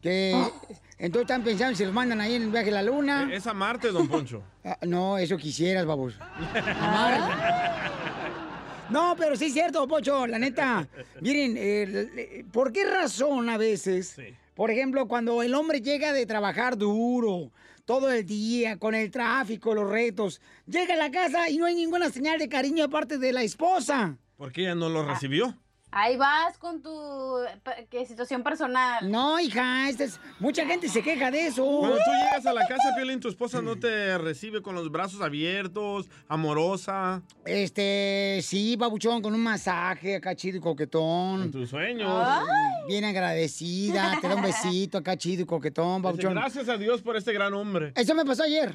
que 0.00 0.30
entonces 0.98 1.22
están 1.22 1.44
pensando 1.44 1.76
si 1.76 1.84
los 1.84 1.92
mandan 1.92 2.20
ahí 2.20 2.34
en 2.34 2.42
el 2.42 2.50
viaje 2.50 2.70
a 2.70 2.74
la 2.74 2.82
luna. 2.82 3.28
Es 3.30 3.46
a 3.46 3.52
Marte, 3.52 3.88
don 3.88 4.08
Poncho. 4.08 4.42
Ah, 4.64 4.78
no, 4.82 5.18
eso 5.18 5.36
quisieras, 5.36 5.84
babos. 5.84 6.14
No, 8.90 9.14
pero 9.16 9.36
sí 9.36 9.46
es 9.46 9.54
cierto, 9.54 9.88
Pocho, 9.88 10.26
la 10.26 10.38
neta. 10.38 10.86
Miren, 11.22 11.54
eh, 11.56 12.44
¿por 12.52 12.72
qué 12.72 12.84
razón 12.84 13.48
a 13.48 13.56
veces, 13.56 14.20
por 14.54 14.70
ejemplo, 14.70 15.08
cuando 15.08 15.42
el 15.42 15.54
hombre 15.54 15.80
llega 15.80 16.12
de 16.12 16.26
trabajar 16.26 16.76
duro, 16.76 17.50
todo 17.84 18.10
el 18.10 18.24
día, 18.24 18.78
con 18.78 18.94
el 18.94 19.10
tráfico, 19.10 19.74
los 19.74 19.88
retos, 19.88 20.40
llega 20.66 20.94
a 20.94 20.96
la 20.96 21.10
casa 21.10 21.50
y 21.50 21.58
no 21.58 21.66
hay 21.66 21.74
ninguna 21.74 22.10
señal 22.10 22.38
de 22.38 22.48
cariño 22.48 22.84
aparte 22.84 23.18
de 23.18 23.32
la 23.32 23.42
esposa? 23.42 24.18
¿Por 24.36 24.52
qué 24.52 24.62
ella 24.62 24.74
no 24.74 24.88
lo 24.88 25.04
recibió? 25.06 25.56
Ahí 25.94 26.16
vas 26.16 26.56
con 26.56 26.80
tu 26.80 27.36
situación 28.06 28.42
personal. 28.42 29.10
No, 29.10 29.38
hija, 29.38 29.90
esta 29.90 30.04
es... 30.04 30.18
mucha 30.38 30.64
gente 30.64 30.88
se 30.88 31.02
queja 31.02 31.30
de 31.30 31.48
eso. 31.48 31.64
Cuando 31.64 31.98
tú 31.98 32.10
llegas 32.10 32.46
a 32.46 32.54
la 32.54 32.66
casa, 32.66 32.94
Piolín, 32.96 33.20
tu 33.20 33.28
esposa 33.28 33.60
no 33.60 33.78
te 33.78 34.16
recibe 34.16 34.62
con 34.62 34.74
los 34.74 34.90
brazos 34.90 35.20
abiertos, 35.20 36.08
amorosa. 36.28 37.20
Este, 37.44 38.40
sí, 38.42 38.74
babuchón, 38.76 39.20
con 39.20 39.34
un 39.34 39.42
masaje 39.42 40.16
acá 40.16 40.34
chido 40.34 40.56
y 40.56 40.60
coquetón. 40.60 41.42
En 41.42 41.50
tus 41.50 41.68
sueños. 41.68 42.10
Bien 42.88 43.04
agradecida, 43.04 44.16
te 44.18 44.28
da 44.28 44.36
un 44.36 44.42
besito 44.42 44.96
acá 44.96 45.18
chido 45.18 45.42
y 45.42 45.46
coquetón, 45.46 46.00
babuchón. 46.00 46.32
Gracias 46.32 46.70
a 46.70 46.78
Dios 46.78 47.02
por 47.02 47.18
este 47.18 47.34
gran 47.34 47.52
hombre. 47.52 47.92
Eso 47.96 48.14
me 48.14 48.24
pasó 48.24 48.44
ayer. 48.44 48.74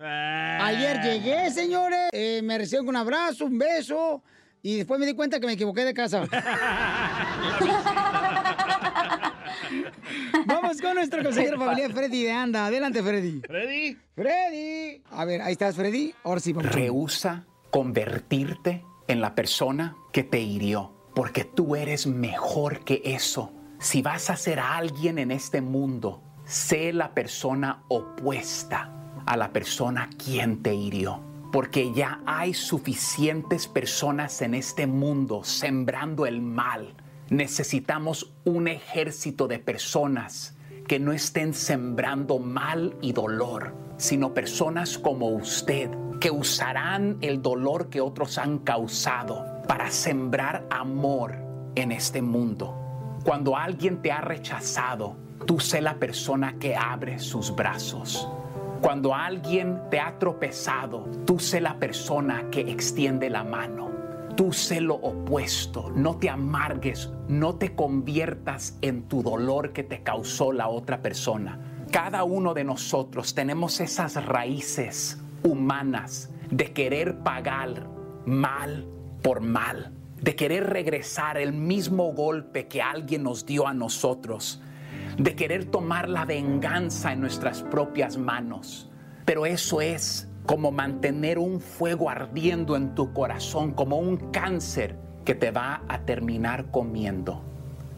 Ayer 0.00 1.00
llegué, 1.02 1.50
señores, 1.50 2.08
eh, 2.12 2.40
me 2.42 2.58
recibieron 2.58 2.86
con 2.86 2.96
un 2.96 3.00
abrazo, 3.00 3.44
un 3.44 3.58
beso, 3.58 4.22
y 4.64 4.76
después 4.78 4.98
me 4.98 5.04
di 5.04 5.14
cuenta 5.14 5.38
que 5.38 5.46
me 5.46 5.52
equivoqué 5.52 5.84
de 5.84 5.92
casa. 5.92 6.24
Vamos 10.46 10.80
con 10.80 10.94
nuestro 10.94 11.22
consejero 11.22 11.58
familiar 11.58 11.92
Freddy 11.92 12.22
de 12.22 12.32
Anda. 12.32 12.66
Adelante, 12.66 13.02
Freddy. 13.02 13.42
Freddy. 13.42 13.98
Freddy. 14.14 15.02
A 15.10 15.26
ver, 15.26 15.42
ahí 15.42 15.52
estás, 15.52 15.76
Freddy. 15.76 16.14
Ahora 16.24 16.40
sí, 16.40 16.54
vamos. 16.54 16.72
Rehúsa 16.72 17.44
convertirte 17.70 18.82
en 19.06 19.20
la 19.20 19.34
persona 19.34 19.96
que 20.12 20.24
te 20.24 20.40
hirió, 20.40 20.94
porque 21.14 21.44
tú 21.44 21.76
eres 21.76 22.06
mejor 22.06 22.84
que 22.86 23.02
eso. 23.04 23.52
Si 23.80 24.00
vas 24.00 24.30
a 24.30 24.36
ser 24.36 24.60
alguien 24.60 25.18
en 25.18 25.30
este 25.30 25.60
mundo, 25.60 26.22
sé 26.46 26.94
la 26.94 27.12
persona 27.12 27.82
opuesta 27.88 28.90
a 29.26 29.36
la 29.36 29.52
persona 29.52 30.08
quien 30.16 30.62
te 30.62 30.74
hirió. 30.74 31.22
Porque 31.54 31.92
ya 31.92 32.20
hay 32.26 32.52
suficientes 32.52 33.68
personas 33.68 34.42
en 34.42 34.54
este 34.54 34.88
mundo 34.88 35.44
sembrando 35.44 36.26
el 36.26 36.42
mal. 36.42 36.96
Necesitamos 37.30 38.34
un 38.44 38.66
ejército 38.66 39.46
de 39.46 39.60
personas 39.60 40.56
que 40.88 40.98
no 40.98 41.12
estén 41.12 41.54
sembrando 41.54 42.40
mal 42.40 42.96
y 43.00 43.12
dolor, 43.12 43.72
sino 43.98 44.34
personas 44.34 44.98
como 44.98 45.28
usted 45.28 45.92
que 46.20 46.32
usarán 46.32 47.18
el 47.20 47.40
dolor 47.40 47.88
que 47.88 48.00
otros 48.00 48.36
han 48.36 48.58
causado 48.58 49.62
para 49.68 49.92
sembrar 49.92 50.66
amor 50.70 51.36
en 51.76 51.92
este 51.92 52.20
mundo. 52.20 52.76
Cuando 53.24 53.56
alguien 53.56 54.02
te 54.02 54.10
ha 54.10 54.22
rechazado, 54.22 55.16
tú 55.46 55.60
sé 55.60 55.80
la 55.80 56.00
persona 56.00 56.58
que 56.58 56.74
abre 56.74 57.20
sus 57.20 57.54
brazos. 57.54 58.28
Cuando 58.84 59.14
alguien 59.14 59.80
te 59.90 59.98
ha 59.98 60.18
tropezado, 60.18 61.08
tú 61.24 61.38
sé 61.38 61.58
la 61.58 61.78
persona 61.78 62.50
que 62.50 62.60
extiende 62.60 63.30
la 63.30 63.42
mano. 63.42 63.90
Tú 64.36 64.52
sé 64.52 64.82
lo 64.82 64.96
opuesto, 64.96 65.90
no 65.96 66.18
te 66.18 66.28
amargues, 66.28 67.10
no 67.26 67.54
te 67.54 67.74
conviertas 67.74 68.76
en 68.82 69.04
tu 69.04 69.22
dolor 69.22 69.72
que 69.72 69.84
te 69.84 70.02
causó 70.02 70.52
la 70.52 70.68
otra 70.68 71.00
persona. 71.00 71.86
Cada 71.90 72.24
uno 72.24 72.52
de 72.52 72.64
nosotros 72.64 73.34
tenemos 73.34 73.80
esas 73.80 74.22
raíces 74.22 75.18
humanas 75.42 76.30
de 76.50 76.74
querer 76.74 77.20
pagar 77.20 77.86
mal 78.26 78.86
por 79.22 79.40
mal, 79.40 79.94
de 80.20 80.36
querer 80.36 80.68
regresar 80.68 81.38
el 81.38 81.54
mismo 81.54 82.12
golpe 82.12 82.68
que 82.68 82.82
alguien 82.82 83.22
nos 83.22 83.46
dio 83.46 83.66
a 83.66 83.72
nosotros, 83.72 84.60
de 85.18 85.36
querer 85.36 85.66
tomar 85.66 86.08
la 86.08 86.24
venganza 86.24 87.12
en 87.12 87.20
nuestras 87.20 87.62
propias 87.62 88.16
manos. 88.16 88.90
Pero 89.24 89.46
eso 89.46 89.80
es 89.80 90.28
como 90.46 90.70
mantener 90.70 91.38
un 91.38 91.60
fuego 91.60 92.10
ardiendo 92.10 92.76
en 92.76 92.94
tu 92.94 93.12
corazón, 93.12 93.72
como 93.72 93.98
un 93.98 94.16
cáncer 94.30 94.96
que 95.24 95.34
te 95.34 95.50
va 95.50 95.82
a 95.88 96.00
terminar 96.00 96.70
comiendo. 96.70 97.42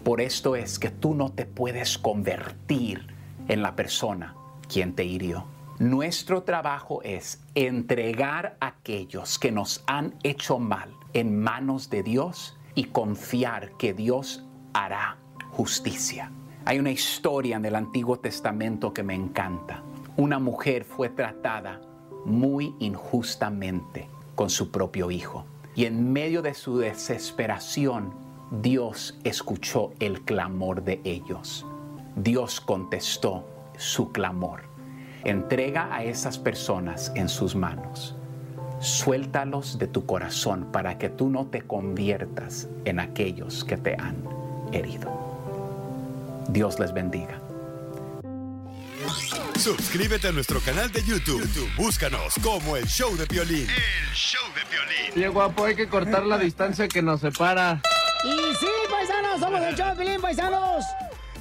Por 0.05 0.21
esto 0.21 0.55
es 0.55 0.79
que 0.79 0.91
tú 0.91 1.15
no 1.15 1.33
te 1.33 1.47
puedes 1.47 1.99
convertir 1.99 3.09
en 3.49 3.63
la 3.63 3.75
persona 3.75 4.37
quien 4.69 4.95
te 4.95 5.05
hirió. 5.05 5.47
Nuestro 5.79 6.45
trabajo 6.45 7.03
es 7.03 7.43
entregar 7.55 8.57
a 8.61 8.69
aquellos 8.69 9.39
que 9.39 9.53
nos 9.53 9.83
han 9.87 10.15
hecho 10.23 10.59
mal 10.59 10.91
en 11.13 11.39
manos 11.39 11.91
de 11.91 12.03
Dios 12.03 12.57
y 12.75 12.85
confiar 12.85 13.73
que 13.77 13.93
Dios 13.93 14.45
hará 14.73 15.19
justicia. 15.51 16.31
Hay 16.69 16.81
una 16.81 16.91
historia 16.91 17.59
en 17.59 17.65
el 17.65 17.77
Antiguo 17.77 18.19
Testamento 18.19 18.93
que 18.93 19.05
me 19.05 19.15
encanta. 19.15 19.85
Una 20.17 20.41
mujer 20.41 20.83
fue 20.83 21.09
tratada 21.09 21.81
muy 22.25 22.75
injustamente 22.81 24.09
con 24.35 24.51
su 24.51 24.73
propio 24.73 25.13
hijo. 25.13 25.45
Y 25.77 25.85
en 25.85 26.13
medio 26.13 26.43
de 26.43 26.55
su 26.55 26.79
desesperación, 26.79 28.13
Dios 28.51 29.17
escuchó 29.23 29.93
el 30.01 30.23
clamor 30.23 30.83
de 30.83 31.01
ellos. 31.05 31.65
Dios 32.17 32.61
contestó 32.61 33.45
su 33.77 34.11
clamor. 34.11 34.63
Entrega 35.23 35.95
a 35.95 36.03
esas 36.03 36.37
personas 36.37 37.13
en 37.15 37.29
sus 37.29 37.55
manos. 37.55 38.17
Suéltalos 38.81 39.79
de 39.79 39.87
tu 39.87 40.05
corazón 40.05 40.67
para 40.73 40.99
que 40.99 41.11
tú 41.11 41.31
no 41.31 41.47
te 41.47 41.63
conviertas 41.63 42.69
en 42.85 42.99
aquellos 42.99 43.63
que 43.63 43.77
te 43.77 43.95
han 43.95 44.17
herido. 44.73 45.26
Dios 46.49 46.79
les 46.79 46.93
bendiga. 46.93 47.41
Suscríbete 49.59 50.29
a 50.29 50.33
nuestro 50.33 50.61
canal 50.61 50.91
de 50.93 51.03
YouTube. 51.03 51.41
YouTube, 51.41 51.71
Búscanos 51.77 52.35
como 52.43 52.77
el 52.77 52.87
Show 52.87 53.17
de 53.17 53.27
Piolín. 53.27 53.67
El 53.69 54.15
Show 54.15 54.45
de 54.55 54.61
Piolín. 54.67 55.13
Oye, 55.17 55.29
guapo, 55.29 55.65
hay 55.65 55.75
que 55.75 55.89
cortar 55.89 56.25
la 56.25 56.39
distancia 56.39 56.87
que 56.89 57.03
nos 57.03 57.21
separa. 57.21 57.81
Y 58.25 58.55
sí, 58.57 58.67
paisanos, 58.91 59.41
somos 59.41 59.61
el 59.63 59.75
show 59.75 59.89
de 59.95 60.05
Pilín, 60.05 60.21
paisanos. 60.21 60.85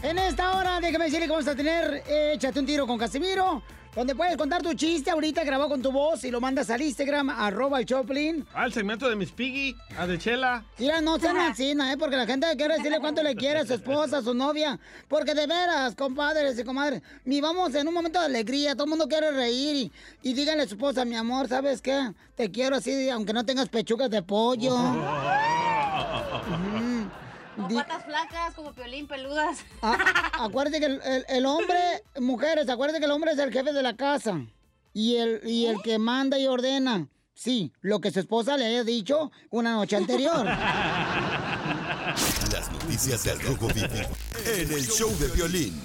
En 0.01 0.18
esta 0.18 0.51
hora, 0.51 0.80
déjame 0.80 1.06
decirle 1.06 1.26
que 1.26 1.32
vamos 1.32 1.47
a 1.47 1.56
tener 1.56 2.03
eh, 2.08 2.34
Échate 2.36 2.60
un 2.60 2.66
tiro 2.66 2.88
con 2.88 2.97
Casimiro, 2.97 3.62
donde 3.96 4.14
puedes 4.14 4.36
contar 4.36 4.62
tu 4.62 4.74
chiste 4.74 5.10
ahorita 5.10 5.43
grabado 5.43 5.70
con 5.70 5.82
tu 5.82 5.91
voz 5.91 6.24
y 6.26 6.32
lo 6.32 6.41
mandas 6.41 6.70
al 6.70 6.82
Instagram, 6.82 7.30
arroba 7.30 7.80
el 7.80 7.86
Choplin. 7.86 8.46
Ah, 8.54 8.66
el 8.66 8.74
segmento 8.74 9.10
de 9.10 9.16
Miss 9.16 9.32
Piggy, 9.32 9.76
a 9.98 10.06
de 10.06 10.20
Chela. 10.20 10.66
Mira, 10.78 11.00
no 11.02 11.18
sean 11.18 11.38
así. 11.38 11.72
¿eh? 11.72 11.96
Porque 11.98 12.18
la 12.18 12.26
gente 12.26 12.48
quiere 12.58 12.76
decirle 12.76 13.00
cuánto 13.00 13.24
le 13.24 13.36
quiere 13.36 13.60
a 13.60 13.66
su 13.66 13.74
esposa, 13.74 14.18
a 14.18 14.22
su 14.22 14.34
novia. 14.34 14.80
Porque 15.08 15.34
de 15.34 15.48
veras, 15.48 15.96
compadres 15.96 16.60
y 16.60 16.64
comadres, 16.64 17.02
vivamos 17.24 17.74
en 17.76 17.88
un 17.88 17.93
momento 17.93 18.20
de 18.20 18.26
alegría, 18.26 18.74
todo 18.74 18.84
el 18.84 18.89
mundo 18.89 19.08
quiere 19.08 19.32
reír 19.32 19.76
y, 19.76 20.30
y 20.30 20.34
díganle 20.34 20.64
a 20.64 20.68
su 20.68 20.76
esposa, 20.76 21.06
mi 21.06 21.16
amor, 21.16 21.48
¿sabes 21.48 21.82
qué? 21.82 22.12
Te 22.36 22.52
quiero 22.52 22.76
así, 22.76 23.10
aunque 23.10 23.34
no 23.34 23.46
tengas 23.46 23.70
pechugas 23.70 24.10
de 24.10 24.22
pollo. 24.22 24.76
Di- 27.70 27.76
patas 27.76 28.03
flacas 28.06 28.53
como 28.53 28.74
piolín 28.74 29.08
peludas. 29.08 29.60
Ah, 29.82 29.97
acuérdate 30.39 30.80
que 30.80 30.86
el, 30.88 31.01
el- 31.03 31.26
el 31.30 31.45
hombre, 31.45 31.78
mujeres, 32.20 32.68
acuérdate 32.70 32.99
que 32.99 33.06
el 33.06 33.12
hombre 33.12 33.32
es 33.32 33.39
el 33.39 33.51
jefe 33.51 33.72
de 33.74 33.82
la 33.84 33.95
casa. 33.95 34.39
Y 34.93 35.16
el, 35.18 35.41
y 35.45 35.66
el 35.68 35.82
que 35.82 35.97
manda 35.99 36.38
y 36.39 36.47
ordena. 36.47 37.08
Sí, 37.34 37.74
lo 37.82 37.99
que 37.99 38.12
su 38.12 38.20
esposa 38.22 38.56
le 38.56 38.66
haya 38.66 38.84
dicho 38.86 39.30
una 39.49 39.74
noche 39.74 39.97
anterior. 39.97 40.45
Las 40.45 40.56
noticias 42.72 43.24
del 43.26 43.41
Rojo 43.41 43.68
Vivo 43.68 43.88
en 44.45 44.72
el 44.72 44.88
Show 44.88 45.12
de 45.20 45.28
Piolín. 45.30 45.82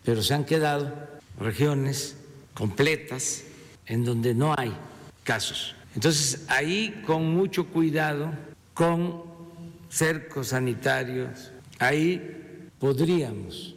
pero 0.05 0.23
se 0.23 0.35
han 0.35 0.45
quedado 0.45 1.14
regiones 1.39 2.17
completas 2.55 3.45
en 3.87 4.05
donde 4.05 4.35
no 4.35 4.55
hay 4.57 4.75
casos. 5.23 5.75
Entonces, 5.95 6.45
ahí 6.49 7.03
con 7.07 7.35
mucho 7.35 7.67
cuidado, 7.67 8.33
con 8.73 9.23
cercos 9.89 10.49
sanitarios, 10.49 11.53
ahí 11.79 12.69
podríamos, 12.79 13.77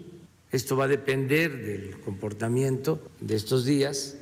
esto 0.51 0.75
va 0.75 0.85
a 0.85 0.87
depender 0.87 1.63
del 1.63 1.99
comportamiento 1.99 3.01
de 3.19 3.35
estos 3.35 3.65
días, 3.65 4.17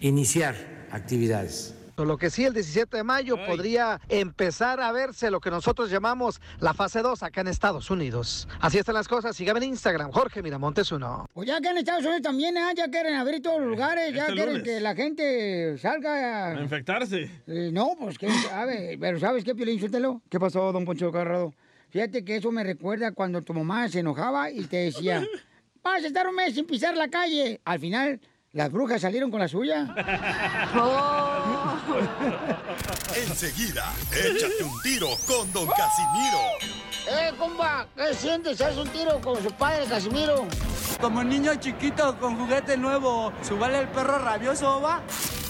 iniciar 0.00 0.86
actividades. 0.90 1.74
Lo 2.04 2.16
que 2.16 2.30
sí, 2.30 2.44
el 2.44 2.52
17 2.54 2.96
de 2.96 3.02
mayo 3.04 3.36
podría 3.46 4.00
empezar 4.08 4.80
a 4.80 4.92
verse 4.92 5.30
lo 5.30 5.40
que 5.40 5.50
nosotros 5.50 5.90
llamamos 5.90 6.40
la 6.58 6.74
fase 6.74 7.02
2 7.02 7.22
acá 7.22 7.40
en 7.42 7.48
Estados 7.48 7.90
Unidos. 7.90 8.48
Así 8.60 8.78
están 8.78 8.94
las 8.94 9.08
cosas. 9.08 9.36
Síganme 9.36 9.58
en 9.58 9.70
Instagram, 9.70 10.10
Jorge 10.10 10.42
Miramontes 10.42 10.90
uno. 10.92 11.26
Pues 11.32 11.48
ya 11.48 11.60
que 11.60 11.68
en 11.68 11.78
Estados 11.78 12.02
Unidos 12.04 12.22
también 12.22 12.56
¿eh? 12.56 12.60
ya 12.76 12.88
quieren 12.88 13.14
abrir 13.14 13.42
todos 13.42 13.60
los 13.60 13.70
lugares, 13.70 14.12
ya 14.14 14.22
Este 14.22 14.32
quieren 14.34 14.54
lunes. 14.58 14.64
que 14.68 14.80
la 14.80 14.94
gente 14.94 15.78
salga. 15.78 16.48
A 16.58 16.62
infectarse. 16.62 17.30
Eh, 17.46 17.70
no, 17.72 17.94
pues 17.98 18.18
quién 18.18 18.32
sabe. 18.42 18.96
Pero 19.00 19.18
¿sabes 19.20 19.44
qué, 19.44 19.54
Piolín? 19.54 19.78
Suéltalo. 19.78 20.20
¿Qué 20.28 20.38
pasó, 20.40 20.72
don 20.72 20.84
Poncho 20.84 21.10
Carrado? 21.12 21.52
Fíjate 21.90 22.24
que 22.24 22.36
eso 22.36 22.52
me 22.52 22.62
recuerda 22.62 23.12
cuando 23.12 23.42
tu 23.42 23.52
mamá 23.52 23.88
se 23.88 23.98
enojaba 24.00 24.50
y 24.50 24.64
te 24.64 24.76
decía, 24.76 25.26
vas 25.82 26.04
a 26.04 26.06
estar 26.06 26.28
un 26.28 26.34
mes 26.36 26.54
sin 26.54 26.66
pisar 26.66 26.96
la 26.96 27.08
calle. 27.08 27.60
Al 27.64 27.80
final, 27.80 28.20
las 28.52 28.70
brujas 28.72 29.00
salieron 29.00 29.30
con 29.30 29.40
la 29.40 29.48
suya. 29.48 29.86
Enseguida, 33.14 33.92
échate 34.12 34.64
un 34.64 34.82
tiro 34.82 35.08
con 35.26 35.52
Don 35.52 35.68
Casimiro. 35.68 36.38
¡Eh, 37.08 37.32
compa! 37.38 37.86
¿Qué 37.96 38.14
sientes? 38.14 38.60
¿Haz 38.60 38.76
un 38.76 38.88
tiro 38.88 39.20
con 39.20 39.42
su 39.42 39.50
padre, 39.52 39.86
Casimiro? 39.86 40.46
Como 41.00 41.22
niño 41.22 41.54
chiquito 41.56 42.18
con 42.18 42.36
juguete 42.36 42.76
nuevo, 42.76 43.32
¿subale 43.42 43.78
el 43.80 43.88
perro 43.88 44.18
rabioso, 44.18 44.80
va? 44.80 45.00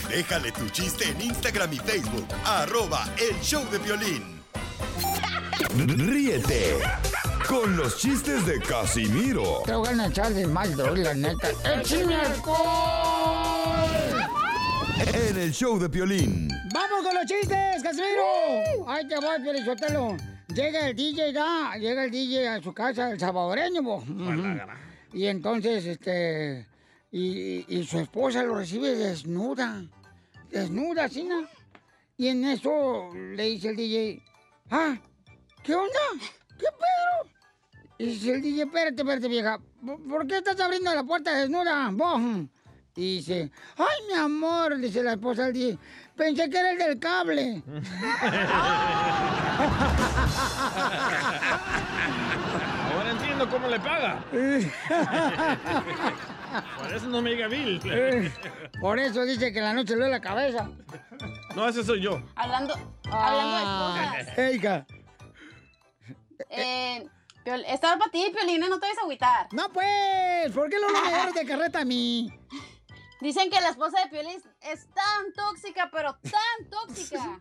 Déjale 0.08 0.52
tu 0.52 0.68
chiste 0.68 1.08
en 1.08 1.20
Instagram 1.20 1.72
y 1.72 1.78
Facebook, 1.78 2.26
arroba 2.44 3.08
el 3.18 3.40
show 3.40 3.64
de 3.70 3.78
violín. 3.78 4.40
Ríete 5.76 6.76
con 7.50 7.76
los 7.76 7.98
chistes 7.98 8.46
de 8.46 8.60
Casimiro 8.60 9.62
Te 9.66 9.74
voy 9.74 9.88
a 9.88 10.06
echar 10.06 10.32
de 10.32 10.46
mal, 10.46 10.70
la 11.02 11.14
neta. 11.14 11.48
¡Échame 11.64 12.16
en 15.12 15.36
el 15.36 15.52
show 15.52 15.78
de 15.78 15.88
violín. 15.88 16.48
¡Vamos 16.72 17.02
con 17.02 17.14
los 17.14 17.26
chistes, 17.26 17.82
Casimiro! 17.82 18.86
¡Ahí 18.86 19.06
te 19.08 19.16
voy, 19.16 19.40
Pielichotelo! 19.42 20.16
Llega 20.54 20.88
el 20.88 20.94
DJ, 20.94 21.32
ya, 21.32 21.74
llega 21.76 22.04
el 22.04 22.10
DJ 22.10 22.48
a 22.48 22.62
su 22.62 22.72
casa, 22.72 23.10
el 23.10 23.18
salvadoreño, 23.18 23.82
bo. 23.82 23.96
Ujú. 23.96 24.60
Y 25.12 25.26
entonces, 25.26 25.84
este, 25.86 26.68
y, 27.10 27.64
y 27.68 27.84
su 27.84 27.98
esposa 27.98 28.44
lo 28.44 28.54
recibe 28.56 28.94
desnuda, 28.94 29.82
desnuda, 30.50 31.08
¿sí, 31.08 31.24
no? 31.24 31.48
Y 32.16 32.28
en 32.28 32.44
eso 32.44 33.10
le 33.14 33.44
dice 33.44 33.70
el 33.70 33.76
DJ, 33.76 34.22
ah, 34.70 34.96
¿qué 35.64 35.74
onda? 35.74 35.98
¿Qué 36.58 36.66
pedo? 36.66 37.29
Y 38.00 38.06
dice 38.06 38.32
el 38.32 38.40
DJ, 38.40 38.62
espérate, 38.62 39.02
espérate, 39.02 39.28
vieja, 39.28 39.60
¿por 40.08 40.26
qué 40.26 40.38
estás 40.38 40.58
abriendo 40.58 40.94
la 40.94 41.04
puerta 41.04 41.34
desnuda, 41.34 41.90
vos? 41.92 42.18
Y 42.96 43.16
dice, 43.16 43.50
ay, 43.76 43.96
mi 44.08 44.14
amor, 44.14 44.78
dice 44.78 45.02
la 45.02 45.12
esposa 45.12 45.44
del 45.44 45.52
DJ, 45.52 45.78
pensé 46.16 46.48
que 46.48 46.58
era 46.58 46.70
el 46.70 46.78
del 46.78 46.98
cable. 46.98 47.62
Ahora 52.94 53.10
entiendo 53.10 53.50
cómo 53.50 53.68
le 53.68 53.78
paga. 53.78 54.24
Por 56.78 56.94
eso 56.94 57.06
no 57.06 57.20
me 57.20 57.32
diga 57.32 57.48
Bill. 57.48 57.82
Por 58.80 58.98
eso 58.98 59.26
dice 59.26 59.52
que 59.52 59.60
la 59.60 59.74
noche 59.74 59.92
le 59.92 59.98
duele 59.98 60.12
la 60.12 60.22
cabeza. 60.22 60.70
No, 61.54 61.68
ese 61.68 61.84
soy 61.84 62.00
yo. 62.00 62.22
Hablando, 62.34 62.72
hablando 63.10 63.56
de 63.56 63.62
esposas. 64.22 64.38
Eica. 64.38 64.86
Eh, 66.48 67.06
Piol- 67.50 67.64
estaba 67.66 67.98
para 67.98 68.10
ti, 68.12 68.30
Piolina, 68.32 68.68
no 68.68 68.78
te 68.78 68.86
vayas 68.86 68.98
a 68.98 69.02
agüitar. 69.02 69.48
No, 69.52 69.72
pues, 69.72 70.52
¿por 70.54 70.70
qué 70.70 70.76
no 70.80 70.88
me 70.90 70.98
agarras 71.08 71.34
de 71.34 71.44
carreta 71.44 71.80
a 71.80 71.84
mí? 71.84 72.32
Dicen 73.20 73.50
que 73.50 73.60
la 73.60 73.70
esposa 73.70 74.00
de 74.00 74.08
Piolín 74.08 74.40
es 74.62 74.86
tan 74.94 75.32
tóxica, 75.34 75.90
pero 75.92 76.16
tan 76.22 76.70
tóxica. 76.70 77.40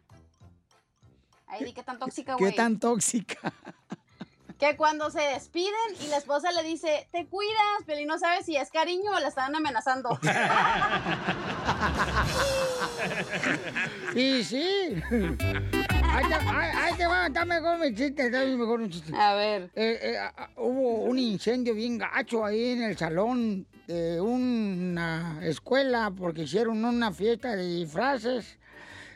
Ay, 1.47 1.64
di 1.64 1.74
que 1.74 1.84
tan 1.84 1.99
tóxica, 1.99 2.36
¿Qué 2.38 2.43
güey. 2.43 2.55
tan 2.55 2.80
tóxica? 2.80 3.53
Que 4.60 4.76
cuando 4.76 5.10
se 5.10 5.22
despiden 5.22 5.72
y 6.01 6.07
la 6.07 6.18
esposa 6.18 6.51
le 6.51 6.64
dice, 6.64 7.07
te 7.14 7.26
cuidas, 7.28 7.84
Piolín 7.86 8.10
no 8.10 8.20
sabe 8.20 8.43
si 8.43 8.57
es 8.57 8.70
cariño 8.72 9.10
o 9.16 9.20
la 9.22 9.30
están 9.30 9.55
amenazando. 9.55 10.20
Y 14.16 14.43
sí. 14.43 15.01
Ahí 16.12 16.93
te, 16.97 17.05
va, 17.05 17.28
está 17.28 17.45
mejor 17.45 17.80
mi 17.80 17.93
chiste, 17.93 18.26
está 18.26 18.45
mejor 18.45 18.82
un 18.82 18.89
chiste. 18.89 19.14
A 19.16 19.36
ver. 19.36 19.72
hubo 20.57 21.03
un 21.03 21.20
incendio 21.20 21.74
bien 21.74 21.97
gacho 21.97 22.43
ahí 22.43 22.72
en 22.72 22.84
el 22.84 22.97
salón 22.97 23.66
de 23.88 24.20
una 24.22 25.39
escuela 25.41 26.12
porque 26.16 26.43
hicieron 26.43 26.84
una 26.84 27.12
fiesta 27.12 27.55
de 27.55 27.66
disfraces. 27.66 28.57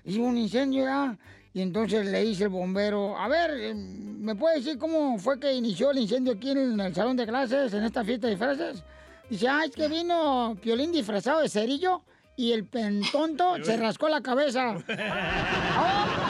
Y 0.06 0.20
hubo 0.20 0.28
un 0.28 0.38
incendio 0.38 0.86
ya. 0.86 1.18
Y 1.54 1.62
entonces 1.62 2.08
le 2.08 2.22
dice 2.24 2.46
el 2.46 2.50
bombero, 2.50 3.16
a 3.16 3.28
ver, 3.28 3.52
eh, 3.52 3.76
¿me 3.76 4.34
puede 4.34 4.58
decir 4.58 4.80
cómo 4.80 5.20
fue 5.20 5.40
que 5.40 5.54
inició 5.54 5.92
el 5.92 6.00
incendio 6.00 6.34
aquí 6.34 6.50
en 6.50 6.80
el 6.80 6.96
salón 6.96 7.16
de 7.16 7.28
clases, 7.28 7.72
en 7.74 7.84
esta 7.84 8.04
fiesta 8.04 8.26
de 8.26 8.32
disfraces? 8.32 8.84
Dice, 9.30 9.48
ah, 9.48 9.62
es 9.66 9.72
que 9.72 9.88
vino 9.88 10.58
Piolín 10.60 10.92
disfrazado 10.92 11.42
de 11.42 11.50
cerillo 11.50 12.02
y 12.36 12.54
el 12.54 12.66
pentonto 12.66 13.56
se 13.64 13.78
rascó 13.78 14.10
la 14.10 14.22
cabeza. 14.22 14.78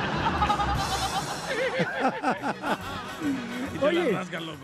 Oye, 3.81 4.11
rasca, 4.11 4.39
loco. 4.39 4.57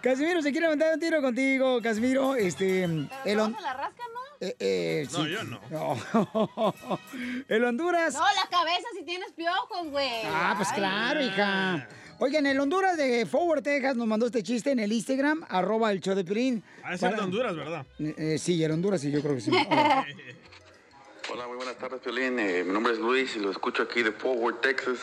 Casimiro 0.00 0.42
se 0.42 0.50
quiere 0.50 0.66
aventar 0.66 0.94
un 0.94 1.00
tiro 1.00 1.20
contigo, 1.22 1.80
Casimiro. 1.82 2.34
Este, 2.36 2.84
el, 2.84 3.08
Hon- 3.38 3.54
¿Se 3.56 3.62
la 3.62 3.72
rasca, 3.74 4.02
no? 4.12 4.20
eh, 4.40 4.56
eh, 4.58 5.08
No, 5.12 5.24
sí. 5.24 5.30
yo 5.30 5.44
no. 5.44 5.60
No. 5.70 6.74
el 7.48 7.64
Honduras. 7.64 8.14
No, 8.14 8.20
la 8.20 8.48
cabeza 8.50 8.86
si 8.98 9.04
tienes 9.04 9.32
piojos, 9.32 9.88
güey. 9.90 10.08
Ah, 10.26 10.54
pues 10.56 10.68
Ay. 10.72 10.78
claro, 10.78 11.22
hija. 11.22 11.88
Oigan, 12.18 12.46
el 12.46 12.58
Honduras 12.60 12.96
de 12.96 13.26
Forward, 13.26 13.62
Texas, 13.62 13.96
nos 13.96 14.06
mandó 14.06 14.26
este 14.26 14.42
chiste 14.42 14.70
en 14.70 14.78
el 14.80 14.92
Instagram, 14.92 15.44
arroba 15.48 15.90
el 15.92 16.00
show 16.00 16.14
de 16.14 16.24
Piolín. 16.24 16.62
Ah, 16.84 16.94
es 16.94 17.00
de 17.00 17.08
Para- 17.10 17.24
Honduras, 17.24 17.56
¿verdad? 17.56 17.86
Eh, 17.98 18.14
eh, 18.16 18.38
sí, 18.38 18.62
el 18.62 18.70
Honduras, 18.72 19.00
sí, 19.00 19.10
yo 19.10 19.20
creo 19.22 19.34
que 19.34 19.40
sí. 19.40 19.50
Hola, 21.32 21.46
muy 21.46 21.56
buenas 21.56 21.76
tardes, 21.78 22.00
Piolín. 22.00 22.38
Eh, 22.38 22.62
mi 22.64 22.72
nombre 22.72 22.92
es 22.92 22.98
Luis 22.98 23.34
y 23.36 23.40
lo 23.40 23.50
escucho 23.50 23.84
aquí 23.84 24.02
de 24.02 24.12
Forward, 24.12 24.60
Texas. 24.60 24.98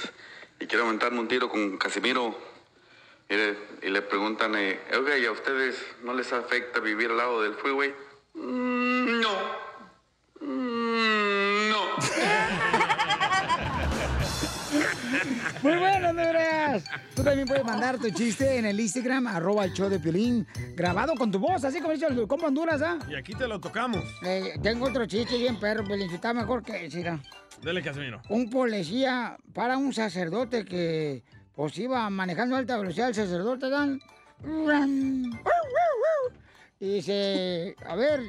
Y 0.60 0.68
quiero 0.68 0.86
aventarme 0.86 1.20
un 1.20 1.28
tiro 1.28 1.50
con 1.50 1.78
Casimiro. 1.78 2.38
Mire, 3.30 3.58
y 3.84 3.90
le 3.90 4.02
preguntan, 4.02 4.56
eh, 4.56 4.80
oiga, 4.98 5.18
¿y 5.18 5.26
a 5.26 5.32
ustedes 5.32 5.76
no 6.04 6.14
les 6.14 6.34
afecta 6.34 6.80
vivir 6.80 7.12
al 7.12 7.18
lado 7.18 7.42
del 7.42 7.54
freeway? 7.56 7.94
"Mm, 8.34 9.20
no. 9.22 9.30
Mm, 10.42 11.39
Muy 15.62 15.76
bueno, 15.78 16.10
Honduras. 16.10 16.84
Tú 17.16 17.24
también 17.24 17.48
puedes 17.48 17.66
mandar 17.66 17.98
tu 17.98 18.10
chiste 18.12 18.58
en 18.58 18.66
el 18.66 18.80
Instagram, 18.80 19.28
arroba 19.28 19.66
el 19.66 19.74
show 19.74 19.90
de 19.90 20.00
Piolín, 20.00 20.48
grabado 20.76 21.16
con 21.16 21.32
tu 21.32 21.40
voz, 21.40 21.64
así 21.66 21.80
como 21.82 21.94
dice 21.94 22.06
el 22.08 22.28
compa 22.28 22.48
Honduras, 22.48 22.82
¿ah? 22.82 22.98
Y 23.10 23.16
aquí 23.16 23.34
te 23.34 23.48
lo 23.48 23.60
tocamos. 23.60 24.04
Eh, 24.24 24.54
tengo 24.64 24.86
otro 24.86 25.06
chiste 25.06 25.38
bien 25.38 25.60
perro, 25.60 25.84
Piolín, 25.84 26.10
está 26.12 26.34
mejor 26.34 26.64
que. 26.64 26.90
Dele, 27.62 27.84
Casimiro. 27.84 28.22
Un 28.30 28.50
policía 28.50 29.38
para 29.54 29.78
un 29.78 29.94
sacerdote 29.94 30.64
que 30.64 31.24
pues 31.54 31.78
iba 31.78 32.10
manejando 32.10 32.56
a 32.56 32.60
alta 32.60 32.78
velocidad 32.78 33.10
el 33.10 33.16
sacerdote, 33.16 33.70
Dan. 33.70 34.00
Y 36.80 36.94
dice, 36.94 37.76
a 37.86 37.96
ver, 37.98 38.22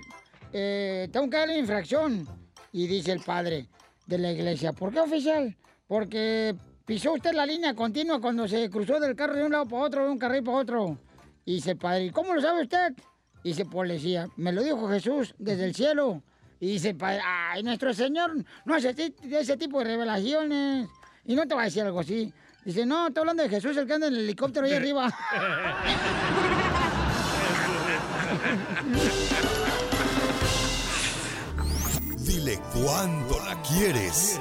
eh, 0.52 1.08
tengo 1.12 1.30
que 1.30 1.36
darle 1.36 1.58
infracción. 1.58 2.26
Y 2.72 2.88
dice 2.88 3.12
el 3.12 3.20
padre 3.20 3.68
de 4.06 4.18
la 4.18 4.32
iglesia, 4.32 4.72
¿por 4.72 4.92
qué 4.92 4.98
oficial? 4.98 5.56
Porque 5.86 6.56
pisó 6.90 7.12
usted 7.12 7.32
la 7.34 7.46
línea 7.46 7.72
continua 7.72 8.20
cuando 8.20 8.48
se 8.48 8.68
cruzó 8.68 8.98
del 8.98 9.14
carro 9.14 9.36
de 9.36 9.44
un 9.44 9.52
lado 9.52 9.64
para 9.68 9.84
otro, 9.84 10.02
de 10.06 10.10
un 10.10 10.18
carril 10.18 10.42
para 10.42 10.56
otro. 10.56 10.98
Y 11.44 11.54
dice 11.54 11.76
padre, 11.76 12.06
¿y 12.06 12.10
cómo 12.10 12.34
lo 12.34 12.40
sabe 12.40 12.62
usted? 12.62 12.94
Y 13.44 13.50
dice, 13.50 13.64
pues 13.64 13.86
le 13.86 13.94
decía, 13.94 14.28
me 14.34 14.50
lo 14.50 14.60
dijo 14.60 14.88
Jesús 14.88 15.32
desde 15.38 15.66
el 15.66 15.74
cielo. 15.76 16.20
Y 16.58 16.66
dice, 16.66 16.96
ay, 17.00 17.62
nuestro 17.62 17.94
Señor 17.94 18.44
no 18.64 18.74
hace 18.74 18.92
ese 19.22 19.56
tipo 19.56 19.78
de 19.78 19.84
revelaciones. 19.84 20.88
Y 21.24 21.36
no 21.36 21.46
te 21.46 21.54
va 21.54 21.60
a 21.62 21.66
decir 21.66 21.84
algo 21.84 22.00
así. 22.00 22.34
Dice, 22.64 22.84
no, 22.84 23.06
estoy 23.06 23.20
hablando 23.20 23.44
de 23.44 23.50
Jesús, 23.50 23.76
el 23.76 23.86
que 23.86 23.92
anda 23.92 24.08
en 24.08 24.14
el 24.14 24.22
helicóptero 24.22 24.66
ahí 24.66 24.72
arriba. 24.72 25.16
Dile 32.26 32.60
cuándo 32.74 33.38
la 33.46 33.62
quieres. 33.62 34.40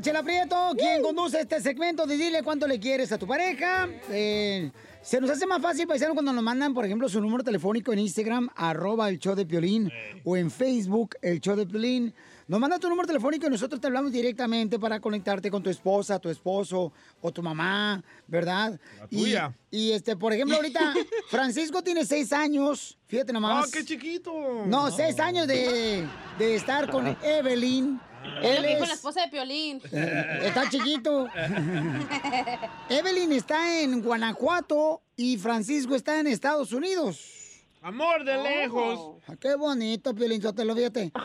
está 0.00 0.10
Chela 0.10 0.22
Prieto, 0.22 0.72
quien 0.78 1.02
conduce 1.02 1.40
este 1.40 1.60
segmento 1.60 2.06
de 2.06 2.16
Dile 2.16 2.42
cuánto 2.42 2.66
le 2.66 2.80
quieres 2.80 3.12
a 3.12 3.18
tu 3.18 3.26
pareja. 3.26 3.86
Eh, 4.08 4.70
se 5.02 5.20
nos 5.20 5.30
hace 5.30 5.46
más 5.46 5.60
fácil, 5.60 5.86
paisano, 5.86 6.14
cuando 6.14 6.32
nos 6.32 6.42
mandan, 6.42 6.72
por 6.72 6.84
ejemplo, 6.86 7.08
su 7.08 7.20
número 7.20 7.44
telefónico 7.44 7.92
en 7.92 7.98
Instagram, 7.98 8.48
arroba 8.56 9.08
el 9.10 9.18
show 9.18 9.34
de 9.34 9.44
Piolín, 9.44 9.90
o 10.24 10.36
en 10.36 10.50
Facebook, 10.50 11.16
el 11.20 11.40
show 11.40 11.54
de 11.54 11.66
Piolín. 11.66 12.14
Nos 12.48 12.58
manda 12.58 12.78
tu 12.78 12.88
número 12.88 13.06
telefónico 13.06 13.46
y 13.46 13.50
nosotros 13.50 13.80
te 13.80 13.86
hablamos 13.86 14.10
directamente 14.10 14.78
para 14.78 15.00
conectarte 15.00 15.50
con 15.50 15.62
tu 15.62 15.70
esposa, 15.70 16.18
tu 16.18 16.30
esposo 16.30 16.92
o 17.20 17.30
tu 17.30 17.42
mamá, 17.42 18.02
¿verdad? 18.26 18.80
La 18.98 19.06
tuya. 19.06 19.54
Y, 19.70 19.92
este, 19.92 20.16
por 20.16 20.32
ejemplo, 20.32 20.56
ahorita 20.56 20.94
Francisco 21.30 21.82
tiene 21.82 22.04
seis 22.04 22.32
años, 22.32 22.98
fíjate 23.06 23.32
nomás. 23.32 23.68
¡Oh, 23.68 23.70
qué 23.70 23.84
chiquito! 23.84 24.32
No, 24.66 24.90
seis 24.90 25.20
años 25.20 25.46
de, 25.46 26.06
de 26.38 26.54
estar 26.54 26.90
con 26.90 27.06
Evelyn. 27.22 28.00
Es 28.42 28.50
Él 28.50 28.56
lo 28.56 28.62
que 28.62 28.68
dijo 28.74 28.86
la 28.86 28.94
esposa 28.94 29.20
de 29.22 29.28
Piolín. 29.28 29.80
está 29.92 30.68
chiquito. 30.68 31.28
Evelyn 32.88 33.32
está 33.32 33.80
en 33.80 34.02
Guanajuato 34.02 35.02
y 35.16 35.36
Francisco 35.38 35.94
está 35.94 36.20
en 36.20 36.26
Estados 36.26 36.72
Unidos. 36.72 37.36
Amor 37.82 38.24
de 38.24 38.42
lejos. 38.42 39.16
Ah, 39.26 39.36
Qué 39.40 39.54
bonito, 39.54 40.14
Piolín, 40.14 40.40
te 40.40 40.64
lo 40.64 40.74
fíjate. 40.74 41.12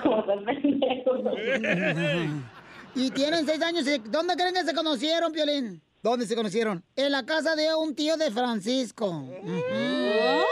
y 2.95 3.11
tienen 3.11 3.45
seis 3.45 3.61
años. 3.61 3.85
¿Dónde 4.05 4.35
creen 4.35 4.53
que 4.53 4.63
se 4.63 4.73
conocieron, 4.73 5.33
Piolín? 5.33 5.81
¿Dónde 6.01 6.25
se 6.27 6.35
conocieron? 6.35 6.83
En 6.95 7.11
la 7.11 7.25
casa 7.25 7.55
de 7.55 7.75
un 7.75 7.95
tío 7.95 8.15
de 8.15 8.31
Francisco. 8.31 9.27
¿Qué 9.43 10.45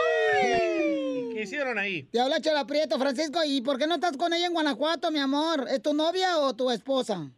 hicieron 1.44 1.78
ahí? 1.78 2.02
Te 2.04 2.20
habla 2.20 2.40
Chela 2.40 2.66
Prieto, 2.66 2.98
Francisco. 2.98 3.38
¿Y 3.46 3.62
por 3.62 3.78
qué 3.78 3.86
no 3.86 3.94
estás 3.94 4.16
con 4.16 4.32
ella 4.32 4.46
en 4.46 4.52
Guanajuato, 4.52 5.10
mi 5.10 5.18
amor? 5.20 5.66
¿Es 5.70 5.80
tu 5.80 5.94
novia 5.94 6.38
o 6.38 6.54
tu 6.54 6.70
esposa? 6.70 7.30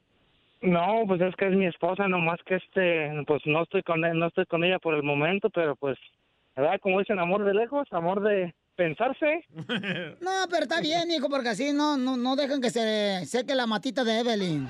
No, 0.63 1.05
pues 1.07 1.21
es 1.21 1.37
que 1.37 1.49
es 1.49 1.55
mi 1.55 1.67
esposa, 1.67 2.09
nomás 2.09 2.41
que 2.47 2.57
este, 2.57 3.11
pues 3.27 3.43
no 3.45 3.63
estoy 3.63 3.83
con 3.83 4.05
él, 4.05 4.19
no 4.19 4.29
estoy 4.29 4.47
con 4.47 4.65
ella 4.65 4.79
por 4.79 4.95
el 4.95 5.03
momento, 5.03 5.51
pero 5.51 5.77
pues, 5.77 5.99
¿verdad? 6.57 6.81
Como 6.81 6.99
dicen, 6.99 7.19
amor 7.19 7.45
de 7.45 7.55
lejos, 7.55 7.87
amor 7.93 8.23
de 8.23 8.55
pensarse. 8.75 9.45
No, 10.21 10.31
pero 10.51 10.63
está 10.63 10.81
bien, 10.81 11.11
hijo, 11.11 11.29
porque 11.29 11.51
así 11.51 11.73
no, 11.73 11.97
no, 11.97 12.17
no 12.17 12.37
dejan 12.37 12.61
que 12.61 12.71
se 12.71 13.25
seque 13.27 13.55
la 13.55 13.67
matita 13.67 14.03
de 14.03 14.21
Evelyn. 14.21 14.69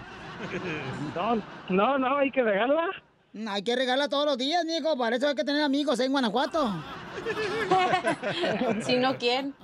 No, 1.14 1.42
no, 1.70 1.98
no, 1.98 2.18
hay 2.18 2.30
que 2.30 2.42
regarla. 2.42 2.90
Hay 3.48 3.62
que 3.62 3.76
regalarla 3.76 4.08
todos 4.08 4.24
los 4.24 4.38
días, 4.38 4.64
mijo. 4.64 4.96
Para 4.96 5.16
eso 5.16 5.28
hay 5.28 5.34
que 5.34 5.44
tener 5.44 5.62
amigos 5.62 6.00
en 6.00 6.12
Guanajuato. 6.12 6.82
Si 8.84 8.96
no, 8.96 9.16
¿quién? 9.16 9.54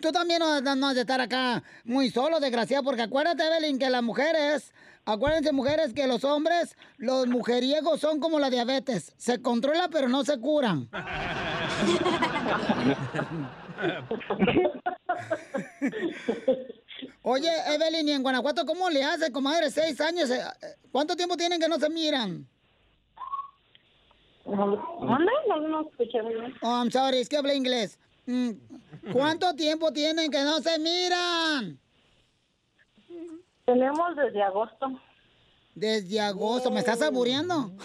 Tú 0.00 0.12
también 0.12 0.40
no, 0.40 0.60
no 0.60 0.88
has 0.88 0.94
de 0.94 1.00
estar 1.00 1.20
acá 1.20 1.62
muy 1.84 2.10
solo, 2.10 2.40
desgraciado, 2.40 2.84
porque 2.84 3.02
acuérdate, 3.02 3.46
Evelyn, 3.46 3.78
que 3.78 3.88
las 3.88 4.02
mujeres, 4.02 4.72
acuérdense, 5.06 5.52
mujeres, 5.52 5.94
que 5.94 6.06
los 6.06 6.24
hombres, 6.24 6.76
los 6.98 7.26
mujeriegos 7.26 8.00
son 8.00 8.20
como 8.20 8.38
la 8.38 8.50
diabetes. 8.50 9.14
Se 9.16 9.40
controla, 9.40 9.88
pero 9.90 10.08
no 10.08 10.24
se 10.24 10.38
curan. 10.38 10.90
Oye, 17.22 17.50
Evelyn, 17.74 18.08
¿y 18.08 18.12
en 18.12 18.22
Guanajuato 18.22 18.66
cómo 18.66 18.90
le 18.90 19.04
hace, 19.04 19.32
comadre? 19.32 19.70
Seis 19.70 20.00
años. 20.00 20.30
¿Cuánto 20.92 21.16
tiempo 21.16 21.36
tienen 21.36 21.58
que 21.58 21.68
no 21.68 21.78
se 21.78 21.88
miran? 21.88 22.46
¿Dónde? 24.44 25.32
No, 25.48 25.60
no 25.68 25.88
escuché 25.88 26.22
muy 26.22 26.34
bien. 26.34 26.54
Oh, 26.60 26.82
I'm 26.82 26.90
sorry, 26.90 27.18
es 27.18 27.28
que 27.28 27.38
hablé 27.38 27.54
inglés. 27.54 27.98
Mm, 28.26 28.50
¿Cuánto 29.12 29.54
tiempo 29.56 29.92
tienen 29.92 30.30
que 30.30 30.42
no 30.42 30.60
se 30.60 30.78
miran? 30.78 31.78
Tenemos 33.64 34.16
desde 34.16 34.42
agosto. 34.42 35.00
Desde 35.74 36.20
agosto, 36.20 36.70
¿me 36.70 36.80
estás 36.80 36.98
saboreando? 36.98 37.72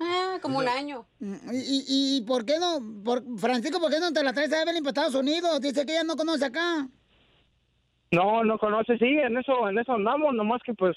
Ah, 0.00 0.38
como 0.42 0.58
un 0.58 0.68
año. 0.68 1.06
¿Y, 1.20 1.84
y, 1.88 2.16
y 2.16 2.20
por 2.22 2.44
qué 2.44 2.58
no, 2.58 2.80
por, 3.04 3.22
Francisco, 3.38 3.80
por 3.80 3.90
qué 3.90 4.00
no 4.00 4.12
te 4.12 4.22
la 4.22 4.32
traes 4.32 4.52
a 4.52 4.62
Evelyn 4.62 4.82
para 4.82 4.90
Estados 4.90 5.14
Unidos? 5.14 5.60
Dice 5.60 5.86
que 5.86 5.92
ella 5.92 6.04
no 6.04 6.16
conoce 6.16 6.44
acá. 6.44 6.88
No, 8.10 8.44
no 8.44 8.58
conoce, 8.58 8.98
sí, 8.98 9.06
en 9.06 9.36
eso, 9.38 9.68
en 9.68 9.78
eso 9.78 9.92
andamos, 9.92 10.34
nomás 10.34 10.60
que 10.64 10.74
pues 10.74 10.96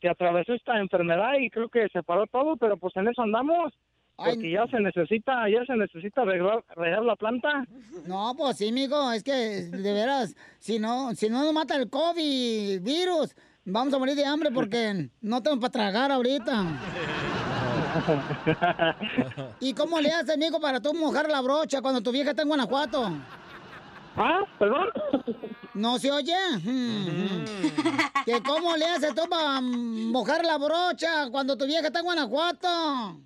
que 0.00 0.08
atravesó 0.08 0.54
esta 0.54 0.78
enfermedad 0.78 1.34
y 1.40 1.50
creo 1.50 1.68
que 1.68 1.88
se 1.92 2.02
paró 2.02 2.26
todo, 2.26 2.56
pero 2.56 2.76
pues 2.76 2.96
en 2.96 3.08
eso 3.08 3.22
andamos. 3.22 3.72
Porque 4.16 4.50
ya 4.50 4.66
se 4.66 4.80
necesita, 4.80 5.48
ya 5.48 5.64
se 5.64 5.76
necesita 5.76 6.22
arreglar, 6.22 6.64
arreglar 6.70 7.04
la 7.04 7.14
planta. 7.14 7.64
No, 8.04 8.34
pues 8.36 8.56
sí, 8.56 8.72
mijo, 8.72 9.12
es 9.12 9.22
que 9.22 9.32
de 9.32 9.92
veras, 9.92 10.34
si 10.58 10.80
no, 10.80 11.14
si 11.14 11.28
no 11.28 11.44
nos 11.44 11.52
mata 11.52 11.76
el 11.76 11.88
COVID 11.88 12.82
virus, 12.82 13.36
vamos 13.64 13.94
a 13.94 13.98
morir 13.98 14.16
de 14.16 14.24
hambre 14.24 14.50
porque 14.50 15.08
no 15.20 15.40
tengo 15.40 15.60
para 15.60 15.70
tragar 15.70 16.10
ahorita. 16.10 16.64
¿Y 19.60 19.72
cómo 19.74 20.00
le 20.00 20.10
haces, 20.10 20.36
mijo, 20.36 20.60
para 20.60 20.80
tú 20.80 20.92
mojar 20.94 21.28
la 21.28 21.40
brocha 21.40 21.80
cuando 21.80 22.00
tu 22.00 22.10
vieja 22.10 22.30
está 22.30 22.42
en 22.42 22.48
Guanajuato? 22.48 23.12
¿Ah? 24.18 24.40
¿Perdón? 24.58 24.88
¿No 25.74 25.98
se 25.98 26.10
oye? 26.10 26.34
Mm. 26.64 27.44
¿Que 28.24 28.42
cómo 28.42 28.76
le 28.76 28.86
haces 28.86 29.14
tú 29.14 29.22
para 29.30 29.60
mojar 29.60 30.44
la 30.44 30.58
brocha 30.58 31.30
cuando 31.30 31.56
tu 31.56 31.66
vieja 31.66 31.86
está 31.86 32.00
en 32.00 32.04
Guanajuato? 32.04 33.20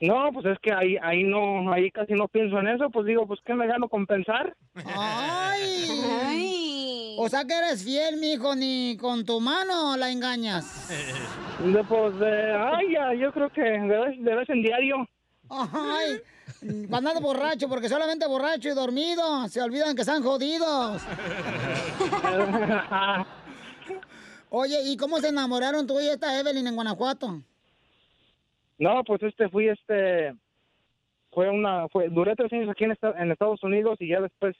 No, 0.00 0.30
pues 0.32 0.46
es 0.46 0.58
que 0.62 0.72
ahí, 0.72 0.96
ahí 1.02 1.24
no, 1.24 1.70
ahí 1.70 1.90
casi 1.90 2.14
no 2.14 2.26
pienso 2.26 2.58
en 2.58 2.68
eso, 2.68 2.88
pues 2.88 3.04
digo, 3.04 3.26
pues 3.26 3.38
¿qué 3.44 3.52
me 3.52 3.66
gano 3.66 3.86
compensar? 3.86 4.56
¡Ay! 4.96 7.16
O 7.18 7.28
sea 7.28 7.44
que 7.44 7.52
eres 7.52 7.84
fiel, 7.84 8.16
mijo, 8.16 8.56
ni 8.56 8.96
con 8.98 9.26
tu 9.26 9.40
mano 9.40 9.94
la 9.98 10.10
engañas. 10.10 10.88
De, 11.62 11.84
pues, 11.84 12.18
de, 12.18 12.54
ay, 12.54 12.92
ya, 12.94 13.12
yo 13.12 13.30
creo 13.30 13.50
que 13.50 13.60
de 13.60 14.00
vez, 14.00 14.24
de 14.24 14.34
vez 14.34 14.48
en 14.48 14.62
diario. 14.62 15.06
Ay, 15.50 16.18
cuando 16.60 17.08
andas 17.08 17.22
borracho, 17.22 17.68
porque 17.68 17.88
solamente 17.88 18.26
borracho 18.26 18.68
y 18.68 18.74
dormido 18.74 19.48
se 19.48 19.62
olvidan 19.62 19.94
que 19.94 20.02
están 20.02 20.22
jodidos. 20.22 21.02
Oye, 24.50 24.76
¿y 24.84 24.96
cómo 24.96 25.18
se 25.18 25.28
enamoraron 25.28 25.86
tú 25.86 26.00
y 26.00 26.08
esta 26.08 26.38
Evelyn 26.38 26.66
en 26.66 26.74
Guanajuato? 26.74 27.40
No, 28.78 29.04
pues 29.04 29.22
este 29.22 29.48
fui 29.48 29.68
este 29.68 30.34
fue 31.32 31.48
una 31.48 31.88
fue 31.88 32.08
duré 32.08 32.34
tres 32.34 32.52
años 32.52 32.68
aquí 32.68 32.84
en 32.84 33.30
Estados 33.30 33.62
Unidos 33.62 33.96
y 34.00 34.08
ya 34.08 34.20
después 34.20 34.56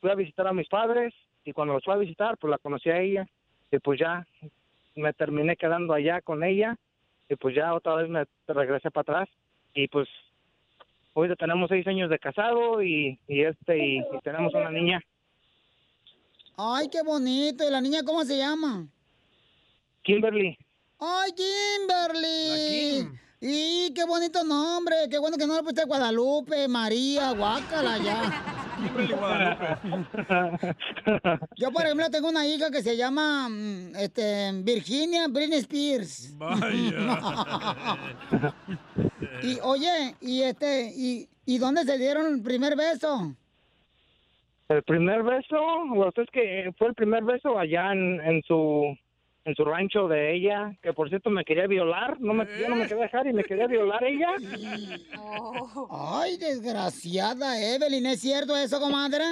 fui 0.00 0.10
a 0.10 0.14
visitar 0.14 0.46
a 0.46 0.52
mis 0.52 0.68
padres 0.68 1.12
y 1.44 1.52
cuando 1.52 1.74
los 1.74 1.84
fui 1.84 1.92
a 1.92 1.98
visitar 1.98 2.38
pues 2.38 2.50
la 2.50 2.58
conocí 2.58 2.88
a 2.90 3.00
ella 3.00 3.26
y 3.70 3.78
pues 3.78 4.00
ya 4.00 4.26
me 4.94 5.12
terminé 5.12 5.56
quedando 5.56 5.92
allá 5.92 6.22
con 6.22 6.42
ella 6.42 6.76
y 7.28 7.36
pues 7.36 7.54
ya 7.54 7.74
otra 7.74 7.96
vez 7.96 8.08
me 8.08 8.24
regresé 8.48 8.90
para 8.90 9.02
atrás 9.02 9.28
y 9.74 9.88
pues 9.88 10.08
hoy 11.18 11.28
ya 11.30 11.34
tenemos 11.34 11.68
seis 11.70 11.86
años 11.86 12.10
de 12.10 12.18
casado 12.18 12.82
y, 12.82 13.18
y 13.26 13.42
este 13.42 13.78
y, 13.78 13.98
y 13.98 14.20
tenemos 14.22 14.52
una 14.54 14.70
niña 14.70 15.00
Ay, 16.58 16.88
qué 16.88 17.02
bonito. 17.02 17.66
¿Y 17.66 17.70
la 17.70 17.82
niña 17.82 18.00
cómo 18.02 18.24
se 18.24 18.38
llama? 18.38 18.86
Kimberly 20.02 20.56
¡Ay, 20.98 21.32
Kimberly! 21.32 23.10
¡Y 23.40 23.92
qué 23.92 24.04
bonito 24.06 24.42
nombre! 24.44 24.96
¡Qué 25.10 25.18
bueno 25.18 25.36
que 25.36 25.46
no 25.46 25.54
le 25.54 25.60
pusiste 25.60 25.84
Guadalupe, 25.84 26.68
María, 26.68 27.32
Guácala 27.32 27.98
ya! 27.98 28.65
Yo, 31.56 31.72
por 31.72 31.84
ejemplo, 31.84 32.08
tengo 32.10 32.28
una 32.28 32.46
hija 32.46 32.70
que 32.70 32.82
se 32.82 32.96
llama 32.96 33.48
mm, 33.48 33.96
este, 33.96 34.52
Virginia 34.62 35.26
Britney 35.28 35.58
Spears. 35.60 36.36
y 39.42 39.58
oye, 39.62 40.14
y 40.20 40.42
este, 40.42 40.92
y, 40.94 41.28
¿y 41.44 41.58
dónde 41.58 41.82
se 41.84 41.98
dieron 41.98 42.34
el 42.34 42.42
primer 42.42 42.76
beso? 42.76 43.34
El 44.68 44.82
primer 44.82 45.22
beso, 45.22 45.56
pues 45.94 46.18
es 46.18 46.28
que 46.32 46.74
fue 46.76 46.88
el 46.88 46.94
primer 46.94 47.22
beso 47.24 47.58
allá 47.58 47.92
en, 47.92 48.20
en 48.20 48.42
su 48.42 48.98
en 49.46 49.54
su 49.54 49.64
rancho 49.64 50.08
de 50.08 50.34
ella, 50.34 50.76
que 50.82 50.92
por 50.92 51.08
cierto 51.08 51.30
me 51.30 51.44
quería 51.44 51.68
violar, 51.68 52.20
no 52.20 52.34
me, 52.34 52.46
yo 52.60 52.68
no 52.68 52.74
me 52.74 52.88
quería 52.88 53.04
dejar 53.04 53.28
y 53.28 53.32
me 53.32 53.44
quería 53.44 53.68
violar 53.68 54.02
ella. 54.02 54.30
Ay, 55.90 56.36
desgraciada 56.36 57.56
Evelyn, 57.60 58.06
¿es 58.06 58.20
cierto 58.20 58.56
eso, 58.56 58.80
comadre? 58.80 59.24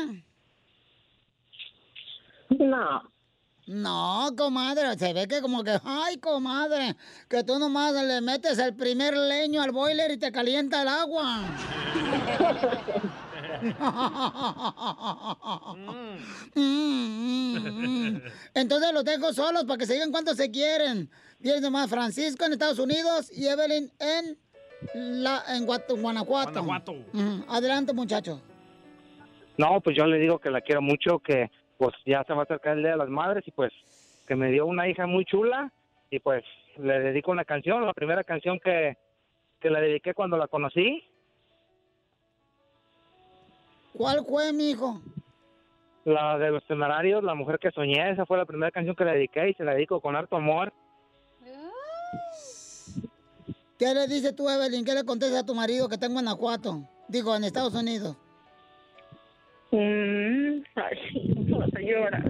No. 2.49 3.03
No, 3.67 4.31
comadre, 4.37 4.97
se 4.97 5.13
ve 5.13 5.27
que 5.27 5.41
como 5.41 5.65
que, 5.65 5.79
ay, 5.85 6.19
comadre, 6.19 6.95
que 7.29 7.43
tú 7.43 7.59
nomás 7.59 7.95
le 7.95 8.21
metes 8.21 8.59
el 8.59 8.77
primer 8.77 9.17
leño 9.17 9.63
al 9.63 9.73
boiler 9.73 10.13
y 10.13 10.19
te 10.19 10.31
calienta 10.31 10.83
el 10.83 10.89
agua. 10.89 11.41
Mm. 16.55 18.17
Entonces 18.55 18.93
los 18.93 19.05
dejo 19.05 19.33
solos 19.33 19.65
para 19.65 19.79
que 19.79 19.87
se 19.87 19.95
digan 19.95 20.11
cuánto 20.11 20.35
se 20.35 20.51
quieren. 20.51 21.11
Vienes 21.39 21.63
nomás 21.63 21.91
Francisco 21.91 22.45
en 22.45 22.53
Estados 22.53 22.79
Unidos 22.79 23.31
y 23.37 23.47
Evelyn 23.47 23.91
en, 23.99 24.37
la, 25.23 25.43
en 25.49 25.67
Guanajuato. 25.67 25.97
Guanajuato. 26.63 26.93
Ujú. 26.93 27.45
Adelante, 27.49 27.93
muchacho. 27.93 28.41
No, 29.57 29.81
pues 29.81 29.97
yo 29.97 30.07
le 30.07 30.19
digo 30.19 30.39
que 30.39 30.51
la 30.51 30.61
quiero 30.61 30.83
mucho, 30.83 31.19
que 31.19 31.51
pues 31.79 31.95
ya 32.07 32.25
se 32.25 32.33
va 32.33 32.41
a 32.41 32.45
acercar 32.45 32.77
el 32.77 32.83
Día 32.83 32.93
de 32.93 32.99
las 32.99 33.09
Madres 33.09 33.45
y 33.47 33.51
pues 33.51 33.73
que 34.27 34.37
me 34.37 34.51
dio 34.51 34.67
una 34.67 34.89
hija 34.89 35.07
muy 35.07 35.25
chula 35.25 35.73
y 36.11 36.19
pues 36.19 36.45
le 36.79 36.99
dedico 37.01 37.31
una 37.31 37.45
canción, 37.45 37.85
la 37.85 37.93
primera 37.93 38.25
canción 38.25 38.59
que, 38.59 38.97
que 39.61 39.71
le 39.71 39.81
dediqué 39.81 40.15
cuando 40.15 40.37
la 40.37 40.49
conocí. 40.49 41.05
¿Cuál 43.97 44.25
fue, 44.27 44.53
mijo? 44.53 45.01
La 46.05 46.37
de 46.37 46.51
los 46.51 46.67
temerarios, 46.67 47.23
La 47.23 47.35
mujer 47.35 47.59
que 47.59 47.71
soñé, 47.71 48.11
esa 48.11 48.27
fue 48.27 48.37
la 48.37 48.45
primera 48.45 48.73
canción 48.73 48.97
que 48.97 49.05
le 49.05 49.13
dediqué 49.13 49.51
y 49.51 49.55
se 49.55 49.65
la 49.65 49.75
dedico 49.75 50.01
con 50.01 50.17
harto 50.17 50.37
amor. 50.37 50.73
¿Qué 53.79 53.95
le 53.95 54.07
dices 54.07 54.35
tú, 54.35 54.49
Evelyn? 54.49 54.85
¿Qué 54.85 54.95
le 54.95 55.05
contestas 55.05 55.43
a 55.43 55.47
tu 55.47 55.55
marido 55.55 55.89
que 55.89 55.95
está 55.95 56.07
en 56.07 56.13
Guanajuato? 56.13 56.83
Digo, 57.09 57.35
en 57.35 57.45
Estados 57.45 57.75
Unidos. 57.75 58.17
Mm, 59.71 60.63
ay, 60.77 61.87
llorar. 61.87 62.23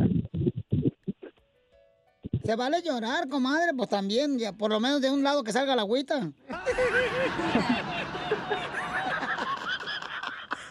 Se 2.42 2.56
vale 2.56 2.82
llorar, 2.82 3.28
comadre, 3.28 3.72
pues 3.74 3.88
también, 3.88 4.38
ya 4.38 4.52
por 4.52 4.70
lo 4.70 4.80
menos 4.80 5.00
de 5.00 5.10
un 5.10 5.22
lado 5.22 5.42
que 5.42 5.52
salga 5.52 5.74
la 5.74 5.82
agüita. 5.82 6.30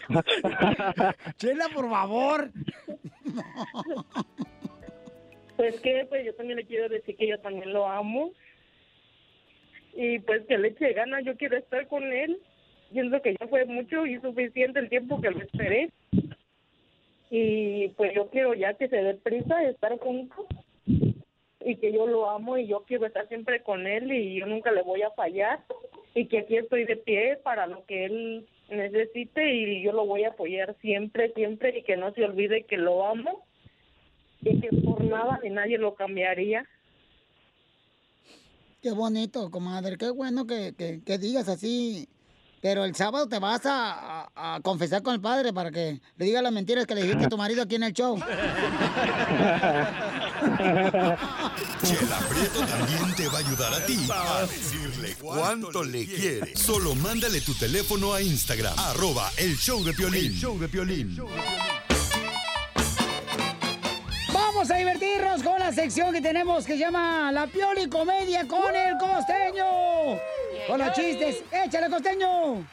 Chela, 1.37 1.69
por 1.73 1.89
favor. 1.89 2.51
Pues 5.55 5.79
que, 5.81 6.05
pues 6.09 6.25
yo 6.25 6.33
también 6.35 6.57
le 6.57 6.65
quiero 6.65 6.89
decir 6.89 7.15
que 7.15 7.27
yo 7.27 7.39
también 7.39 7.73
lo 7.73 7.87
amo. 7.87 8.31
Y 9.95 10.19
pues 10.19 10.45
que 10.47 10.57
le 10.57 10.69
eche 10.69 10.93
ganas, 10.93 11.23
yo 11.23 11.37
quiero 11.37 11.57
estar 11.57 11.87
con 11.87 12.03
él. 12.11 12.39
Pienso 12.91 13.21
que 13.21 13.35
ya 13.39 13.47
fue 13.47 13.65
mucho 13.65 14.05
y 14.05 14.19
suficiente 14.19 14.79
el 14.79 14.89
tiempo 14.89 15.21
que 15.21 15.31
lo 15.31 15.39
esperé. 15.41 15.91
Y 17.29 17.89
pues 17.89 18.13
yo 18.13 18.29
quiero 18.29 18.53
ya 18.53 18.73
que 18.73 18.87
se 18.87 18.97
dé 18.97 19.13
prisa 19.15 19.57
de 19.57 19.71
estar 19.71 19.97
juntos. 19.99 20.45
Y 21.65 21.77
que 21.77 21.93
yo 21.93 22.07
lo 22.07 22.29
amo 22.29 22.57
y 22.57 22.67
yo 22.67 22.83
quiero 22.85 23.05
estar 23.05 23.27
siempre 23.29 23.63
con 23.63 23.87
él 23.87 24.11
y 24.11 24.39
yo 24.39 24.45
nunca 24.45 24.71
le 24.71 24.81
voy 24.81 25.01
a 25.01 25.11
fallar. 25.11 25.63
Y 26.13 26.27
que 26.27 26.39
aquí 26.39 26.57
estoy 26.57 26.85
de 26.85 26.97
pie 26.97 27.37
para 27.43 27.67
lo 27.67 27.85
que 27.85 28.05
él 28.05 28.47
necesite 28.74 29.53
y 29.53 29.82
yo 29.84 29.91
lo 29.93 30.05
voy 30.05 30.24
a 30.26 30.30
apoyar 30.30 30.76
siempre, 30.82 31.32
siempre 31.34 31.78
y 31.80 31.84
que 31.84 31.95
no 31.97 32.11
se 32.13 32.24
olvide 32.26 32.65
que 32.65 32.78
lo 32.78 33.05
amo 33.07 33.45
y 34.41 34.59
que 34.59 34.69
por 34.84 35.03
nada 35.03 35.39
ni 35.43 35.49
nadie 35.49 35.78
lo 35.78 35.95
cambiaría. 35.95 36.65
Qué 38.82 38.91
bonito, 38.91 39.49
comadre. 39.49 39.97
Qué 39.97 40.09
bueno 40.09 40.45
que, 40.45 40.74
que- 40.78 41.01
que 41.05 41.17
digas 41.17 41.47
así. 41.47 42.09
Pero 42.61 42.86
el 42.86 42.95
sábado 42.95 43.28
te 43.28 43.39
vas 43.39 43.65
a, 43.65 44.26
a- 44.36 44.55
a 44.55 44.59
confesar 44.61 45.01
con 45.03 45.13
el 45.13 45.19
padre 45.21 45.51
para 45.53 45.69
que 45.71 45.99
le 46.17 46.26
diga 46.26 46.41
las 46.41 46.51
mentiras 46.53 46.86
que 46.86 46.95
le 46.95 47.03
dijiste 47.03 47.26
a 47.26 47.30
tu 47.30 47.38
marido 47.38 47.61
aquí 47.61 47.76
en 47.76 47.84
el 47.84 47.93
show. 47.93 48.17
Chela 51.83 52.19
Prieto 52.29 52.65
también 52.65 53.15
te 53.15 53.27
va 53.27 53.35
a 53.35 53.39
ayudar 53.39 53.73
a 53.73 53.85
ti 53.85 53.97
a 54.11 54.41
decirle 54.41 55.15
cuánto 55.15 55.83
le 55.83 56.05
quiere. 56.05 56.55
Solo 56.55 56.95
mándale 56.95 57.39
tu 57.41 57.53
teléfono 57.53 58.13
a 58.13 58.21
Instagram, 58.21 58.73
arroba 58.77 59.31
el 59.37 59.57
show 59.57 59.83
de 59.83 59.93
Piolín. 59.93 60.25
El 60.25 60.33
show 60.33 60.59
de 60.59 60.67
Piolín. 60.67 61.17
Vamos 64.33 64.69
a 64.69 64.75
divertirnos 64.75 65.43
con 65.43 65.59
la 65.59 65.71
sección 65.71 66.11
que 66.13 66.21
tenemos 66.21 66.65
que 66.65 66.73
se 66.73 66.79
llama 66.79 67.31
La 67.31 67.47
Pioli 67.47 67.87
Comedia 67.87 68.45
con 68.47 68.75
el 68.75 68.97
Costeño. 68.97 70.19
Con 70.67 70.79
los 70.79 70.91
chistes. 70.93 71.43
¡Échale, 71.51 71.89
Costeño! 71.89 72.65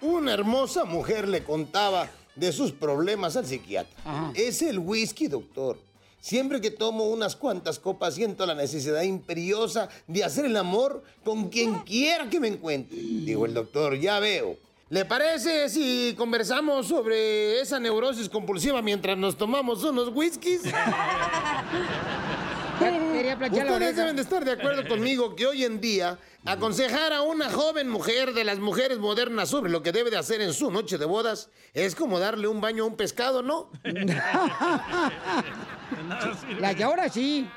Una 0.00 0.32
hermosa 0.34 0.84
mujer 0.84 1.28
le 1.28 1.44
contaba 1.44 2.08
de 2.34 2.52
sus 2.52 2.72
problemas 2.72 3.36
al 3.36 3.46
psiquiatra. 3.46 3.96
Es 4.34 4.62
el 4.62 4.78
whisky, 4.78 5.28
doctor. 5.28 5.85
Siempre 6.26 6.60
que 6.60 6.72
tomo 6.72 7.04
unas 7.04 7.36
cuantas 7.36 7.78
copas 7.78 8.16
siento 8.16 8.44
la 8.46 8.56
necesidad 8.56 9.02
imperiosa 9.02 9.88
de 10.08 10.24
hacer 10.24 10.44
el 10.44 10.56
amor 10.56 11.04
con 11.22 11.50
quien 11.50 11.74
quiera 11.84 12.28
que 12.28 12.40
me 12.40 12.48
encuentre. 12.48 12.98
Dijo 12.98 13.46
el 13.46 13.54
doctor, 13.54 13.96
ya 13.96 14.18
veo. 14.18 14.56
¿Le 14.90 15.04
parece 15.04 15.68
si 15.68 16.16
conversamos 16.18 16.88
sobre 16.88 17.60
esa 17.60 17.78
neurosis 17.78 18.28
compulsiva 18.28 18.82
mientras 18.82 19.16
nos 19.16 19.36
tomamos 19.36 19.84
unos 19.84 20.08
whiskies? 20.12 20.62
Quería 22.78 23.38
planchar 23.38 23.66
la 23.66 23.72
Ustedes 23.72 23.96
deben 23.96 24.16
de 24.16 24.22
estar 24.22 24.44
de 24.44 24.52
acuerdo 24.52 24.86
conmigo 24.86 25.34
que 25.34 25.46
hoy 25.46 25.64
en 25.64 25.80
día 25.80 26.18
aconsejar 26.44 27.12
a 27.12 27.22
una 27.22 27.50
joven 27.50 27.88
mujer 27.88 28.34
de 28.34 28.44
las 28.44 28.58
mujeres 28.58 28.98
modernas 28.98 29.48
sobre 29.48 29.70
lo 29.70 29.82
que 29.82 29.92
debe 29.92 30.10
de 30.10 30.18
hacer 30.18 30.42
en 30.42 30.52
su 30.52 30.70
noche 30.70 30.98
de 30.98 31.06
bodas 31.06 31.48
es 31.72 31.94
como 31.94 32.18
darle 32.18 32.48
un 32.48 32.60
baño 32.60 32.84
a 32.84 32.86
un 32.86 32.96
pescado, 32.96 33.42
¿no? 33.42 33.70
La 36.60 36.74
de 36.74 36.84
ahora 36.84 37.08
sí. 37.08 37.48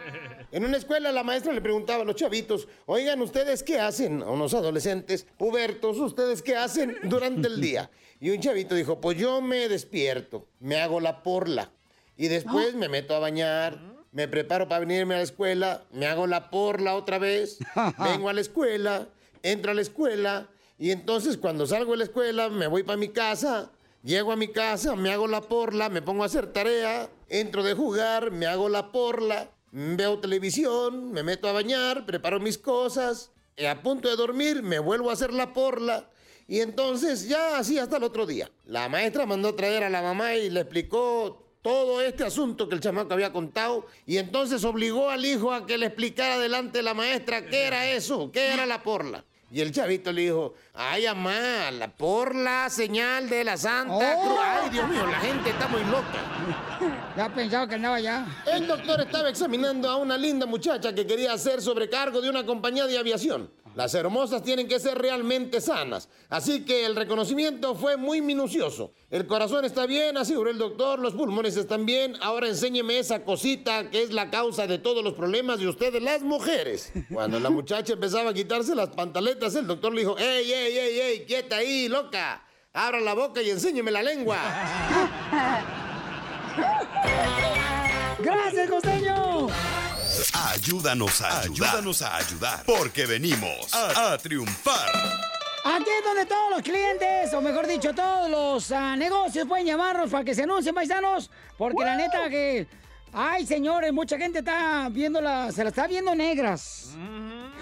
En 0.51 0.63
una 0.63 0.77
escuela 0.77 1.11
la 1.11 1.23
maestra 1.23 1.53
le 1.53 1.61
preguntaba 1.61 2.01
a 2.01 2.05
los 2.05 2.15
chavitos, 2.15 2.67
oigan, 2.87 3.21
¿ustedes 3.21 3.61
qué 3.61 3.79
hacen? 3.79 4.23
A 4.23 4.31
unos 4.31 4.53
adolescentes, 4.55 5.27
pubertos, 5.37 5.97
¿ustedes 5.99 6.41
qué 6.41 6.55
hacen 6.55 6.97
durante 7.03 7.47
el 7.47 7.61
día? 7.61 7.91
Y 8.19 8.31
un 8.31 8.39
chavito 8.39 8.73
dijo, 8.73 8.99
pues 8.99 9.17
yo 9.17 9.41
me 9.41 9.67
despierto, 9.67 10.47
me 10.59 10.79
hago 10.79 10.99
la 10.99 11.21
porla 11.21 11.71
y 12.17 12.29
después 12.29 12.73
me 12.73 12.89
meto 12.89 13.15
a 13.15 13.19
bañar, 13.19 13.79
me 14.11 14.27
preparo 14.27 14.67
para 14.67 14.79
venirme 14.79 15.15
a 15.15 15.17
la 15.17 15.23
escuela, 15.23 15.83
me 15.91 16.07
hago 16.07 16.27
la 16.27 16.49
porla 16.49 16.95
otra 16.95 17.19
vez, 17.19 17.59
vengo 18.03 18.29
a 18.29 18.33
la 18.33 18.41
escuela, 18.41 19.07
entro 19.43 19.71
a 19.71 19.75
la 19.75 19.81
escuela 19.81 20.47
y 20.77 20.91
entonces 20.91 21.37
cuando 21.37 21.67
salgo 21.67 21.91
de 21.91 21.97
la 21.97 22.03
escuela 22.05 22.49
me 22.49 22.67
voy 22.67 22.83
para 22.83 22.97
mi 22.97 23.09
casa, 23.09 23.71
llego 24.03 24.31
a 24.31 24.35
mi 24.35 24.47
casa, 24.47 24.95
me 24.95 25.11
hago 25.11 25.27
la 25.27 25.41
porla, 25.41 25.89
me 25.89 26.01
pongo 26.01 26.23
a 26.23 26.27
hacer 26.27 26.47
tarea, 26.47 27.09
entro 27.27 27.63
de 27.63 27.73
jugar, 27.73 28.31
me 28.31 28.47
hago 28.47 28.69
la 28.69 28.91
porla, 28.91 29.51
veo 29.71 30.19
televisión, 30.19 31.11
me 31.11 31.23
meto 31.23 31.47
a 31.47 31.53
bañar, 31.53 32.05
preparo 32.05 32.39
mis 32.39 32.57
cosas, 32.57 33.31
y 33.57 33.65
a 33.65 33.81
punto 33.81 34.09
de 34.09 34.15
dormir 34.15 34.63
me 34.63 34.79
vuelvo 34.79 35.09
a 35.09 35.13
hacer 35.13 35.33
la 35.33 35.53
porla. 35.53 36.09
Y 36.47 36.61
entonces 36.61 37.27
ya 37.27 37.59
así 37.59 37.77
hasta 37.77 37.97
el 37.97 38.03
otro 38.03 38.25
día. 38.25 38.49
La 38.65 38.89
maestra 38.89 39.27
mandó 39.27 39.53
traer 39.53 39.83
a 39.83 39.89
la 39.89 40.01
mamá 40.01 40.35
y 40.35 40.49
le 40.49 40.61
explicó 40.61 41.48
todo 41.61 42.01
este 42.01 42.23
asunto 42.23 42.69
que 42.69 42.75
el 42.75 42.81
chamaco 42.81 43.13
había 43.13 43.31
contado 43.33 43.85
y 44.05 44.17
entonces 44.17 44.63
obligó 44.63 45.09
al 45.09 45.25
hijo 45.25 45.51
a 45.53 45.65
que 45.65 45.77
le 45.77 45.87
explicara 45.87 46.37
delante 46.39 46.79
de 46.79 46.83
la 46.83 46.93
maestra 46.93 47.45
qué 47.45 47.63
era 47.67 47.89
eso, 47.89 48.31
qué 48.31 48.53
era 48.53 48.65
la 48.65 48.81
porla. 48.81 49.23
Y 49.51 49.61
el 49.61 49.71
chavito 49.71 50.11
le 50.11 50.21
dijo, 50.21 50.53
ay, 50.75 51.05
mamá, 51.05 51.71
la 51.71 51.87
porla, 51.89 52.69
señal 52.69 53.27
de 53.27 53.43
la 53.43 53.57
Santa 53.57 54.15
Oh. 54.15 54.21
Cruz. 54.23 54.39
Ay, 54.43 54.69
Dios 54.69 54.87
mío, 54.87 55.07
la 55.07 55.19
gente 55.19 55.49
está 55.49 55.67
muy 55.67 55.83
loca. 55.85 56.23
Ya 57.17 57.33
pensaba 57.33 57.67
que 57.67 57.75
andaba 57.75 57.99
ya. 57.99 58.27
El 58.45 58.67
doctor 58.67 59.01
estaba 59.01 59.27
examinando 59.27 59.89
a 59.89 59.95
una 59.97 60.17
linda 60.17 60.45
muchacha 60.45 60.93
que 60.93 61.05
quería 61.07 61.35
ser 61.39 61.63
sobrecargo 61.63 62.21
de 62.21 62.29
una 62.29 62.45
compañía 62.45 62.85
de 62.85 62.99
aviación. 62.99 63.51
Las 63.79 63.93
hermosas 63.93 64.43
tienen 64.43 64.67
que 64.67 64.77
ser 64.77 64.97
realmente 64.97 65.61
sanas, 65.61 66.09
así 66.27 66.65
que 66.65 66.85
el 66.85 66.97
reconocimiento 66.97 67.75
fue 67.75 67.95
muy 67.95 68.19
minucioso. 68.19 68.91
El 69.09 69.25
corazón 69.25 69.63
está 69.63 69.85
bien, 69.85 70.17
aseguró 70.17 70.49
el 70.49 70.57
doctor, 70.57 70.99
los 70.99 71.13
pulmones 71.13 71.55
están 71.55 71.85
bien. 71.85 72.17
Ahora 72.19 72.49
enséñeme 72.49 72.99
esa 72.99 73.23
cosita 73.23 73.89
que 73.89 74.01
es 74.01 74.11
la 74.11 74.29
causa 74.29 74.67
de 74.67 74.79
todos 74.79 75.01
los 75.01 75.13
problemas 75.13 75.59
de 75.59 75.69
ustedes, 75.69 76.03
las 76.03 76.23
mujeres. 76.23 76.91
Cuando 77.09 77.39
la 77.39 77.49
muchacha 77.49 77.93
empezaba 77.93 78.31
a 78.31 78.33
quitarse 78.33 78.75
las 78.75 78.89
pantaletas, 78.89 79.55
el 79.55 79.65
doctor 79.65 79.93
le 79.93 80.01
dijo, 80.01 80.17
¡Ey, 80.17 80.51
ey, 80.51 80.77
ey, 80.77 80.99
ey, 80.99 81.25
quieta 81.25 81.55
ahí, 81.55 81.87
loca! 81.87 82.45
Abra 82.73 82.99
la 82.99 83.13
boca 83.13 83.41
y 83.41 83.49
enséñeme 83.49 83.91
la 83.91 84.03
lengua. 84.03 84.39
¡Gracias, 88.19 88.69
Costeño! 88.69 88.98
Ayúdanos 90.69 91.19
a 91.21 91.39
ayudar. 91.41 91.69
Ayúdanos 91.69 92.01
a 92.03 92.15
ayudar. 92.17 92.63
Porque 92.63 93.07
venimos 93.07 93.73
a, 93.73 94.13
a 94.13 94.17
triunfar. 94.19 94.91
Aquí 95.65 95.89
es 95.89 96.03
donde 96.05 96.27
todos 96.27 96.51
los 96.51 96.61
clientes, 96.61 97.33
o 97.33 97.41
mejor 97.41 97.65
dicho, 97.65 97.91
todos 97.95 98.29
los 98.29 98.71
ah, 98.71 98.95
negocios 98.95 99.47
pueden 99.47 99.65
llamarnos 99.65 100.11
para 100.11 100.23
que 100.23 100.35
se 100.35 100.43
anuncien, 100.43 100.75
paisanos. 100.75 101.31
Porque 101.57 101.83
la 101.83 101.95
neta 101.95 102.29
que 102.29 102.67
Ay, 103.11 103.47
señores, 103.47 103.91
mucha 103.91 104.17
gente 104.17 104.39
está 104.39 104.87
viéndola, 104.89 105.51
se 105.51 105.63
la 105.63 105.69
está 105.69 105.87
viendo 105.87 106.13
negras. 106.13 106.91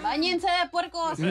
Báñense 0.02 0.46
de 0.46 0.68
puercos. 0.70 1.18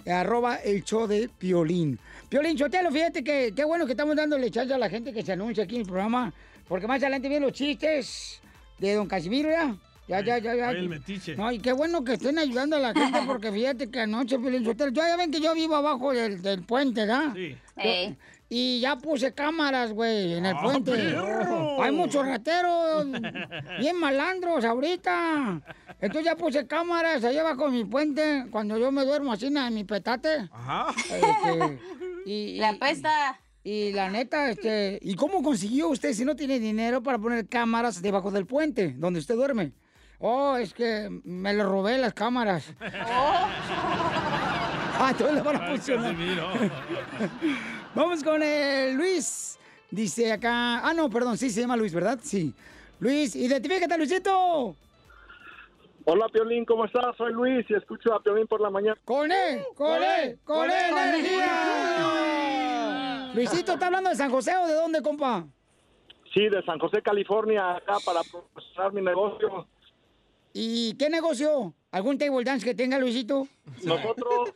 arroba 0.06 0.58
el 0.58 0.84
show 0.84 1.08
de 1.08 1.30
Piolín. 1.30 1.97
Piolín, 2.30 2.58
Chotelo, 2.58 2.91
fíjate 2.91 3.24
que 3.24 3.54
qué 3.56 3.64
bueno 3.64 3.86
que 3.86 3.93
estamos 3.93 4.16
dándole 4.16 4.52
chance 4.52 4.74
a 4.74 4.78
la 4.78 4.89
gente 4.89 5.14
que 5.14 5.24
se 5.24 5.32
anuncia 5.34 5.64
aquí 5.64 5.76
en 5.76 5.82
el 5.82 5.88
programa, 5.88 6.34
porque 6.68 6.88
más 6.88 7.02
adelante 7.02 7.28
vienen 7.28 7.47
los 7.47 7.58
chistes 7.58 8.41
de 8.80 8.93
don 8.93 9.08
Casimiro, 9.08 9.50
¿ya? 9.50 9.76
Ya, 10.10 10.22
ya, 10.22 10.39
ya, 10.39 10.55
ya. 10.55 10.72
El 10.72 10.89
metiche. 10.89 11.36
No, 11.36 11.51
y 11.51 11.60
qué 11.60 11.72
bueno 11.72 12.03
que 12.03 12.14
estén 12.14 12.39
ayudando 12.39 12.78
a 12.78 12.80
la 12.80 12.93
gente, 12.93 13.20
porque 13.28 13.51
fíjate 13.53 13.91
que 13.91 13.99
anoche, 14.01 14.39
Piolín 14.39 14.66
Sotelo, 14.66 14.91
ya 14.91 15.16
ven 15.16 15.32
que 15.32 15.39
yo 15.39 15.53
vivo 15.53 15.76
abajo 15.76 16.12
del, 16.12 16.41
del 16.41 16.64
puente, 16.64 17.01
¿verdad? 17.01 17.36
Sí. 17.36 18.18
Y 18.51 18.80
ya 18.80 18.97
puse 18.97 19.32
cámaras, 19.34 19.93
güey, 19.93 20.34
en 20.34 20.47
el 20.47 20.55
¡Ah, 20.55 20.62
puente. 20.64 20.91
perro! 20.91 21.84
Hay 21.84 21.91
muchos 21.91 22.26
rateros, 22.26 23.05
bien 23.80 23.99
malandros 23.99 24.66
ahorita. 24.66 25.62
Entonces 26.01 26.26
ya 26.26 26.36
puse 26.36 26.66
cámaras 26.66 27.24
allá 27.24 27.41
abajo 27.41 27.66
de 27.66 27.78
mi 27.78 27.86
puente, 27.86 28.45
cuando 28.49 28.80
yo 28.80 28.91
me 28.91 29.05
duermo 29.05 29.32
así 29.32 29.45
en 29.45 29.74
mi 29.76 29.84
petate. 29.84 30.49
Ajá. 30.51 30.88
Este, 30.97 31.80
y, 32.26 32.57
La 32.60 32.74
pesta. 32.74 33.39
Y 33.64 33.91
la 33.91 34.10
neta, 34.10 34.49
este, 34.49 34.97
¿y 35.01 35.14
cómo 35.16 35.43
consiguió 35.43 35.89
usted 35.89 36.14
si 36.14 36.26
no 36.26 36.36
tiene 36.36 36.60
dinero 36.60 37.03
para 37.03 37.20
poner 37.20 37.47
cámaras 37.47 38.01
debajo 38.01 38.32
del 38.32 38.47
puente 38.47 38.95
donde 38.97 39.20
usted 39.20 39.36
duerme? 39.36 39.74
Oh, 40.20 40.58
es 40.58 40.74
que 40.74 41.10
me 41.24 41.54
lo 41.54 41.64
robé 41.64 41.98
las 41.98 42.14
cámaras. 42.14 42.74
Ah, 45.02 45.12
entonces 45.12 45.38
le 45.38 45.42
van 45.42 45.56
a 45.56 45.68
funcionar. 45.70 46.14
Vamos 47.96 48.22
con 48.22 48.44
el 48.44 48.96
Luis. 48.96 49.58
Dice 49.90 50.34
acá. 50.34 50.80
Ah, 50.86 50.94
no, 50.94 51.10
perdón, 51.10 51.38
sí 51.38 51.50
se 51.50 51.62
llama 51.62 51.78
Luis, 51.78 51.94
¿verdad? 51.94 52.20
Sí. 52.22 52.54
Luis, 53.00 53.34
identifícate, 53.34 53.98
Luisito. 53.98 54.76
Hola, 56.04 56.28
Piolín, 56.28 56.66
¿cómo 56.66 56.84
estás? 56.84 57.16
Soy 57.16 57.32
Luis 57.32 57.66
y 57.70 57.76
escucho 57.76 58.14
a 58.14 58.22
Piolín 58.22 58.46
por 58.46 58.60
la 58.60 58.70
mañana. 58.70 58.98
¡Con 59.06 59.32
él! 59.32 59.62
¡Con 59.74 60.04
él! 60.04 60.38
¡Con 60.44 60.70
él, 60.70 60.98
energía! 60.98 62.50
Luisito, 63.34 63.72
¿está 63.74 63.86
hablando 63.86 64.10
de 64.10 64.18
San 64.18 64.30
José 64.30 64.58
o 64.58 64.68
de 64.68 64.74
dónde, 64.74 65.02
compa? 65.02 65.46
Sí, 66.34 66.50
de 66.50 66.62
San 66.64 66.78
José, 66.78 67.02
California, 67.02 67.78
acá 67.78 67.96
para 68.06 68.20
promocionar 68.30 68.92
mi 68.92 69.02
negocio. 69.02 69.66
¿Y 70.54 70.95
qué 70.97 71.10
negocio? 71.10 71.74
¿Algún 71.91 72.18
table 72.18 72.43
dance 72.43 72.66
que 72.66 72.76
tenga, 72.76 72.97
Luisito? 73.00 73.47
Nosotros, 73.84 74.52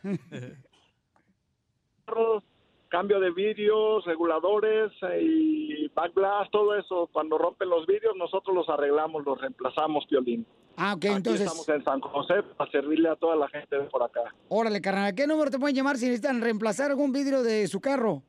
cambio 2.89 3.19
de 3.19 3.31
vídeos, 3.31 4.05
reguladores 4.05 4.91
eh, 5.09 5.21
y 5.21 5.87
backblast, 5.95 6.51
todo 6.51 6.75
eso. 6.77 7.09
Cuando 7.11 7.37
rompen 7.37 7.69
los 7.69 7.85
vídeos, 7.87 8.15
nosotros 8.15 8.55
los 8.55 8.69
arreglamos, 8.69 9.25
los 9.25 9.39
reemplazamos, 9.39 10.05
Piolín. 10.07 10.45
Ah, 10.75 10.93
ok, 10.93 11.05
Aquí 11.05 11.07
entonces. 11.07 11.41
estamos 11.47 11.69
en 11.69 11.83
San 11.83 12.01
José 12.01 12.43
para 12.57 12.71
servirle 12.71 13.09
a 13.09 13.15
toda 13.15 13.35
la 13.35 13.47
gente 13.47 13.77
de 13.77 13.83
por 13.85 14.01
acá. 14.03 14.21
Órale, 14.49 14.81
carnal. 14.81 15.05
¿A 15.05 15.13
qué 15.13 15.27
número 15.27 15.51
te 15.51 15.59
pueden 15.59 15.75
llamar 15.75 15.97
si 15.97 16.05
necesitan 16.05 16.41
reemplazar 16.41 16.89
algún 16.91 17.11
vidrio 17.11 17.43
de 17.43 17.67
su 17.67 17.79
carro? 17.79 18.23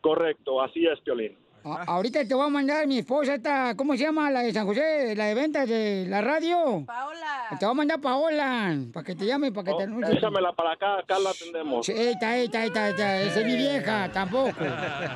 Correcto, 0.02 0.60
así 0.60 0.86
es, 0.86 1.00
Piolín. 1.00 1.38
A- 1.64 1.84
ahorita 1.84 2.26
te 2.26 2.34
voy 2.34 2.44
a 2.44 2.48
mandar 2.48 2.88
mi 2.88 2.98
esposa, 2.98 3.36
esta, 3.36 3.76
¿cómo 3.76 3.92
se 3.96 4.00
llama? 4.02 4.32
La 4.32 4.40
de 4.40 4.52
San 4.52 4.66
José, 4.66 5.14
la 5.14 5.26
de 5.26 5.34
ventas 5.34 5.68
de 5.68 6.06
la 6.08 6.20
radio. 6.20 6.82
Paola. 6.84 7.46
Te 7.56 7.64
voy 7.64 7.70
a 7.70 7.74
mandar 7.74 8.00
Paola, 8.00 8.76
para 8.92 9.04
que 9.06 9.14
te 9.14 9.26
llame, 9.26 9.52
para 9.52 9.70
que 9.70 9.76
te 9.76 9.82
anuncie. 9.84 10.12
Oh, 10.12 10.18
Échamela 10.18 10.52
para 10.54 10.72
acá, 10.72 10.98
acá 10.98 11.20
la 11.20 11.30
atendemos. 11.30 11.86
Sí, 11.86 11.92
Esta, 11.96 12.36
esta, 12.36 12.64
esta, 12.64 12.88
esta, 12.88 13.22
esa 13.22 13.40
es 13.40 13.46
mi 13.46 13.54
vieja, 13.56 14.10
tampoco. 14.12 14.50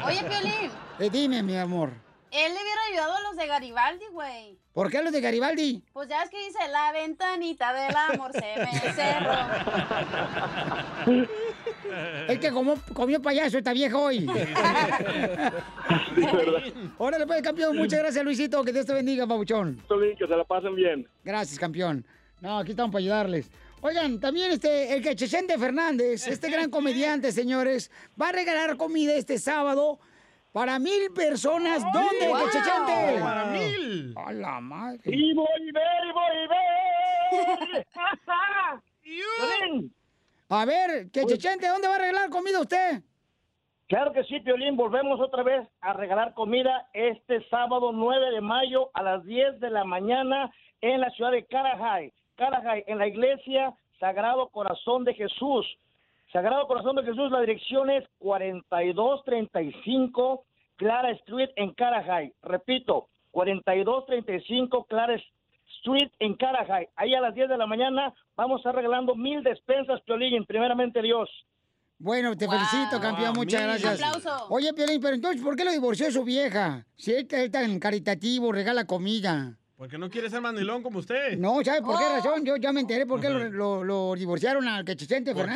Oye, 0.07 0.21
Piolín, 0.23 0.71
Eh, 1.01 1.11
dime, 1.11 1.43
mi 1.43 1.57
amor, 1.57 1.91
él 2.31 2.53
le 2.55 2.61
hubiera 2.63 2.81
ayudado 2.93 3.17
a 3.17 3.21
los 3.23 3.37
de 3.37 3.47
Garibaldi, 3.49 4.05
güey. 4.13 4.57
¿Por 4.77 4.91
qué 4.91 5.03
los 5.03 5.11
de 5.11 5.23
Garibaldi? 5.23 5.83
Pues 5.95 6.07
ya 6.07 6.23
es 6.23 6.29
que 6.29 6.37
dice, 6.37 6.59
la 6.71 6.93
ventanita 6.93 7.73
del 7.73 7.97
amor 7.97 8.31
se 8.33 8.55
me 8.59 8.93
cerró. 8.93 9.33
Es 12.29 12.39
que 12.41 12.51
como, 12.51 12.75
comió 12.93 13.23
payaso 13.23 13.57
esta 13.57 13.73
vieja 13.73 13.97
hoy. 13.97 14.27
Órale, 16.99 17.27
pues, 17.27 17.41
campeón. 17.43 17.77
Muchas 17.77 18.01
gracias, 18.01 18.25
Luisito. 18.25 18.65
Que 18.65 18.73
Dios 18.73 18.85
te 18.85 18.93
bendiga, 18.93 19.27
pabuchón. 19.27 19.81
Que 19.89 20.27
se 20.27 20.37
la 20.37 20.45
pasen 20.45 20.75
bien. 20.75 21.09
Gracias, 21.25 21.59
campeón. 21.59 22.05
No, 22.41 22.59
aquí 22.59 22.73
estamos 22.73 22.93
para 22.93 23.01
ayudarles. 23.01 23.49
Oigan, 23.81 24.19
también 24.21 24.51
este, 24.51 24.95
el 24.95 25.03
Cachechente 25.03 25.57
Fernández, 25.59 26.27
este 26.29 26.51
gran 26.51 26.71
comediante, 26.71 27.31
señores, 27.33 27.91
va 28.21 28.31
a 28.31 28.33
regalar 28.33 28.77
comida 28.77 29.15
este 29.15 29.39
sábado 29.39 29.99
para 30.57 30.79
mil 30.79 31.13
personas. 31.15 31.85
¿Dónde, 31.93 32.29
wow! 32.29 32.39
Para 33.23 33.45
mil. 33.45 34.15
A 34.17 34.33
la 34.33 34.59
madre. 34.59 35.03
Y 35.05 35.35
voy, 35.35 35.71
ve, 35.71 35.83
y 36.09 36.13
voy, 36.13 36.49
ve. 36.49 37.87
Piolín, 39.03 39.95
A 40.49 40.65
ver, 40.65 41.11
Cachechente, 41.13 41.69
¿dónde 41.69 41.89
va 41.89 41.97
a 41.97 41.99
regalar 41.99 42.31
comida 42.31 42.63
usted? 42.63 43.03
Claro 43.87 44.15
que 44.15 44.25
sí, 44.25 44.41
Piolín. 44.41 44.79
Volvemos 44.79 45.21
otra 45.21 45.43
vez 45.43 45.69
a 45.83 45.93
regalar 45.93 46.33
comida 46.33 46.89
este 46.95 47.47
sábado 47.51 47.93
9 47.93 48.31
de 48.31 48.41
mayo 48.41 48.89
a 48.95 49.03
las 49.03 49.23
10 49.27 49.61
de 49.61 49.69
la 49.69 49.85
mañana 49.85 50.51
en 50.81 51.03
la 51.03 51.11
ciudad 51.11 51.33
de 51.33 51.45
Carajay. 51.45 52.15
Carajay, 52.37 52.83
en 52.87 52.97
la 52.97 53.07
iglesia 53.07 53.75
Sagrado 54.01 54.49
Corazón 54.49 55.05
de 55.05 55.13
Jesús. 55.13 55.67
Sagrado 56.33 56.67
Corazón 56.67 56.97
de 56.97 57.05
Jesús, 57.05 57.31
la 57.31 57.41
dirección 57.41 57.89
es 57.91 58.05
4235 58.19 60.45
Clara 60.77 61.11
Street 61.13 61.51
en 61.57 61.73
Carajay. 61.73 62.33
Repito, 62.43 63.09
4235 63.31 64.85
Clara 64.85 65.17
Street 65.79 66.11
en 66.19 66.35
Carajay. 66.35 66.89
Ahí 66.97 67.15
a 67.15 67.21
las 67.21 67.35
10 67.35 67.49
de 67.49 67.57
la 67.57 67.67
mañana 67.67 68.13
vamos 68.37 68.57
a 68.57 68.61
estar 68.61 68.75
regalando 68.75 69.15
mil 69.15 69.43
despensas, 69.43 70.01
Piolín, 70.03 70.45
primeramente 70.45 71.01
Dios. 71.03 71.29
Bueno, 71.99 72.37
te 72.37 72.47
felicito, 72.47 73.01
campeón, 73.01 73.33
Wow, 73.33 73.37
muchas 73.45 73.61
mil. 73.63 73.71
gracias. 73.71 73.95
Aplauso. 74.03 74.47
Oye, 74.51 74.75
Piolín, 74.75 75.01
pero 75.01 75.15
entonces, 75.15 75.41
¿por 75.43 75.57
qué 75.57 75.65
lo 75.65 75.71
divorció 75.73 76.11
su 76.11 76.25
vieja? 76.25 76.85
Si 76.97 77.15
él 77.15 77.27
es 77.31 77.51
tan 77.51 77.79
caritativo, 77.79 78.53
regala 78.53 78.87
comida. 78.87 79.57
Porque 79.77 79.99
no 79.99 80.09
quiere 80.09 80.31
ser 80.31 80.41
mandilón 80.41 80.83
como 80.83 81.01
usted. 81.01 81.37
No, 81.37 81.63
¿sabe 81.63 81.83
por 81.83 81.99
qué 81.99 82.09
razón? 82.09 82.45
Yo 82.47 82.57
ya 82.57 82.73
me 82.73 82.81
enteré 82.81 83.05
por 83.05 83.21
qué 83.21 83.29
lo, 83.29 83.41
lo- 83.51 83.85
lo 83.85 84.15
divorciaron 84.15 84.67
al 84.69 84.85
Cachechente 84.85 85.35
¿Por 85.35 85.45
qué? 85.45 85.51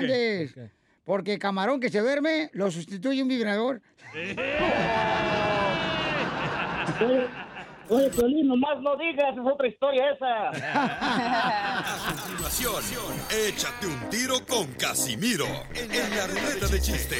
Fernández. 0.53 0.73
Porque 1.05 1.39
camarón 1.39 1.81
que 1.81 1.89
se 1.89 2.01
duerme 2.01 2.51
lo 2.53 2.71
sustituye 2.71 3.23
un 3.23 3.29
vibrador. 3.29 3.81
Oye, 7.01 7.17
oye, 7.89 8.11
Piolín, 8.11 8.49
nomás 8.49 8.81
no 8.83 8.97
digas, 8.97 9.33
es 9.33 9.41
otra 9.45 9.67
historia 9.69 10.11
esa. 10.13 10.51
A 10.53 12.27
continuación, 12.45 13.15
échate 13.49 13.87
un 13.87 14.11
tiro 14.11 14.45
con 14.47 14.67
Casimiro 14.75 15.47
en 15.75 15.89
la 16.17 16.27
ruleta 16.27 16.67
de 16.67 16.81
chiste. 16.81 17.17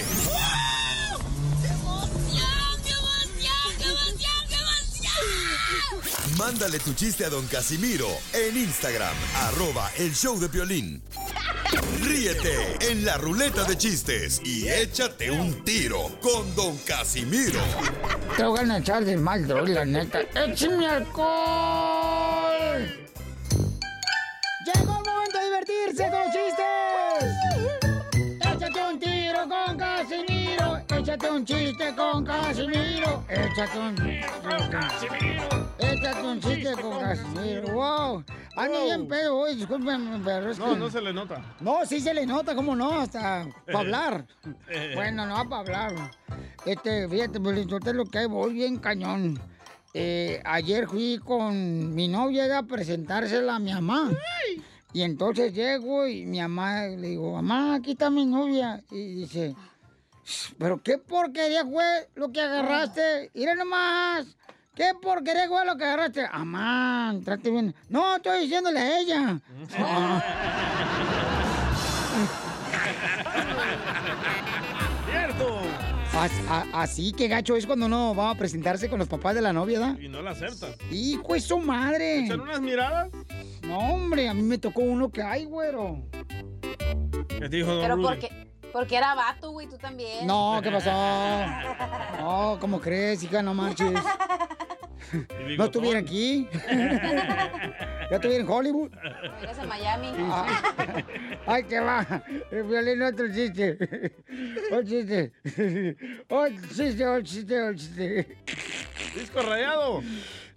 Mándale 6.39 6.79
tu 6.79 6.95
chiste 6.95 7.25
a 7.25 7.29
don 7.29 7.47
Casimiro 7.47 8.09
en 8.33 8.57
Instagram, 8.57 9.15
arroba 9.35 9.91
el 9.99 10.15
show 10.15 10.39
de 10.39 10.49
violín. 10.49 11.03
Ríete 12.03 12.79
en 12.91 13.05
la 13.05 13.17
ruleta 13.19 13.65
de 13.65 13.77
chistes 13.77 14.41
y 14.45 14.69
échate 14.69 15.31
un 15.31 15.65
tiro 15.65 16.19
con 16.21 16.55
don 16.55 16.77
Casimiro. 16.79 17.61
Te 18.37 18.45
voy 18.45 18.71
a 18.71 18.79
echar 18.79 19.05
de 19.05 19.17
mal, 19.17 19.47
droga, 19.47 19.69
la 19.69 19.85
neta. 19.85 20.21
¡Échame 20.35 20.87
alcohol! 20.87 21.29
¡Llegó 24.65 24.99
el 24.99 25.11
momento 25.11 25.39
de 25.39 25.45
divertirse 25.45 26.11
con 26.11 26.21
los 26.21 26.35
chistes! 26.35 27.40
¡Échate 31.11 31.31
un 31.33 31.45
chiste 31.45 31.95
con 31.97 32.25
Casimiro. 32.25 33.25
Échate 33.29 33.79
un 33.81 33.97
chiste 33.97 34.27
con 34.45 34.71
Casimiro. 34.71 35.69
Échate 35.81 36.23
un 36.23 36.41
chiste 36.41 36.73
con 36.81 37.01
Casimiro. 37.01 37.73
Wow. 37.73 38.25
Ando 38.55 38.85
bien 38.85 39.09
pedo 39.09 39.39
hoy, 39.39 39.57
discúlpenme, 39.57 40.21
pero 40.25 40.53
es 40.53 40.59
No, 40.61 40.67
que... 40.67 40.77
no 40.77 40.89
se 40.89 41.01
le 41.01 41.13
nota. 41.13 41.43
No, 41.59 41.85
sí 41.85 41.99
se 41.99 42.15
le 42.15 42.25
nota, 42.27 42.55
¿cómo 42.55 42.77
no? 42.77 43.01
Hasta 43.01 43.49
para 43.67 43.81
hablar. 43.81 44.27
bueno, 44.95 45.27
no 45.27 45.49
para 45.49 45.63
hablar. 45.63 46.13
Este, 46.65 47.09
fíjate, 47.09 47.41
pues 47.41 47.67
lo 47.67 48.05
que 48.05 48.19
hay, 48.19 48.27
voy 48.27 48.53
bien 48.53 48.79
cañón. 48.79 49.37
Eh, 49.93 50.41
ayer 50.45 50.87
fui 50.87 51.19
con 51.19 51.93
mi 51.93 52.07
novia 52.07 52.57
a 52.57 52.63
presentársela 52.63 53.57
a 53.57 53.59
mi 53.59 53.73
mamá. 53.73 54.13
Y 54.93 55.03
entonces 55.03 55.53
llego 55.55 56.07
y 56.07 56.25
mi 56.25 56.39
mamá 56.39 56.87
le 56.87 57.09
digo, 57.09 57.33
mamá, 57.33 57.75
aquí 57.75 57.93
está 57.93 58.11
mi 58.11 58.27
novia. 58.27 58.81
Y 58.93 59.15
dice, 59.15 59.57
pero 60.59 60.83
qué 60.83 60.99
porquería 60.99 61.65
fue 61.65 62.09
lo 62.15 62.31
que 62.33 62.41
agarraste. 62.41 63.31
Mira 63.35 63.55
nomás. 63.55 64.27
¿Qué 64.75 64.93
porquería 65.01 65.49
fue 65.49 65.65
lo 65.67 65.77
que 65.77 65.85
agarraste? 65.85 66.27
Amán, 66.31 67.23
trate 67.23 67.51
bien. 67.51 67.75
No, 67.89 68.17
estoy 68.17 68.41
diciéndole 68.41 68.79
a 68.81 68.99
ella. 69.01 69.41
¡Cierto! 75.11 75.61
Así 76.73 77.13
que 77.13 77.29
gacho 77.29 77.57
es 77.57 77.67
cuando 77.67 77.87
uno 77.87 78.15
va 78.15 78.31
a 78.31 78.35
presentarse 78.35 78.89
con 78.89 78.99
los 78.99 79.09
papás 79.09 79.35
de 79.35 79.41
la 79.43 79.53
novia, 79.53 79.79
¿da? 79.79 79.97
Y 80.01 80.09
no 80.09 80.23
la 80.23 80.31
aceptas. 80.33 80.77
Hijo 80.91 81.35
de 81.35 81.41
su 81.41 81.59
madre. 81.59 82.25
¿Echar 82.25 82.41
unas 82.41 82.61
miradas? 82.61 83.11
No, 83.63 83.79
hombre, 83.79 84.29
a 84.29 84.35
mí 84.35 84.43
me 84.43 84.59
tocó 84.59 84.83
uno 84.83 85.11
que 85.11 85.23
hay, 85.23 85.45
güero. 85.45 86.03
¿Qué 87.29 87.49
te 87.49 87.57
dijo 87.57 87.73
Don 87.73 87.83
Pero 87.83 87.97
Rudy? 87.97 88.07
porque, 88.07 88.50
porque 88.73 88.97
era 88.97 89.15
vato, 89.15 89.51
güey, 89.51 89.69
tú 89.69 89.79
también. 89.79 90.27
No, 90.27 90.61
¿qué 90.63 90.71
pasó? 90.71 90.91
No, 92.21 92.59
¿cómo 92.61 92.81
crees, 92.81 93.23
hija? 93.23 93.43
No 93.43 93.55
marches. 93.55 94.01
No 95.59 95.65
estuviera 95.65 95.99
aquí. 95.99 96.49
Ya 98.11 98.17
estuviera 98.17 98.45
en 98.45 98.49
Hollywood. 98.49 98.93
Eres 99.43 99.59
en 99.59 99.69
Miami. 99.69 100.13
Ah. 100.19 101.03
Ay, 101.47 101.65
que 101.65 101.81
va. 101.81 102.23
El 102.51 102.63
violín, 102.65 103.03
otro 103.03 103.27
chiste. 103.33 103.77
Otro 104.67 104.83
chiste. 104.85 105.33
Otro 106.29 106.69
chiste, 106.69 107.07
otro 107.07 107.23
chiste, 107.23 107.61
otro 107.61 107.75
chiste. 107.75 108.39
Disco 109.15 109.43
rayado. 109.43 110.03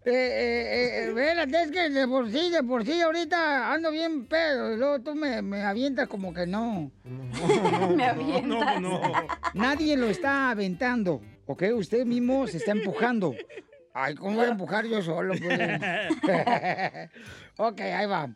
Eh, 0.05 0.11
eh, 0.11 1.05
eh, 1.05 1.07
espérate, 1.07 1.63
es 1.63 1.71
que 1.71 1.89
de 1.89 2.07
por 2.07 2.29
sí, 2.29 2.49
de 2.49 2.61
por 2.61 2.85
sí, 2.85 2.99
ahorita 3.01 3.71
ando 3.73 3.89
bien 3.89 4.25
pedo. 4.25 4.73
Y 4.73 4.77
luego 4.77 4.99
tú 4.99 5.15
me, 5.15 5.41
me 5.41 5.63
avientas 5.63 6.09
como 6.09 6.33
que 6.33 6.45
no. 6.45 6.91
Me 7.95 8.05
avientas. 8.05 8.81
No, 8.81 8.99
no. 8.99 9.01
Nadie 9.53 9.95
lo 9.95 10.07
está 10.07 10.49
aventando, 10.49 11.21
¿ok? 11.45 11.63
Usted 11.75 12.05
mismo 12.05 12.47
se 12.47 12.57
está 12.57 12.71
empujando. 12.71 13.33
Ay, 13.93 14.15
¿cómo 14.15 14.37
voy 14.37 14.47
a 14.47 14.51
empujar 14.51 14.85
yo 14.85 15.01
solo? 15.01 15.35
pues? 15.39 15.59
ok, 17.57 17.79
ahí 17.79 18.05
va. 18.07 18.29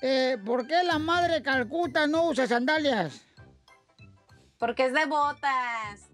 Eh, 0.00 0.38
¿Por 0.44 0.66
qué 0.66 0.82
la 0.82 0.98
madre 0.98 1.42
Calcuta 1.42 2.06
no 2.06 2.28
usa 2.28 2.46
sandalias? 2.48 3.24
Porque 4.58 4.86
es 4.86 4.92
de 4.92 5.04
botas. 5.06 6.10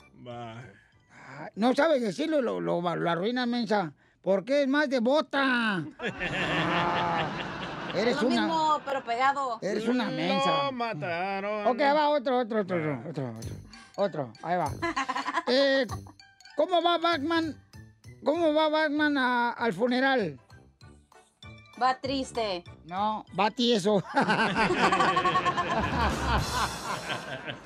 No 1.55 1.75
sabes 1.75 2.03
decirlo, 2.03 2.43
lo, 2.43 2.61
lo, 2.61 2.81
lo 2.97 3.11
arruina, 3.11 3.47
mensa. 3.47 3.95
¿Por 4.29 4.45
qué 4.45 4.61
es 4.65 4.69
más 4.69 4.91
de 4.91 5.01
bota? 5.01 5.41
Ah, 5.43 5.85
eres 7.95 8.15
es 8.15 8.21
lo 8.23 8.29
una... 8.29 8.43
mismo, 8.43 8.81
pero 8.85 9.03
pegado. 9.03 9.59
Eres 9.63 9.89
una 9.89 10.05
mensa. 10.11 10.65
Lo 10.65 10.73
mataron. 10.73 11.67
Ok, 11.69 11.79
va 11.81 12.11
otro, 12.11 12.41
otro, 12.41 12.61
otro, 12.61 12.77
otro, 12.77 13.03
otro, 13.09 13.35
otro. 13.39 13.55
Otro, 13.97 14.33
ahí 14.43 14.59
va. 14.59 14.71
Eh, 15.47 15.87
¿Cómo 16.57 16.83
va 16.83 16.99
Batman? 16.99 17.57
¿Cómo 18.23 18.53
va 18.53 18.69
Batman 18.69 19.17
a- 19.17 19.53
al 19.53 19.73
funeral? 19.73 20.39
Va 21.83 21.99
triste. 21.99 22.65
No, 22.85 23.25
va 23.39 23.51
tieso. 23.51 24.05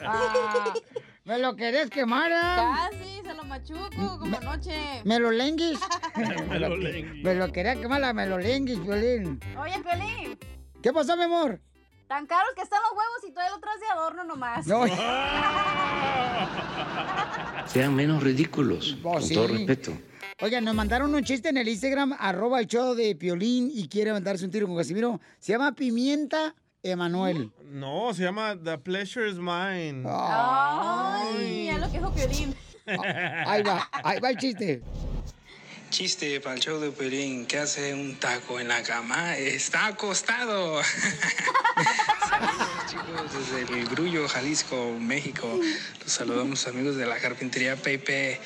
Ah, 0.05 0.73
¿Me 1.25 1.39
lo 1.39 1.55
querés 1.55 1.89
quemar? 1.91 2.31
ah? 2.35 2.89
Casi, 2.91 3.21
se 3.25 3.35
lo 3.35 3.45
machuco 3.45 4.19
como 4.19 4.37
anoche. 4.37 4.75
¿Me 5.05 5.19
lo 5.21 5.31
lenguis? 5.31 5.79
Me 6.49 6.59
lo 6.59 6.77
lenguis. 6.77 7.23
Me 7.25 7.35
lo 7.35 7.53
quería 7.53 7.77
quemar 7.77 8.01
la 8.01 8.13
me 8.13 8.27
lo 8.27 8.39
lenguis, 8.39 8.83
Violín. 8.83 9.39
Oye, 9.61 9.81
Piolín, 9.83 10.39
¿Qué 10.83 10.93
pasó, 10.93 11.17
mi 11.17 11.25
amor? 11.25 11.61
tan 12.09 12.27
caros 12.27 12.51
que 12.55 12.61
están 12.61 12.79
los 12.83 12.91
huevos 12.91 13.25
y 13.27 13.31
todavía 13.33 13.55
lo 13.55 13.61
traes 13.61 13.81
de 13.81 13.87
adorno 13.87 14.25
nomás. 14.25 14.67
No. 14.67 14.85
Sean 17.67 17.95
menos 17.95 18.23
ridículos, 18.23 18.99
Oh, 19.03 19.13
con 19.15 19.23
sí. 19.23 19.35
todo 19.35 19.49
respeto. 19.49 19.93
Oigan, 20.43 20.63
nos 20.65 20.75
mandaron 20.75 21.15
un 21.15 21.25
chiste 21.25 21.49
en 21.49 21.57
el 21.57 21.69
Instagram, 21.69 22.15
arroba 22.19 22.61
el 22.61 22.67
show 22.67 22.95
de 22.95 23.15
Piolín 23.17 23.71
y 23.73 23.89
quiere 23.89 24.13
mandarse 24.13 24.45
un 24.45 24.51
tiro 24.51 24.67
con 24.67 24.77
Casimiro. 24.77 25.21
Se 25.39 25.53
llama 25.53 25.73
Pimienta 25.73 26.55
Emanuel. 26.83 27.53
No, 27.65 28.13
se 28.13 28.25
llama 28.25 28.57
The 28.63 28.79
Pleasure 28.79 29.29
is 29.29 29.37
Mine. 29.37 30.05
Ay, 30.09 31.69
es 31.69 31.79
lo 31.79 31.87
que 31.87 31.99
dijo 31.99 32.13
Piolín. 32.13 32.55
Ahí 33.47 33.63
va, 33.63 33.89
ahí 33.93 34.19
va 34.19 34.31
el 34.31 34.37
chiste. 34.37 34.83
Chiste 35.91 36.41
para 36.41 36.57
el 36.57 36.61
show 36.61 36.81
de 36.81 36.91
Pelín. 36.91 37.47
¿Qué 37.47 37.59
hace 37.59 37.95
un 37.95 38.17
taco 38.17 38.59
en 38.59 38.67
la 38.69 38.83
cama? 38.83 39.37
Está 39.37 39.87
acostado. 39.87 40.83
Saludos, 42.29 42.69
chicos, 42.89 43.51
desde 43.53 43.79
el 43.79 43.87
Grullo, 43.89 44.27
Jalisco, 44.27 44.97
México. 44.99 45.61
Los 46.01 46.13
saludamos, 46.13 46.67
amigos 46.67 46.97
de 46.97 47.07
la 47.07 47.19
carpintería 47.19 47.77
Pepe. 47.77 48.41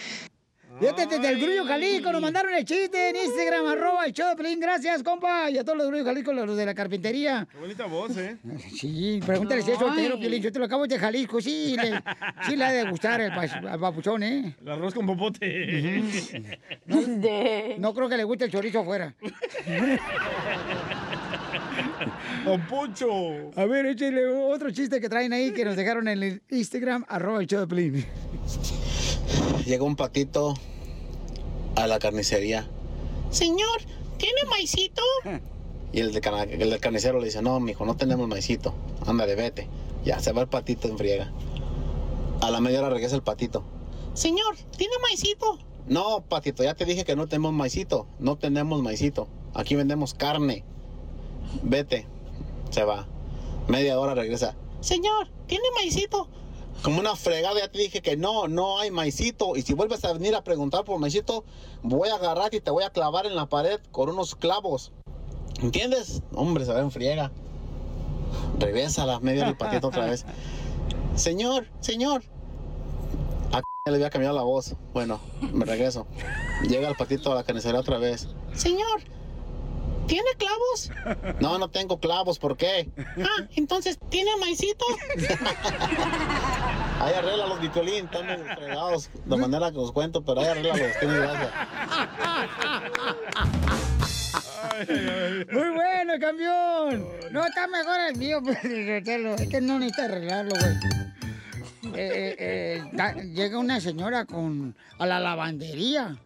Fíjate, 0.79 1.07
desde 1.07 1.29
el 1.31 1.41
Grullo 1.41 1.65
Jalisco 1.65 2.13
nos 2.13 2.21
mandaron 2.21 2.53
el 2.55 2.65
chiste 2.65 3.09
en 3.09 3.17
Instagram, 3.17 3.67
arroba 3.67 4.05
el 4.05 4.13
show 4.13 4.37
de. 4.37 4.57
Gracias, 4.57 5.03
compa. 5.03 5.51
Y 5.51 5.57
a 5.59 5.65
todos 5.65 5.79
los 5.79 5.87
Grullo 5.87 6.05
Jalisco, 6.05 6.33
los 6.33 6.57
de 6.57 6.67
la 6.67 6.75
carpintería. 6.75 7.49
Qué 7.51 7.59
bonita 7.59 7.87
voz, 7.87 8.17
¿eh? 8.17 8.37
Sí, 8.77 9.21
pregúntale 9.25 9.63
si 9.63 9.71
es 9.71 9.79
soltero, 9.79 10.15
Ay. 10.15 10.21
Piolín. 10.21 10.43
Yo 10.43 10.53
te 10.53 10.59
lo 10.59 10.67
acabo 10.67 10.87
de 10.87 10.99
Jalisco. 10.99 11.41
Sí, 11.41 11.77
le, 11.81 12.01
sí 12.47 12.57
le 12.57 12.65
ha 12.65 12.73
de 12.73 12.91
gustar 12.91 13.21
el, 13.21 13.31
al 13.33 13.81
papuchón, 13.81 14.23
¿eh? 14.23 14.55
El 14.61 14.69
arroz 14.69 14.93
con 14.95 15.07
popote. 15.07 16.03
No, 16.87 17.01
no 17.79 17.95
creo 17.95 18.09
que 18.09 18.17
le 18.17 18.25
guste 18.25 18.45
el 18.45 18.51
chorizo 18.51 18.81
afuera. 18.81 19.15
Don 22.45 22.61
Poncho. 22.67 23.51
A 23.57 23.65
ver, 23.65 23.87
échale 23.87 24.27
otro 24.27 24.71
chiste 24.71 25.01
que 25.01 25.09
traen 25.09 25.33
ahí 25.33 25.53
que 25.53 25.65
nos 25.65 25.77
dejaron 25.77 26.07
en 26.09 26.23
el 26.23 26.43
Instagram, 26.51 27.05
arroba 27.09 27.41
el 27.41 27.47
show 27.47 27.67
de. 27.67 28.05
Llega 29.65 29.85
un 29.85 29.97
patito 29.97 30.55
a 31.75 31.87
la 31.87 31.99
carnicería 31.99 32.69
Señor, 33.31 33.81
¿tiene 34.19 34.45
maicito? 34.49 35.03
y 35.93 36.01
el, 36.01 36.21
carnicero 36.81 37.19
le 37.19 37.27
dice, 37.27 37.43
no, 37.43 37.59
mijo, 37.61 37.85
no 37.85 37.97
tenemos 37.97 38.29
maicito. 38.29 38.75
Ándale, 39.07 39.35
vete. 39.35 39.69
Ya, 40.05 40.21
se 40.21 40.33
va 40.33 40.43
el 40.43 40.49
patito 40.49 40.89
en 40.89 40.99
friega. 40.99 41.33
A 42.41 42.51
la 42.51 42.61
media 42.61 42.81
hora 42.81 42.91
regresa 42.91 43.17
el 43.17 43.23
patito. 43.23 43.65
Señor, 44.15 44.57
¿tiene 44.77 44.95
maicito? 45.03 45.59
No, 45.87 46.25
patito, 46.29 46.63
ya 46.63 46.75
te 46.75 46.85
dije 46.85 47.05
que 47.05 47.17
no 47.17 47.27
tenemos 47.27 47.53
maicito. 47.53 48.07
No 48.19 48.37
tenemos 48.37 48.83
maicito. 48.83 49.29
Aquí 49.55 49.75
vendemos 49.75 50.15
carne. 50.15 50.65
Vete. 51.63 52.07
Se 52.71 52.85
va. 52.85 53.07
Media 53.69 53.99
hora 53.99 54.15
regresa. 54.15 54.55
Señor, 54.81 55.29
¿tiene 55.47 55.65
maicito? 55.75 56.29
Como 56.83 57.01
una 57.01 57.17
fregada, 57.17 57.59
ya 57.59 57.71
te 57.71 57.79
dije 57.79 58.01
que 58.01 58.17
no, 58.17 58.49
no 58.49 58.79
hay 58.79 58.91
maicito. 58.91 59.57
Y 59.57 59.63
si 59.63 59.75
vuelves 59.75 60.05
a 60.05 60.13
venir 60.13 60.35
a 60.35 60.45
preguntar 60.45 60.85
por 60.85 60.99
maicito, 60.99 61.45
voy 61.83 62.09
a 62.09 62.15
agarrarte 62.15 62.59
y 62.59 62.61
te 62.61 62.71
voy 62.71 62.85
a 62.85 62.91
clavar 62.91 63.27
en 63.27 63.35
la 63.35 63.47
pared 63.47 63.81
con 63.91 64.09
unos 64.09 64.35
clavos. 64.35 64.93
¿Entiendes? 65.61 66.23
Hombre, 66.35 66.65
se 66.65 66.73
va 66.73 66.81
en 66.81 66.91
friega. 66.91 67.33
Regresa 68.59 69.03
a 69.03 69.07
la 69.07 69.21
media 69.21 69.47
del 69.47 69.57
patito 69.57 69.89
otra 69.89 70.07
vez. 70.07 70.25
Señor, 71.15 71.67
señor. 71.81 72.23
A 73.53 73.63
le 73.91 73.95
había 73.95 74.11
cambiado 74.11 74.37
la 74.37 74.43
voz. 74.43 74.75
Bueno, 74.93 75.19
me 75.41 75.65
regreso. 75.65 76.07
Llega 76.69 76.89
el 76.89 76.95
patito 76.95 77.33
a 77.33 77.35
la 77.37 77.45
carnicería 77.45 77.81
otra 77.81 77.99
vez. 77.99 78.29
Señor, 78.55 79.01
¿tiene 80.07 80.31
clavos? 80.39 80.91
No, 81.41 81.59
no 81.59 81.69
tengo 81.71 81.99
clavos, 82.01 82.39
¿por 82.39 82.57
qué? 82.57 82.89
Ah, 83.19 83.47
entonces, 83.57 83.99
¿tiene 84.11 84.31
maicito? 84.41 84.85
Ahí 87.01 87.15
arregla 87.15 87.47
los 87.47 87.61
Violín, 87.61 88.05
están 88.07 88.27
fregados 88.57 89.11
de 89.25 89.37
manera 89.37 89.71
que 89.71 89.79
os 89.79 89.93
cuento, 89.93 90.23
pero 90.25 90.41
ahí 90.41 90.47
arregla 90.47 90.77
los 90.77 90.99
tiene 90.99 91.19
gracia. 91.19 91.51
Muy 95.53 95.71
bueno, 95.71 96.13
campeón. 96.21 97.07
No, 97.33 97.47
está 97.47 97.67
mejor 97.67 98.01
el 98.11 98.17
mío, 98.17 98.41
Sotelo. 98.45 99.35
Es 99.35 99.49
que 99.49 99.61
no 99.61 99.79
necesita 99.79 100.05
arreglarlo, 100.07 100.53
güey. 100.55 100.75
Eh, 101.95 102.09
eh, 102.09 102.37
eh, 102.39 102.83
da- 102.93 103.15
llega 103.15 103.59
una 103.59 103.81
señora 103.81 104.25
con 104.27 104.77
a 104.99 105.07
la 105.07 105.21
lavandería 105.21 106.17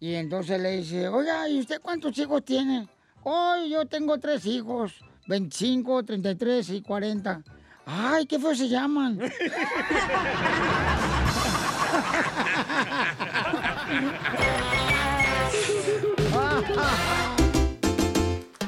y 0.00 0.14
entonces 0.14 0.60
le 0.60 0.76
dice, 0.78 1.08
oiga, 1.08 1.48
¿y 1.48 1.58
usted 1.58 1.80
cuántos 1.82 2.16
hijos 2.18 2.44
tiene? 2.44 2.86
Hoy 3.22 3.70
yo 3.70 3.86
tengo 3.86 4.18
tres 4.18 4.46
hijos, 4.46 4.92
25, 5.26 6.04
33 6.04 6.70
y 6.70 6.82
40. 6.82 7.42
Ay, 7.86 8.26
qué 8.26 8.38
feo 8.38 8.54
se 8.54 8.68
llaman. 8.68 9.18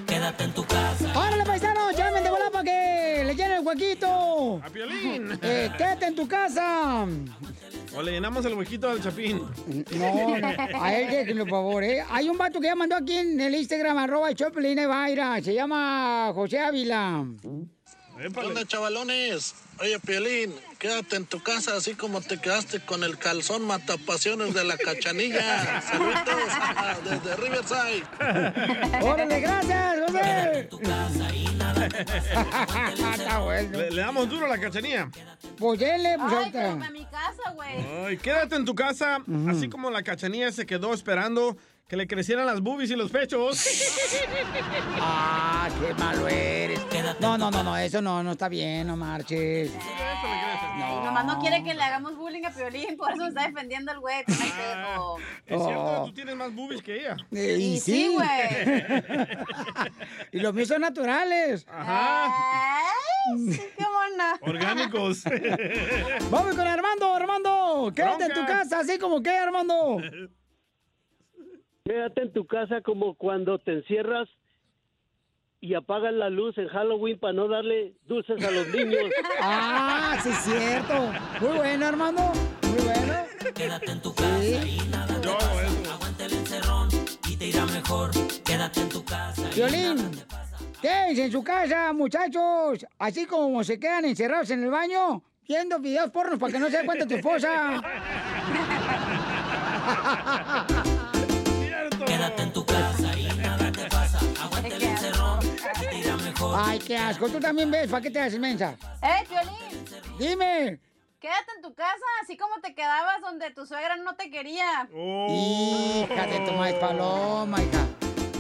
Quédate 0.06 0.44
en 0.44 0.52
tu 0.54 0.64
casa. 0.64 1.18
¡Órale, 1.18 1.44
paisanos! 1.44 1.79
Huequito! 3.70 4.60
¡A 4.64 4.68
Piolín! 4.70 5.38
Eh, 5.42 5.70
¡Quédate 5.76 6.06
en 6.06 6.14
tu 6.14 6.26
casa! 6.28 7.06
O 7.94 8.02
le 8.02 8.12
llenamos 8.12 8.44
el 8.44 8.54
huequito 8.54 8.88
al 8.88 9.02
Chapín. 9.02 9.40
No, 9.96 10.38
no, 10.38 10.82
a 10.82 10.94
él 10.94 11.10
déjenlo, 11.10 11.44
por 11.44 11.50
favor, 11.58 11.84
¿eh? 11.84 12.04
Hay 12.10 12.28
un 12.28 12.38
vato 12.38 12.60
que 12.60 12.66
ya 12.66 12.74
mandó 12.74 12.96
aquí 12.96 13.16
en 13.16 13.40
el 13.40 13.54
Instagram, 13.54 13.98
arroba 13.98 14.34
Choplin, 14.34 14.78
ahí 14.78 14.86
va, 14.86 15.06
mira, 15.06 15.42
se 15.42 15.54
llama 15.54 16.30
José 16.34 16.60
Ávila. 16.60 17.24
¿Qué 18.16 18.40
onda, 18.40 18.64
chavalones? 18.66 19.54
Oye, 19.80 19.98
Piolín, 19.98 20.54
quédate 20.80 21.16
en 21.16 21.26
tu 21.26 21.40
casa 21.42 21.76
así 21.76 21.94
como 21.94 22.20
te 22.22 22.40
quedaste 22.40 22.80
con 22.80 23.04
el 23.04 23.18
calzón 23.18 23.66
matapasiones 23.66 24.54
de 24.54 24.64
la 24.64 24.76
cachanilla. 24.78 25.80
Saludos 25.90 26.18
desde 27.04 27.36
Riverside. 27.36 28.02
¡Órale, 29.02 29.40
gracias, 29.40 29.96
José! 30.06 30.68
Está 33.12 33.38
bueno. 33.40 33.78
Le, 33.78 33.90
le 33.90 34.00
damos 34.00 34.28
duro 34.28 34.46
a 34.46 34.48
la 34.48 34.58
cachanilla. 34.58 35.10
Pues 35.58 35.78
dele, 35.78 36.16
pues 36.18 36.32
Ay, 36.32 36.36
ahorita. 36.56 36.90
mi 36.90 37.04
casa, 37.04 37.50
güey. 37.54 38.06
Ay, 38.06 38.16
quédate 38.16 38.56
en 38.56 38.64
tu 38.64 38.74
casa, 38.74 39.18
así 39.48 39.68
como 39.68 39.90
la 39.90 40.02
cachanilla 40.02 40.50
se 40.50 40.64
quedó 40.64 40.94
esperando 40.94 41.56
que 41.90 41.96
le 41.96 42.06
crecieran 42.06 42.46
las 42.46 42.60
boobies 42.60 42.88
y 42.92 42.96
los 42.96 43.10
pechos. 43.10 43.66
Ah, 45.02 45.68
qué 45.80 45.94
malo 45.94 46.28
eres. 46.28 46.80
No, 47.20 47.38
no, 47.38 47.50
no, 47.50 47.62
no, 47.62 47.76
eso 47.76 48.00
no, 48.02 48.22
no 48.22 48.32
está 48.32 48.48
bien, 48.48 48.86
no 48.86 48.96
marches. 48.96 49.70
Y 49.72 51.04
nomás 51.04 51.24
no 51.24 51.38
quiere 51.40 51.62
que 51.64 51.74
le 51.74 51.82
hagamos 51.82 52.16
bullying 52.16 52.44
a 52.44 52.50
Piolín, 52.50 52.96
por 52.96 53.10
eso 53.10 53.22
me 53.22 53.28
está 53.28 53.46
defendiendo 53.46 53.92
el 53.92 54.00
güey. 54.00 54.24
pedo. 54.24 55.16
Es 55.46 55.62
cierto, 55.62 56.02
Oh. 56.02 56.04
tú 56.06 56.12
tienes 56.12 56.36
más 56.36 56.54
boobies 56.54 56.82
que 56.82 57.00
ella. 57.00 57.16
Eh, 57.32 57.56
y 57.58 57.74
Y 57.74 57.80
sí, 57.80 57.92
sí. 57.92 58.14
güey. 58.14 58.28
y 60.32 60.38
los 60.40 60.54
míos 60.54 60.68
son 60.68 60.82
naturales. 60.82 61.66
Ajá. 61.68 62.26
Ay, 62.76 63.52
sí, 63.52 63.60
qué 63.76 63.84
mona. 63.84 64.38
Orgánicos. 64.42 65.24
Vamos 66.30 66.54
con 66.54 66.66
Armando, 66.66 67.14
Armando. 67.14 67.92
Quédate 67.94 68.24
en 68.24 68.34
tu 68.34 68.44
casa, 68.46 68.80
así 68.80 68.98
como 68.98 69.22
que, 69.22 69.30
Armando. 69.30 70.00
Quédate 71.90 72.22
en 72.22 72.32
tu 72.32 72.46
casa 72.46 72.82
como 72.82 73.16
cuando 73.16 73.58
te 73.58 73.72
encierras 73.72 74.28
y 75.60 75.74
apagas 75.74 76.12
la 76.12 76.30
luz 76.30 76.56
en 76.56 76.68
Halloween 76.68 77.18
para 77.18 77.32
no 77.32 77.48
darle 77.48 77.94
dulces 78.06 78.40
a 78.44 78.50
los 78.52 78.68
niños. 78.72 79.06
Ah, 79.42 80.16
sí 80.22 80.28
es 80.28 80.36
cierto. 80.38 80.94
Muy 81.40 81.56
bueno, 81.58 81.86
Armando. 81.86 82.22
Muy 82.62 82.80
bueno. 82.84 83.14
Quédate 83.52 83.90
en 83.90 84.00
tu 84.02 84.14
casa 84.14 84.38
y 84.64 84.78
nada 84.88 85.20
te 85.20 85.28
pasa. 85.30 85.92
Aguanta 85.92 86.26
el 86.26 86.32
encerrón 86.32 86.88
y 87.28 87.36
te 87.36 87.46
irá 87.48 87.66
mejor. 87.66 88.10
Quédate 88.44 88.80
en 88.82 88.88
tu 88.88 89.04
casa. 89.04 89.50
y 89.50 89.54
Violín, 89.56 89.96
nada 89.96 90.10
te 90.12 90.24
pasa. 90.26 90.58
quédense 90.80 91.24
en 91.24 91.32
su 91.32 91.42
casa, 91.42 91.92
muchachos. 91.92 92.86
Así 93.00 93.26
como 93.26 93.64
se 93.64 93.80
quedan 93.80 94.04
encerrados 94.04 94.48
en 94.50 94.62
el 94.62 94.70
baño, 94.70 95.24
viendo 95.48 95.80
videos 95.80 96.12
pornos 96.12 96.38
para 96.38 96.52
que 96.52 96.58
no 96.60 96.68
se 96.68 96.78
dé 96.78 96.86
cuenta 96.86 97.04
tu 97.04 97.16
esposa. 97.16 97.82
Ay, 106.62 106.78
qué 106.78 106.96
asco. 106.96 107.28
Tú 107.28 107.40
también 107.40 107.70
ves, 107.70 107.90
¿para 107.90 108.02
qué 108.02 108.10
te 108.10 108.20
haces 108.20 108.38
mensa? 108.38 108.76
¡Eh, 109.02 109.24
Piolín! 109.26 109.84
Dime. 110.18 110.78
Quédate 111.18 111.52
en 111.56 111.62
tu 111.62 111.74
casa, 111.74 112.04
así 112.22 112.36
como 112.36 112.60
te 112.60 112.74
quedabas 112.74 113.20
donde 113.22 113.50
tu 113.50 113.66
suegra 113.66 113.96
no 113.96 114.14
te 114.14 114.30
quería. 114.30 114.88
Hija 114.92 116.26
de 116.26 116.40
tu 116.46 116.52
maíz 116.52 116.76
paloma, 116.76 117.62
hija. 117.62 117.86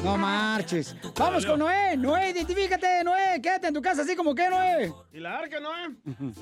No 0.04 0.16
marches. 0.16 0.96
Vamos 1.16 1.44
con 1.44 1.58
Noé. 1.58 1.96
Noé, 1.96 2.30
identifícate, 2.30 3.04
Noé. 3.04 3.40
Quédate 3.42 3.68
en 3.68 3.74
tu 3.74 3.82
casa 3.82 4.02
así 4.02 4.16
como 4.16 4.34
que, 4.34 4.48
Noé. 4.48 4.92
¿Y 5.12 5.20
la 5.20 5.38
arca, 5.38 5.60
no? 5.60 5.70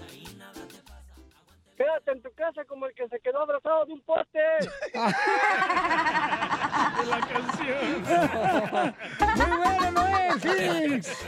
Quédate 1.79 2.11
en 2.11 2.23
tu 2.23 2.31
casa 2.33 2.65
como 2.65 2.87
el 2.87 2.95
que 2.95 3.09
se 3.09 3.21
quedó 3.21 3.41
abrazado 3.43 3.87
de 3.87 3.93
un 3.93 4.01
poste. 4.03 4.41
la 7.09 7.21
canción. 7.33 8.03
Muy 9.37 9.57
bueno, 9.59 9.91
Noé, 9.93 10.31
Phoenix. 10.41 11.25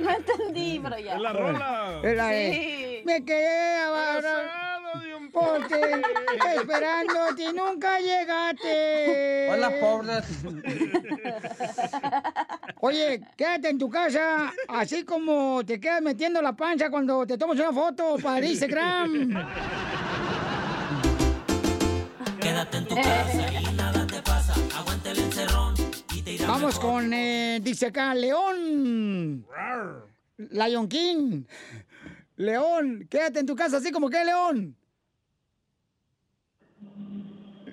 No 0.00 0.10
entendí, 0.10 0.80
pero 0.82 0.98
ya. 0.98 1.18
La 1.18 1.32
rola. 1.32 2.00
Era, 2.02 2.28
Sí. 2.30 2.34
eh, 2.34 3.02
Me 3.06 3.24
quedé 3.24 3.76
abrazado 3.82 4.71
de 5.00 5.14
un 5.14 5.30
poste 5.30 5.80
esperándote 6.56 7.42
y 7.44 7.52
nunca 7.52 7.98
llegaste. 8.00 9.48
Hola, 9.50 9.72
pobres. 9.80 10.24
Oye, 12.80 13.22
quédate 13.36 13.68
en 13.70 13.78
tu 13.78 13.88
casa, 13.88 14.52
así 14.68 15.04
como 15.04 15.62
te 15.64 15.78
quedas 15.80 16.02
metiendo 16.02 16.42
la 16.42 16.52
pancha 16.54 16.90
cuando 16.90 17.26
te 17.26 17.38
tomas 17.38 17.56
una 17.58 17.72
foto 17.72 18.16
para 18.22 18.44
Instagram. 18.44 19.30
Quédate 22.40 22.76
en 22.78 22.86
tu 22.86 22.94
casa 22.96 23.52
y 23.60 23.72
nada 23.74 24.06
te 24.06 24.20
pasa. 24.22 24.54
Aguanta 24.76 25.10
el 25.12 25.18
encerrón 25.20 25.74
y 26.14 26.22
te 26.22 26.32
irá 26.32 26.46
Vamos 26.48 26.74
mejor. 26.76 26.92
con, 27.02 27.12
eh, 27.14 27.60
dice 27.62 27.86
acá, 27.86 28.14
León. 28.14 29.46
Lion 30.36 30.88
King. 30.88 31.44
León, 32.36 33.06
quédate 33.08 33.38
en 33.40 33.46
tu 33.46 33.54
casa, 33.54 33.76
así 33.76 33.92
como 33.92 34.10
que, 34.10 34.24
León. 34.24 34.76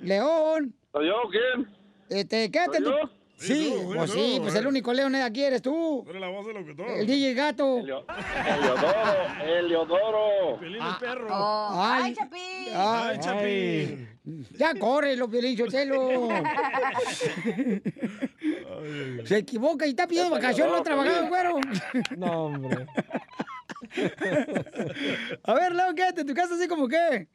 León. 0.01 0.73
¿Soy 0.91 1.07
yo 1.07 1.15
quién? 1.31 1.67
Este, 2.09 2.51
quédate. 2.51 2.77
¿Soy 2.77 2.85
yo? 2.85 3.09
Sí, 3.39 3.53
Sí, 3.55 3.73
tú, 3.73 3.93
pues 3.93 4.11
tú, 4.11 4.17
sí, 4.17 4.37
pues 4.41 4.53
eh. 4.53 4.59
el 4.59 4.67
único 4.67 4.91
León 4.91 5.13
de 5.13 5.21
aquí 5.21 5.41
eres 5.41 5.61
tú. 5.61 6.05
Eres 6.09 6.19
la 6.19 6.27
voz 6.27 6.45
del 6.45 6.55
locutor. 6.57 6.91
El 6.91 7.07
DJ 7.07 7.33
Gato. 7.33 7.77
Eleodoro, 7.77 8.03
Eleodoro. 9.45 10.59
Pelín 10.59 10.81
el 10.81 10.95
perro. 10.99 11.27
Ay, 11.31 12.03
¡Ay, 12.03 12.13
Chapín! 12.15 12.73
Ay, 12.75 13.19
Chapín. 13.19 14.09
Ya 14.57 14.75
corre, 14.75 15.15
lo 15.15 15.29
Piolín 15.29 15.57
Sotelo. 15.57 16.27
Se 19.23 19.37
equivoca 19.37 19.87
y 19.87 19.91
está 19.91 20.05
pidiendo 20.05 20.31
vacaciones, 20.31 20.73
no 20.73 20.79
ha 20.79 20.83
trabajado, 20.83 21.27
güero. 21.29 21.59
No, 22.17 22.45
hombre. 22.45 22.87
A 25.43 25.53
ver, 25.53 25.75
León, 25.75 25.95
quédate 25.95 26.21
en 26.21 26.27
tu 26.27 26.33
casa 26.33 26.55
así 26.55 26.67
como 26.67 26.89
que. 26.89 27.29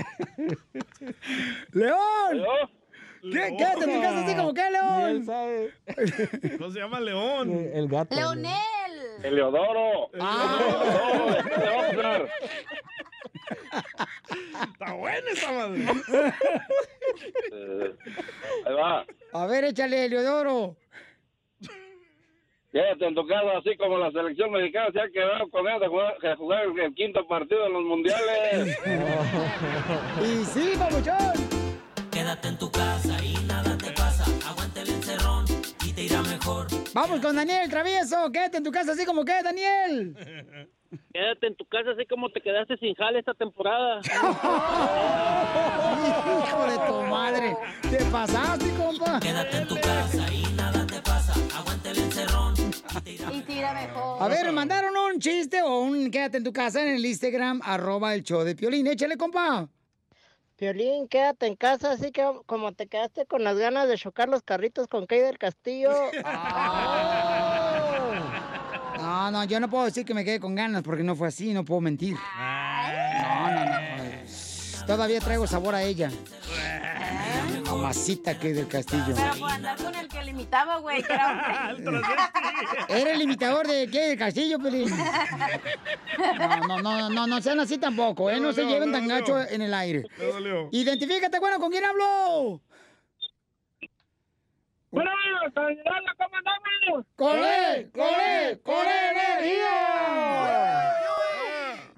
¡León! 1.72 2.44
¿Qué? 3.22 3.46
En 3.48 3.56
tu 3.58 4.00
casa 4.00 4.24
así 4.24 4.34
como 4.34 4.54
que, 4.54 4.64
Ni 4.64 4.70
León. 4.70 5.02
él 5.10 5.24
sabe. 5.26 5.74
No 6.58 6.70
se 6.70 6.78
llama 6.78 7.00
León. 7.00 7.50
El 7.72 7.88
gato. 7.88 8.14
¡Leonel! 8.14 8.54
Eleodoro. 9.22 10.10
Ah. 10.18 10.58
Eleodoro, 10.58 11.34
¿de 11.34 11.42
qué 11.42 11.50
te 11.50 11.68
hablar? 11.68 12.28
Está 14.72 14.92
buena 14.94 15.30
esa 15.32 15.52
madre. 15.52 15.84
Eh, 17.52 17.92
Ahí 18.66 18.74
va. 18.74 19.04
A 19.32 19.46
ver, 19.46 19.64
échale, 19.64 20.08
Leodoro. 20.08 20.76
Quédate 22.72 23.04
en 23.04 23.14
tu 23.16 23.26
casa, 23.26 23.58
así 23.58 23.76
como 23.76 23.98
la 23.98 24.12
selección 24.12 24.52
mexicana 24.52 24.90
se 24.92 25.00
ha 25.00 25.08
quedado 25.10 25.50
con 25.50 25.66
él 25.66 25.80
de 25.80 25.88
jugar, 25.88 26.16
de 26.20 26.36
jugar 26.36 26.62
el 26.66 26.94
quinto 26.94 27.26
partido 27.26 27.66
en 27.66 27.72
los 27.72 27.82
mundiales. 27.82 28.78
Y 30.22 30.44
sí, 30.44 30.72
papuchón. 30.78 31.32
Quédate 32.12 32.48
en 32.48 32.58
tu 32.58 32.70
casa 32.70 33.24
y 33.24 33.34
nada 33.46 33.76
te 33.76 33.90
pasa. 33.92 34.24
Aguanta 34.48 34.82
el 34.82 34.88
encerrón 34.90 35.44
y 35.84 35.92
te 35.92 36.02
irá 36.04 36.22
mejor. 36.22 36.68
Vamos 36.94 37.18
con 37.20 37.34
Daniel 37.34 37.68
Travieso. 37.68 38.30
Quédate 38.32 38.58
en 38.58 38.64
tu 38.64 38.70
casa 38.70 38.92
así 38.92 39.04
como 39.04 39.24
que, 39.24 39.42
Daniel. 39.42 40.14
Quédate 41.12 41.46
en 41.48 41.56
tu 41.56 41.64
casa 41.66 41.90
así 41.90 42.06
como 42.06 42.30
te 42.30 42.40
quedaste 42.40 42.76
sin 42.76 42.94
jale 42.94 43.18
esta 43.18 43.34
temporada. 43.34 44.00
Hijo 46.46 46.66
de 46.66 46.78
tu 46.86 47.02
madre. 47.02 47.56
Te 47.82 48.04
pasaste, 48.10 48.72
compa. 48.74 49.18
Quédate 49.20 49.56
en 49.56 49.66
tu 49.68 49.74
casa 49.76 50.32
y 50.32 50.49
y 53.14 53.42
tira 53.42 53.72
mejor. 53.72 54.22
A 54.22 54.28
ver, 54.28 54.52
mandaron 54.52 54.94
un 54.96 55.18
chiste 55.18 55.62
o 55.62 55.80
un 55.80 56.10
quédate 56.10 56.38
en 56.38 56.44
tu 56.44 56.52
casa 56.52 56.82
en 56.82 56.94
el 56.94 57.04
Instagram, 57.04 57.60
arroba 57.64 58.14
el 58.14 58.22
show 58.22 58.42
de 58.42 58.54
Piolín. 58.54 58.86
Échale, 58.86 59.16
compa. 59.16 59.68
Piolín, 60.56 61.08
quédate 61.08 61.46
en 61.46 61.56
casa, 61.56 61.92
así 61.92 62.12
que 62.12 62.22
como 62.46 62.72
te 62.72 62.86
quedaste 62.86 63.24
con 63.26 63.42
las 63.42 63.56
ganas 63.56 63.88
de 63.88 63.96
chocar 63.96 64.28
los 64.28 64.42
carritos 64.42 64.88
con 64.88 65.06
Kay 65.06 65.20
del 65.20 65.38
Castillo. 65.38 65.90
No, 69.00 69.30
no, 69.30 69.44
yo 69.44 69.58
no 69.60 69.70
puedo 69.70 69.86
decir 69.86 70.04
que 70.04 70.12
me 70.12 70.24
quedé 70.24 70.38
con 70.38 70.54
ganas 70.54 70.82
porque 70.82 71.02
no 71.02 71.16
fue 71.16 71.28
así, 71.28 71.54
no 71.54 71.64
puedo 71.64 71.80
mentir. 71.80 72.14
No, 72.14 73.50
no, 73.50 73.64
no. 73.64 74.86
Todavía 74.86 75.20
traigo 75.20 75.46
sabor 75.46 75.74
a 75.74 75.82
ella. 75.82 76.10
Mamacita 77.70 78.38
que 78.38 78.52
del 78.52 78.66
castillo. 78.66 79.14
Pero 79.14 79.34
por 79.38 79.50
andar 79.50 79.76
con 79.76 79.94
el 79.94 80.08
que 80.08 80.24
limitaba, 80.24 80.78
güey, 80.78 81.02
que 81.02 81.12
era 81.12 81.74
hombre. 81.76 82.00
Era 82.88 83.12
el 83.12 83.22
imitador 83.22 83.66
de 83.66 83.88
qué 83.88 84.08
del 84.08 84.18
castillo, 84.18 84.58
Pelín. 84.58 84.90
No, 86.18 86.66
no, 86.66 86.82
no, 86.82 87.10
no, 87.10 87.26
no 87.26 87.40
sean 87.40 87.60
así 87.60 87.78
tampoco, 87.78 88.28
¿eh? 88.30 88.40
No 88.40 88.52
se 88.52 88.64
lleven 88.64 88.92
tan 88.92 89.06
gacho 89.06 89.40
en 89.40 89.62
el 89.62 89.72
aire. 89.72 90.04
Identifícate, 90.72 91.38
bueno, 91.38 91.58
¿con 91.58 91.70
quién 91.70 91.84
hablo? 91.84 92.60
Bueno, 94.90 95.10
¿cómo 95.54 96.36
andamos? 96.36 97.06
¡Con 97.14 97.38
él! 97.38 97.90
¡Con 97.92 98.08
él! 98.08 98.60
¡Con 98.60 98.86
él, 98.86 99.16
energía! 99.16 100.59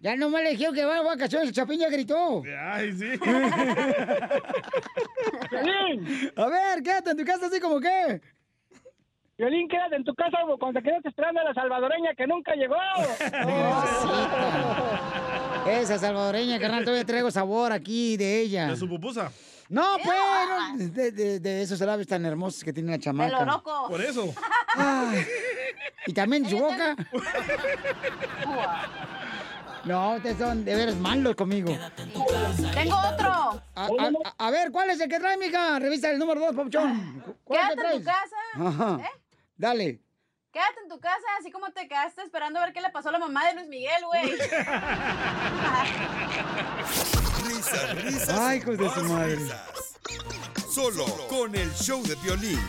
Ya 0.02 0.16
no 0.16 0.28
me 0.30 0.42
dijeron 0.50 0.74
que 0.74 0.84
va 0.84 0.96
a 0.96 1.02
vacaciones, 1.02 1.50
el 1.50 1.54
Chapín 1.54 1.78
ya 1.78 1.88
gritó. 1.88 2.42
Ay, 2.72 2.92
sí. 2.92 3.12
A 6.34 6.46
ver, 6.48 6.82
quédate 6.82 7.10
en 7.12 7.16
tu 7.16 7.24
casa 7.24 7.46
así 7.46 7.60
como 7.60 7.78
que. 7.78 8.20
Violín, 9.38 9.68
quédate 9.68 9.94
en 9.94 10.02
tu 10.04 10.12
casa 10.16 10.38
cuando 10.58 10.80
te 10.80 10.84
quedaste 10.84 11.08
esperando 11.08 11.40
a 11.40 11.44
la 11.44 11.54
salvadoreña 11.54 12.14
que 12.16 12.26
nunca 12.26 12.52
llegó. 12.56 12.74
Esa 15.70 15.98
salvadoreña, 16.00 16.58
carnal, 16.58 16.82
todavía 16.84 17.04
traigo 17.04 17.30
sabor 17.30 17.70
aquí 17.70 18.16
de 18.16 18.40
ella. 18.40 18.70
De 18.70 18.76
su 18.76 18.88
pupusa. 18.88 19.30
No, 19.68 19.98
pues, 20.02 20.18
no, 20.18 20.76
de, 20.92 21.12
de, 21.12 21.38
de 21.38 21.62
esos 21.62 21.78
labios 21.80 22.08
tan 22.08 22.26
hermosos 22.26 22.64
que 22.64 22.72
tiene 22.72 22.90
la 22.90 22.98
chamaca. 22.98 23.28
El 23.28 23.34
oroco. 23.48 23.86
Por 23.88 24.02
eso. 24.02 24.34
Ay, 24.74 25.24
y 26.06 26.12
también 26.12 26.44
su 26.48 26.58
boca. 26.58 26.96
No, 29.84 30.14
ustedes 30.14 30.38
son 30.38 30.64
de 30.64 30.74
veras 30.76 30.94
malos 30.96 31.34
conmigo. 31.34 31.76
Tengo 32.72 32.96
otro. 32.96 33.62
A, 33.74 33.86
a- 33.86 34.34
a 34.38 34.50
ver, 34.50 34.70
¿cuál 34.70 34.90
es 34.90 35.00
el 35.00 35.08
que 35.08 35.18
trae, 35.18 35.36
mija? 35.36 35.78
Revisa 35.78 36.10
el 36.10 36.18
número 36.18 36.40
dos, 36.40 36.54
Papuchón. 36.54 37.22
¿Cuál 37.44 37.60
es 37.60 37.68
el 37.70 37.76
que 37.76 37.82
Quédate 37.82 37.96
en 37.96 38.02
tu 38.02 38.04
casa. 38.10 38.36
Ajá. 38.68 38.98
¿Eh? 39.04 39.10
Dale. 39.56 40.00
Quédate 40.52 40.80
en 40.82 40.88
tu 40.88 41.00
casa, 41.00 41.26
así 41.40 41.50
como 41.50 41.70
te 41.72 41.88
quedaste 41.88 42.22
esperando 42.22 42.58
a 42.60 42.64
ver 42.64 42.72
qué 42.74 42.80
le 42.80 42.90
pasó 42.90 43.08
a 43.08 43.12
la 43.12 43.18
mamá 43.18 43.46
de 43.48 43.54
Luis 43.54 43.68
Miguel, 43.68 44.04
güey. 44.06 44.30
Risas, 47.46 48.04
risas. 48.04 48.38
Ay, 48.38 48.58
hijos 48.58 48.78
de 48.78 48.88
su 48.90 49.02
madre. 49.04 49.36
risas. 49.36 49.60
Solo 50.70 51.04
con 51.28 51.54
el 51.54 51.72
show 51.74 52.02
de 52.02 52.14
violín. 52.16 52.60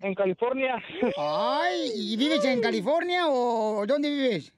En 0.00 0.14
California. 0.14 0.74
Ay, 1.16 1.92
¿y 1.94 2.18
vives 2.18 2.44
en 2.44 2.60
California 2.60 3.28
o 3.28 3.86
dónde 3.86 4.10
vives? 4.10 4.52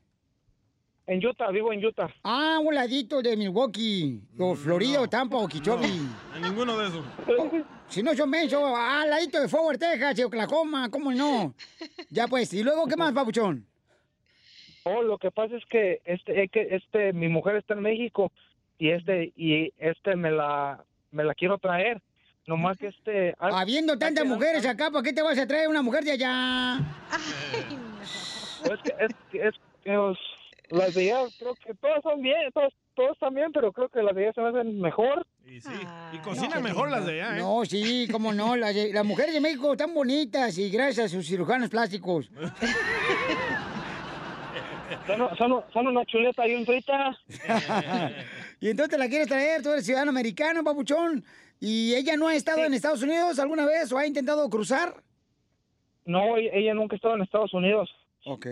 En 1.09 1.25
Utah, 1.25 1.51
vivo 1.51 1.73
en 1.73 1.83
Utah. 1.83 2.11
Ah, 2.23 2.59
un 2.63 2.75
ladito 2.75 3.23
de 3.23 3.35
Milwaukee, 3.35 4.21
o 4.39 4.55
Florida, 4.55 5.01
o 5.01 5.09
Tampa, 5.09 5.39
o 5.39 5.49
Kichobi. 5.49 6.03
En 6.37 6.43
ninguno 6.43 6.77
de 6.77 6.89
esos. 6.89 7.05
Si 7.89 8.03
no 8.03 8.15
son 8.15 8.29
menso, 8.29 8.63
ah, 8.77 9.01
al 9.01 9.09
ladito 9.09 9.41
de 9.41 9.49
Forward, 9.49 9.79
Texas, 9.79 10.19
y 10.19 10.25
Oklahoma, 10.25 10.91
¿cómo 10.91 11.11
no? 11.11 11.55
Ya 12.11 12.29
pues, 12.29 12.53
¿y 12.53 12.63
luego 12.63 12.87
qué 12.87 12.95
más, 12.97 13.15
papuchón? 13.15 13.67
Oh, 14.85 15.03
lo 15.03 15.17
que 15.17 15.31
pasa 15.31 15.57
es 15.57 15.65
que 15.65 16.03
este, 16.05 16.43
es 16.45 16.51
que 16.51 16.69
este, 16.73 17.15
mi 17.15 17.29
mujer 17.29 17.57
está 17.57 17.73
en 17.73 17.81
México 17.81 18.31
y 18.79 18.91
este, 18.91 19.33
y 19.35 19.73
este 19.79 20.15
me 20.15 20.31
la, 20.31 20.85
me 21.11 21.25
la 21.25 21.35
quiero 21.35 21.57
traer. 21.57 22.03
Nomás 22.47 22.77
que 22.77 22.89
este. 22.89 23.35
Habiendo 23.39 23.99
tantas 23.99 24.27
mujeres 24.27 24.67
acá, 24.67 24.91
¿para 24.91 25.03
qué 25.03 25.15
te 25.15 25.23
vas 25.23 25.39
a 25.39 25.47
traer 25.47 25.69
una 25.69 25.81
mujer 25.81 26.05
de 26.05 26.13
allá? 26.13 26.79
Es 28.65 28.81
que, 28.83 28.95
es, 29.01 29.15
que- 29.31 29.49
es 29.49 29.55
pues, 29.85 30.19
las 30.71 30.95
de 30.95 31.13
allá, 31.13 31.29
creo 31.39 31.55
que 31.55 31.75
todas 31.75 32.03
son 32.03 32.21
bien, 32.21 32.37
todas, 32.53 32.73
todas 32.95 33.13
están 33.13 33.35
bien, 33.35 33.53
pero 33.53 33.73
creo 33.73 33.89
que 33.89 34.03
las 34.03 34.15
de 34.15 34.25
allá 34.25 34.33
se 34.35 34.41
me 34.41 34.49
hacen 34.49 34.81
mejor. 34.81 35.27
Y 35.47 35.61
sí. 35.61 35.71
Y 36.13 36.19
cocinan 36.19 36.63
mejor 36.63 36.91
las 36.91 37.07
de 37.07 37.23
allá, 37.23 37.37
¿eh? 37.39 37.41
No, 37.41 37.65
sí, 37.65 38.07
cómo 38.13 38.33
no. 38.35 38.55
Las, 38.57 38.75
de- 38.75 38.93
las 38.93 39.05
mujeres 39.05 39.33
de 39.35 39.41
México 39.41 39.73
están 39.73 39.95
bonitas 39.95 40.59
y 40.59 40.69
gracias 40.71 41.07
a 41.07 41.09
sus 41.09 41.27
cirujanos 41.27 41.71
plásticos. 41.71 42.31
Son, 45.07 45.37
son, 45.37 45.65
son 45.73 45.87
una 45.87 46.05
chuleta 46.07 46.47
y 46.47 46.55
un 46.55 46.65
frita. 46.67 47.17
y 48.61 48.69
entonces 48.71 48.91
te 48.91 48.99
la 48.99 49.09
quieres 49.09 49.29
traer, 49.29 49.63
tú 49.63 49.71
eres 49.71 49.85
ciudadano 49.85 50.11
americano, 50.11 50.65
papuchón. 50.65 51.25
¿Y 51.61 51.95
ella 51.95 52.17
no 52.17 52.29
ha 52.29 52.35
estado 52.35 52.65
en 52.65 52.73
Estados 52.75 53.03
Unidos 53.03 53.39
alguna 53.39 53.67
vez 53.67 53.91
o 53.93 53.99
ha 53.99 54.07
intentado 54.07 54.49
cruzar? 54.49 54.95
No, 56.05 56.37
ella 56.37 56.51
ella 56.53 56.75
nunca 56.75 56.95
ha 56.95 56.97
estado 56.97 57.15
en 57.17 57.23
Estados 57.23 57.53
Unidos. 57.53 57.91
Ok. 58.25 58.47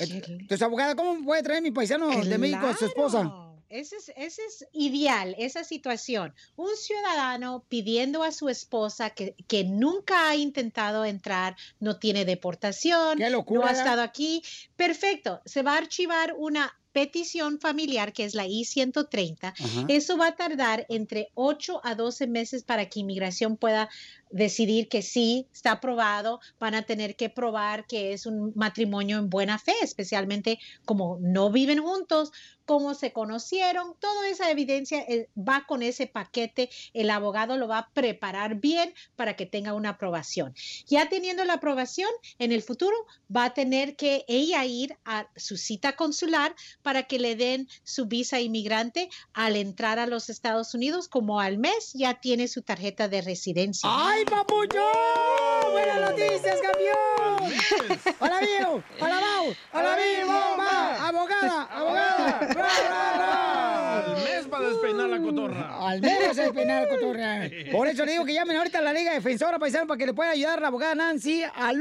Entonces, 0.00 0.62
abogada, 0.62 0.94
¿cómo 0.96 1.24
puede 1.24 1.42
traer 1.42 1.62
mi 1.62 1.70
paisano 1.70 2.08
de 2.08 2.38
México 2.38 2.66
a 2.66 2.76
su 2.76 2.86
esposa? 2.86 3.50
Ese 3.70 3.96
es, 3.96 4.12
ese 4.16 4.42
es 4.42 4.66
ideal, 4.72 5.36
esa 5.38 5.62
situación. 5.62 6.34
Un 6.56 6.74
ciudadano 6.76 7.64
pidiendo 7.68 8.24
a 8.24 8.32
su 8.32 8.48
esposa 8.48 9.10
que, 9.10 9.36
que 9.46 9.62
nunca 9.62 10.28
ha 10.28 10.34
intentado 10.34 11.04
entrar, 11.04 11.56
no 11.78 11.96
tiene 11.96 12.24
deportación, 12.24 13.20
no 13.20 13.30
locura! 13.30 13.68
ha 13.68 13.72
estado 13.72 14.02
aquí. 14.02 14.42
Perfecto, 14.74 15.40
se 15.44 15.62
va 15.62 15.74
a 15.74 15.78
archivar 15.78 16.34
una 16.36 16.76
petición 16.92 17.60
familiar 17.60 18.12
que 18.12 18.24
es 18.24 18.34
la 18.34 18.46
I-130. 18.46 19.36
Ajá. 19.42 19.84
Eso 19.86 20.16
va 20.16 20.28
a 20.28 20.36
tardar 20.36 20.86
entre 20.88 21.30
8 21.34 21.80
a 21.84 21.94
12 21.94 22.26
meses 22.26 22.64
para 22.64 22.88
que 22.88 23.00
inmigración 23.00 23.56
pueda 23.56 23.88
decidir 24.30 24.88
que 24.88 25.02
sí 25.02 25.46
está 25.52 25.72
aprobado. 25.72 26.40
Van 26.58 26.74
a 26.74 26.82
tener 26.82 27.16
que 27.16 27.28
probar 27.28 27.86
que 27.86 28.12
es 28.12 28.26
un 28.26 28.52
matrimonio 28.54 29.18
en 29.18 29.30
buena 29.30 29.58
fe, 29.58 29.74
especialmente 29.82 30.58
como 30.84 31.18
no 31.20 31.50
viven 31.50 31.82
juntos, 31.82 32.32
cómo 32.70 32.94
se 32.94 33.12
conocieron. 33.12 33.94
Toda 33.98 34.28
esa 34.28 34.48
evidencia 34.48 35.00
eh, 35.00 35.28
va 35.36 35.66
con 35.66 35.82
ese 35.82 36.06
paquete. 36.06 36.70
El 36.94 37.10
abogado 37.10 37.56
lo 37.56 37.66
va 37.66 37.78
a 37.78 37.90
preparar 37.90 38.60
bien 38.60 38.94
para 39.16 39.34
que 39.34 39.44
tenga 39.44 39.74
una 39.74 39.90
aprobación. 39.90 40.54
Ya 40.86 41.08
teniendo 41.08 41.44
la 41.44 41.54
aprobación, 41.54 42.10
en 42.38 42.52
el 42.52 42.62
futuro 42.62 42.94
va 43.34 43.46
a 43.46 43.54
tener 43.54 43.96
que 43.96 44.24
ella 44.28 44.64
ir 44.64 44.96
a 45.04 45.28
su 45.34 45.56
cita 45.56 45.96
consular 45.96 46.54
para 46.82 47.04
que 47.04 47.18
le 47.18 47.34
den 47.34 47.68
su 47.82 48.06
visa 48.06 48.40
inmigrante 48.40 49.08
al 49.32 49.56
entrar 49.56 49.98
a 49.98 50.06
los 50.06 50.30
Estados 50.30 50.72
Unidos, 50.72 51.08
como 51.08 51.40
al 51.40 51.58
mes 51.58 51.92
ya 51.94 52.20
tiene 52.20 52.46
su 52.46 52.62
tarjeta 52.62 53.08
de 53.08 53.22
residencia. 53.22 53.88
¡Ay, 53.92 54.19
papuchón! 54.24 55.72
¡Buenas 55.72 56.00
noticias, 56.10 56.58
campeón! 56.60 58.14
¡Hola, 58.18 58.40
Vivo! 58.40 58.82
¡Hola, 59.00 59.20
Mau! 59.20 59.54
¡Hola, 59.72 59.96
Vivo! 59.96 60.32
bomba! 60.32 61.08
¡Abogada! 61.08 61.62
¡Abogada! 61.64 62.38
¡Ra, 62.40 62.68
ra, 62.88 63.12
ra! 63.18 64.04
Al 64.04 64.16
mes 64.16 64.46
para 64.48 64.68
despeinar 64.68 65.08
la 65.08 65.20
cotorra. 65.20 65.88
Al 65.88 66.00
menos 66.00 66.36
se 66.36 66.42
despeinar 66.42 66.82
la 66.82 66.88
cotorra. 66.88 67.50
Por 67.72 67.86
eso 67.88 68.04
le 68.04 68.12
digo 68.12 68.24
que 68.24 68.34
llamen 68.34 68.56
ahorita 68.56 68.78
a 68.78 68.82
la 68.82 68.92
Liga 68.92 69.12
Defensora 69.12 69.58
Paisano 69.58 69.86
para 69.86 69.98
que 69.98 70.06
le 70.06 70.14
pueda 70.14 70.30
ayudar 70.30 70.60
la 70.60 70.68
abogada 70.68 70.94
Nancy 70.94 71.42
al 71.42 71.78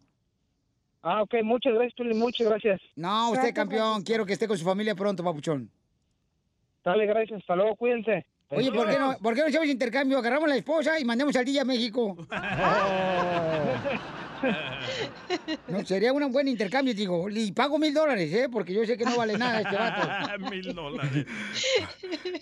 Ah, 1.02 1.22
ok, 1.22 1.34
muchas 1.42 1.74
gracias, 1.74 1.96
Tuli, 1.96 2.14
muchas 2.14 2.46
gracias. 2.46 2.80
No, 2.94 3.32
usted, 3.32 3.52
campeón, 3.52 4.02
quiero 4.02 4.24
que 4.24 4.34
esté 4.34 4.46
con 4.46 4.56
su 4.56 4.64
familia 4.64 4.94
pronto, 4.94 5.24
Papuchón. 5.24 5.68
Dale, 6.84 7.06
gracias, 7.06 7.40
hasta 7.40 7.56
luego, 7.56 7.74
cuídense. 7.74 8.24
Oye, 8.50 8.72
¿por 8.72 8.88
qué 8.88 8.98
no, 8.98 9.16
por 9.18 9.34
qué 9.34 9.40
no 9.42 9.46
hacemos 9.48 9.66
intercambio? 9.66 10.18
Agarramos 10.18 10.48
la 10.48 10.56
esposa 10.56 10.98
y 10.98 11.04
mandamos 11.04 11.36
al 11.36 11.44
día 11.44 11.62
a 11.62 11.64
México. 11.64 12.16
No, 15.66 15.84
sería 15.84 16.12
un 16.12 16.30
buen 16.30 16.46
intercambio, 16.46 16.94
digo. 16.94 17.28
Y 17.28 17.50
pago 17.50 17.76
mil 17.76 17.92
dólares, 17.92 18.32
¿eh? 18.32 18.48
Porque 18.48 18.72
yo 18.72 18.86
sé 18.86 18.96
que 18.96 19.04
no 19.04 19.16
vale 19.16 19.36
nada 19.36 19.60
este 19.62 19.74
vato. 19.76 20.38
Mil 20.50 20.72
dólares. 20.72 21.26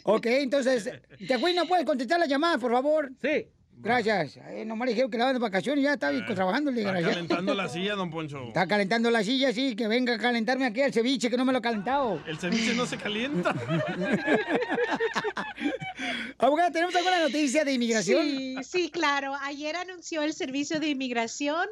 Ok, 0.03 0.27
entonces, 0.27 0.91
Tecuín, 1.27 1.57
¿no 1.57 1.65
puedes 1.67 1.87
contestar 1.87 2.21
la 2.21 2.27
llamada, 2.27 2.59
por 2.59 2.71
favor? 2.73 3.11
Sí. 3.23 3.47
Gracias. 3.79 4.39
Eh, 4.49 4.65
nomás 4.65 4.87
le 4.87 4.93
dijeron 4.93 5.11
que 5.11 5.19
la 5.19 5.27
van 5.27 5.35
de 5.35 5.39
vacaciones 5.39 5.81
y 5.81 5.85
ya 5.85 5.93
está 5.93 6.11
trabajando. 6.35 6.71
Está 6.71 7.03
calentando 7.03 7.55
la 7.55 7.69
silla, 7.73 7.95
don 7.95 8.11
Poncho. 8.11 8.45
Está 8.49 8.67
calentando 8.67 9.11
la 9.11 9.23
silla, 9.23 9.53
sí, 9.53 9.77
que 9.77 9.87
venga 9.87 10.15
a 10.15 10.19
calentarme 10.19 10.65
aquí 10.67 10.81
el 10.81 10.93
ceviche, 10.93 11.29
que 11.29 11.37
no 11.37 11.45
me 11.45 11.53
lo 11.53 11.59
ha 11.59 11.63
calentado. 11.63 12.21
El 12.27 12.39
ceviche 12.39 12.75
no 12.75 12.87
se 12.87 12.97
calienta. 12.97 13.55
Abogada, 16.39 16.71
¿tenemos 16.71 16.95
alguna 16.95 17.21
noticia 17.21 17.65
de 17.65 17.73
inmigración? 17.75 18.23
Sí, 18.23 18.57
sí, 18.63 18.91
claro. 18.91 19.35
Ayer 19.43 19.77
anunció 19.77 20.23
el 20.23 20.33
Servicio 20.33 20.81
de 20.81 20.89
Inmigración 20.89 21.67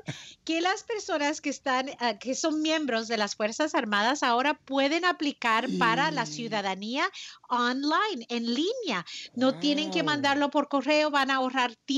que 0.45 0.61
las 0.61 0.83
personas 0.85 1.41
que 1.41 1.51
están, 1.51 1.91
ah, 2.01 2.19
que 2.19 2.35
son 2.35 2.63
miembros 2.63 3.09
de 3.09 3.17
las 3.17 3.35
Fuerzas 3.37 3.75
Armadas 3.75 4.23
ahora 4.23 4.55
pueden 4.55 5.05
aplicar 5.05 5.67
para 5.79 6.11
la 6.11 6.27
ciudadanía 6.27 7.05
online, 7.49 8.27
en 8.29 8.47
línea. 8.47 9.05
No 9.35 9.59
tienen 9.59 9.91
que 9.91 10.03
mandarlo 10.03 10.51
por 10.51 10.69
correo, 10.69 11.11
van 11.11 11.31
a 11.31 11.37
ahorrar 11.37 11.75
tiempo. 11.75 11.94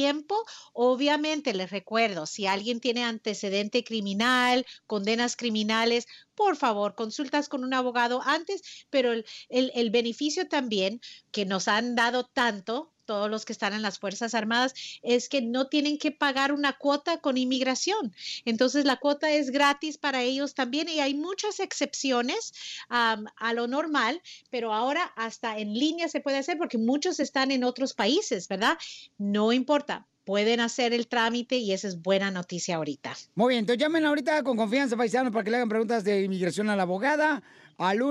Obviamente, 0.72 1.54
les 1.54 1.70
recuerdo, 1.70 2.26
si 2.26 2.46
alguien 2.46 2.80
tiene 2.80 3.04
antecedente 3.04 3.82
criminal, 3.84 4.66
condenas 4.86 5.36
criminales, 5.36 6.06
por 6.34 6.56
favor, 6.56 6.94
consultas 6.94 7.48
con 7.48 7.64
un 7.64 7.74
abogado 7.74 8.20
antes, 8.24 8.62
pero 8.90 9.12
el- 9.12 9.24
el 9.48 9.90
beneficio 9.90 10.48
también 10.48 11.00
que 11.30 11.44
nos 11.46 11.68
han 11.68 11.94
dado 11.94 12.24
tanto 12.26 12.94
todos 13.06 13.30
los 13.30 13.44
que 13.46 13.52
están 13.52 13.72
en 13.72 13.82
las 13.82 13.98
Fuerzas 13.98 14.34
Armadas, 14.34 14.74
es 15.02 15.28
que 15.28 15.40
no 15.40 15.68
tienen 15.68 15.96
que 15.96 16.12
pagar 16.12 16.52
una 16.52 16.74
cuota 16.74 17.18
con 17.18 17.38
inmigración. 17.38 18.14
Entonces, 18.44 18.84
la 18.84 18.96
cuota 18.96 19.30
es 19.30 19.50
gratis 19.50 19.96
para 19.96 20.22
ellos 20.22 20.54
también 20.54 20.88
y 20.88 21.00
hay 21.00 21.14
muchas 21.14 21.60
excepciones 21.60 22.52
a 22.88 23.52
lo 23.54 23.66
normal, 23.66 24.20
pero 24.50 24.74
ahora 24.74 25.12
hasta 25.16 25.58
en 25.58 25.72
línea 25.72 26.08
se 26.08 26.20
puede 26.20 26.38
hacer 26.38 26.58
porque 26.58 26.76
muchos 26.76 27.20
están 27.20 27.50
en 27.50 27.64
otros 27.64 27.94
países, 27.94 28.48
¿verdad? 28.48 28.76
No 29.16 29.52
importa, 29.52 30.06
pueden 30.24 30.58
hacer 30.58 30.92
el 30.92 31.06
trámite 31.06 31.56
y 31.56 31.72
esa 31.72 31.86
es 31.86 32.02
buena 32.02 32.32
noticia 32.32 32.76
ahorita. 32.76 33.14
Muy 33.36 33.50
bien, 33.50 33.60
entonces 33.60 33.80
llamen 33.80 34.04
ahorita 34.04 34.42
con 34.42 34.56
confianza, 34.56 34.96
paisanos, 34.96 35.32
para 35.32 35.44
que 35.44 35.50
le 35.52 35.58
hagan 35.58 35.68
preguntas 35.68 36.02
de 36.02 36.24
inmigración 36.24 36.68
a 36.68 36.74
la 36.74 36.82
abogada 36.82 37.42
al 37.78 38.02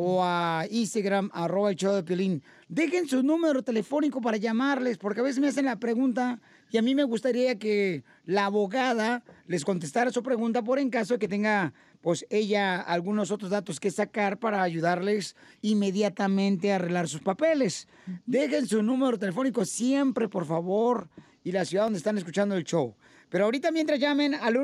o 0.00 0.22
a 0.22 0.64
Instagram, 0.70 1.28
arroba 1.32 1.70
el 1.70 1.76
show 1.76 1.92
de 1.92 2.04
Piolín. 2.04 2.40
Dejen 2.68 3.08
su 3.08 3.20
número 3.24 3.64
telefónico 3.64 4.20
para 4.20 4.36
llamarles, 4.36 4.96
porque 4.96 5.18
a 5.18 5.24
veces 5.24 5.40
me 5.40 5.48
hacen 5.48 5.64
la 5.64 5.80
pregunta 5.80 6.40
y 6.70 6.78
a 6.78 6.82
mí 6.82 6.94
me 6.94 7.02
gustaría 7.02 7.58
que 7.58 8.04
la 8.24 8.44
abogada 8.44 9.24
les 9.48 9.64
contestara 9.64 10.12
su 10.12 10.22
pregunta 10.22 10.62
por 10.62 10.78
en 10.78 10.90
caso 10.90 11.14
de 11.14 11.18
que 11.18 11.26
tenga, 11.26 11.72
pues 12.00 12.24
ella, 12.30 12.80
algunos 12.80 13.32
otros 13.32 13.50
datos 13.50 13.80
que 13.80 13.90
sacar 13.90 14.38
para 14.38 14.62
ayudarles 14.62 15.34
inmediatamente 15.62 16.70
a 16.70 16.76
arreglar 16.76 17.08
sus 17.08 17.22
papeles. 17.22 17.88
Dejen 18.24 18.68
su 18.68 18.84
número 18.84 19.18
telefónico 19.18 19.64
siempre, 19.64 20.28
por 20.28 20.46
favor, 20.46 21.08
y 21.42 21.50
la 21.50 21.64
ciudad 21.64 21.86
donde 21.86 21.98
están 21.98 22.18
escuchando 22.18 22.54
el 22.54 22.62
show. 22.62 22.94
Pero 23.30 23.46
ahorita 23.46 23.72
mientras 23.72 23.98
llamen 23.98 24.34
al 24.34 24.56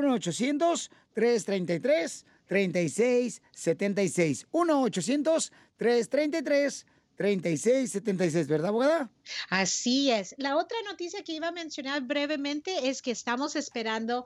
1-800-333-3676. 2.49 4.45
1-800-333-3676, 7.17 8.47
¿verdad, 8.47 8.67
abogada? 8.69 9.09
Así 9.49 10.11
es. 10.11 10.35
La 10.37 10.57
otra 10.57 10.77
noticia 10.87 11.23
que 11.23 11.33
iba 11.33 11.47
a 11.47 11.51
mencionar 11.51 12.01
brevemente 12.01 12.89
es 12.89 13.01
que 13.01 13.11
estamos 13.11 13.55
esperando 13.55 14.25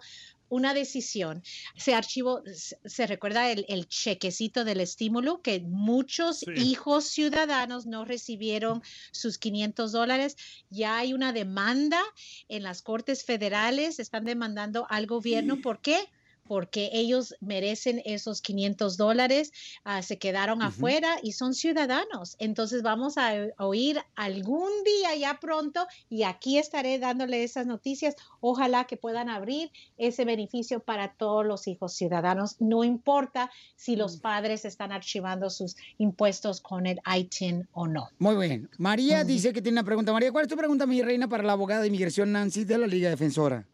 una 0.51 0.73
decisión. 0.73 1.43
Se 1.77 1.93
archivó, 1.93 2.41
se- 2.85 3.05
recuerda 3.05 3.51
el, 3.51 3.65
el 3.69 3.87
chequecito 3.87 4.65
del 4.65 4.79
estímulo 4.79 5.43
que 5.43 5.59
muchos 5.59 6.41
hijos 6.59 7.05
ciudadanos 7.05 7.85
no 7.85 8.03
recibieron 8.03 8.81
sus 9.11 9.37
500 9.37 9.91
dólares. 9.91 10.35
Ya 10.71 10.97
hay 10.97 11.13
una 11.13 11.33
demanda 11.33 12.01
en 12.47 12.63
las 12.63 12.81
cortes 12.81 13.23
federales, 13.23 13.99
están 13.99 14.25
demandando 14.25 14.87
al 14.89 15.05
gobierno. 15.05 15.61
¿Por 15.61 15.81
qué? 15.81 15.99
Porque 16.49 16.89
ellos 16.93 17.35
merecen 17.41 18.01
esos 18.05 18.41
500 18.41 18.97
dólares, 18.97 19.51
ah, 19.83 20.01
se 20.01 20.17
quedaron 20.17 20.63
afuera 20.63 21.17
y 21.21 21.33
son 21.33 21.53
ciudadanos. 21.53 22.35
Entonces 22.39 22.81
vamos 22.81 23.19
a 23.19 23.33
o- 23.59 23.67
oír 23.67 23.99
algún 24.15 24.71
día 24.83 25.15
ya 25.15 25.39
pronto 25.39 25.85
y 26.09 26.23
aquí 26.23 26.57
estaré 26.57 26.97
dándole 26.97 27.43
esas 27.43 27.67
noticias. 27.67 28.15
Ojalá 28.41 28.85
que 28.85 28.97
puedan 28.97 29.29
abrir 29.29 29.69
ese 29.97 30.25
beneficio 30.25 30.79
para 30.79 31.13
todos 31.13 31.45
los 31.45 31.67
hijos 31.67 31.93
ciudadanos, 31.93 32.55
no 32.59 32.83
importa 32.83 33.51
si 33.75 33.95
los 33.95 34.17
padres 34.17 34.65
están 34.65 34.91
archivando 34.91 35.51
sus 35.51 35.75
impuestos 35.99 36.61
con 36.61 36.87
el 36.87 36.99
ITIN 37.05 37.67
o 37.73 37.87
no. 37.87 38.09
Muy 38.17 38.47
bien. 38.47 38.69
María 38.79 39.23
dice 39.23 39.53
que 39.53 39.61
tiene 39.61 39.75
una 39.75 39.85
pregunta. 39.85 40.11
María, 40.11 40.31
¿cuál 40.31 40.45
es 40.45 40.49
tu 40.49 40.57
pregunta, 40.57 40.87
mi 40.87 41.03
reina, 41.03 41.27
para 41.27 41.43
la 41.43 41.53
abogada 41.53 41.81
de 41.81 41.87
inmigración 41.89 42.31
Nancy 42.31 42.65
de 42.65 42.79
la 42.79 42.87
Liga 42.87 43.11
Defensora? 43.11 43.67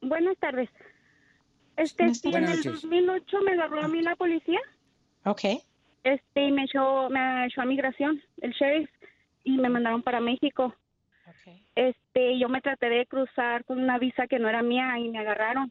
Buenas 0.00 0.36
tardes. 0.38 0.68
Este, 1.78 2.14
sí, 2.14 2.28
en 2.28 2.44
el 2.44 2.56
noches. 2.56 2.82
2008 2.82 3.40
me 3.42 3.52
agarró 3.52 3.80
a 3.82 3.88
mí 3.88 4.02
la 4.02 4.16
policía. 4.16 4.60
Ok. 5.24 5.40
Este, 6.04 6.42
y 6.44 6.52
me 6.52 6.64
echó, 6.64 7.08
me 7.10 7.46
echó 7.46 7.60
a 7.62 7.64
migración, 7.64 8.22
el 8.40 8.52
sheriff, 8.52 8.90
y 9.44 9.52
me 9.58 9.68
mandaron 9.68 10.02
para 10.02 10.20
México. 10.20 10.74
Este, 11.74 12.38
yo 12.38 12.48
me 12.48 12.60
traté 12.60 12.88
de 12.88 13.06
cruzar 13.06 13.64
con 13.64 13.80
una 13.80 13.98
visa 13.98 14.26
que 14.26 14.38
no 14.38 14.48
era 14.48 14.62
mía 14.62 14.98
y 14.98 15.08
me 15.08 15.18
agarraron. 15.20 15.70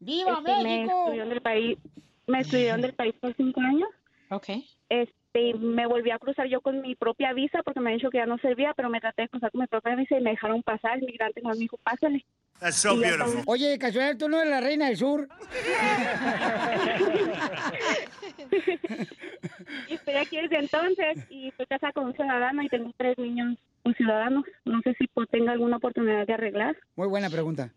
¡Viva 0.00 0.38
Este, 0.38 0.52
Me 0.52 0.62
México! 0.64 0.92
excluyeron 0.98 1.28
del 1.30 1.40
país, 1.40 1.78
me 2.26 2.40
excluyeron 2.40 2.80
del 2.80 2.92
país 2.94 3.14
por 3.20 3.34
cinco 3.36 3.60
años. 3.60 3.88
Ok. 4.30 4.48
Este, 4.88 5.14
y 5.40 5.54
me 5.54 5.86
volví 5.86 6.10
a 6.10 6.18
cruzar 6.18 6.46
yo 6.46 6.60
con 6.60 6.80
mi 6.80 6.94
propia 6.94 7.32
visa 7.32 7.62
porque 7.64 7.80
me 7.80 7.90
han 7.90 7.96
dicho 7.96 8.10
que 8.10 8.18
ya 8.18 8.26
no 8.26 8.38
servía, 8.38 8.72
pero 8.76 8.88
me 8.88 9.00
traté 9.00 9.22
de 9.22 9.28
cruzar 9.28 9.50
con 9.50 9.60
mi 9.62 9.66
propia 9.66 9.96
visa 9.96 10.16
y 10.18 10.22
me 10.22 10.30
dejaron 10.30 10.62
pasar. 10.62 10.98
El 10.98 11.06
migrante 11.06 11.40
me 11.42 11.54
dijo, 11.56 11.76
pásale. 11.82 12.24
That's 12.60 12.76
so 12.76 12.96
beautiful. 12.96 13.42
Oye, 13.46 13.76
casual, 13.78 14.16
tú 14.16 14.28
no 14.28 14.38
eres 14.38 14.50
la 14.50 14.60
reina 14.60 14.86
del 14.86 14.96
sur. 14.96 15.28
y 19.88 19.94
estoy 19.94 20.14
aquí 20.14 20.36
desde 20.40 20.58
entonces 20.58 21.18
y 21.30 21.48
estoy 21.48 21.66
casada 21.66 21.92
con 21.92 22.04
un 22.06 22.14
ciudadano 22.14 22.62
y 22.62 22.68
tengo 22.68 22.92
tres 22.96 23.18
niños 23.18 23.56
o 23.82 23.92
ciudadanos. 23.92 24.44
No 24.64 24.80
sé 24.82 24.94
si 24.98 25.06
po- 25.08 25.26
tenga 25.26 25.52
alguna 25.52 25.76
oportunidad 25.78 26.26
de 26.26 26.34
arreglar. 26.34 26.76
Muy 26.96 27.08
buena 27.08 27.28
pregunta. 27.30 27.70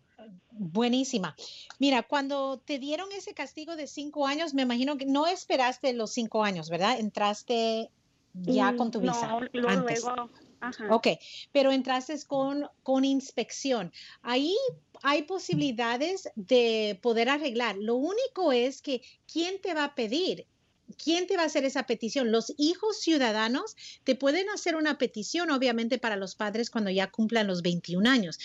Buenísima. 0.50 1.36
Mira, 1.78 2.02
cuando 2.02 2.58
te 2.58 2.78
dieron 2.78 3.08
ese 3.12 3.34
castigo 3.34 3.76
de 3.76 3.86
cinco 3.86 4.26
años, 4.26 4.54
me 4.54 4.62
imagino 4.62 4.96
que 4.96 5.06
no 5.06 5.26
esperaste 5.26 5.92
los 5.92 6.12
cinco 6.12 6.42
años, 6.42 6.68
¿verdad? 6.68 6.98
Entraste 6.98 7.90
ya 8.32 8.76
con 8.76 8.90
tu 8.90 9.00
visa 9.00 9.28
No, 9.28 9.40
luego, 9.52 9.68
antes. 9.68 10.04
luego, 10.04 10.30
ajá. 10.60 10.94
Ok, 10.94 11.08
pero 11.52 11.72
entraste 11.72 12.16
con, 12.26 12.66
con 12.82 13.04
inspección. 13.04 13.92
Ahí 14.22 14.56
hay 15.02 15.22
posibilidades 15.22 16.28
de 16.34 16.98
poder 17.02 17.28
arreglar. 17.28 17.76
Lo 17.78 17.96
único 17.96 18.52
es 18.52 18.82
que, 18.82 19.02
¿quién 19.32 19.60
te 19.60 19.74
va 19.74 19.84
a 19.84 19.94
pedir? 19.94 20.46
¿Quién 20.96 21.26
te 21.26 21.36
va 21.36 21.42
a 21.42 21.46
hacer 21.46 21.64
esa 21.64 21.84
petición? 21.84 22.32
Los 22.32 22.54
hijos 22.56 23.00
ciudadanos 23.00 23.76
te 24.04 24.14
pueden 24.14 24.48
hacer 24.48 24.76
una 24.76 24.98
petición, 24.98 25.50
obviamente, 25.50 25.98
para 25.98 26.16
los 26.16 26.34
padres 26.34 26.70
cuando 26.70 26.90
ya 26.90 27.10
cumplan 27.10 27.46
los 27.46 27.62
21 27.62 28.08
años. 28.08 28.38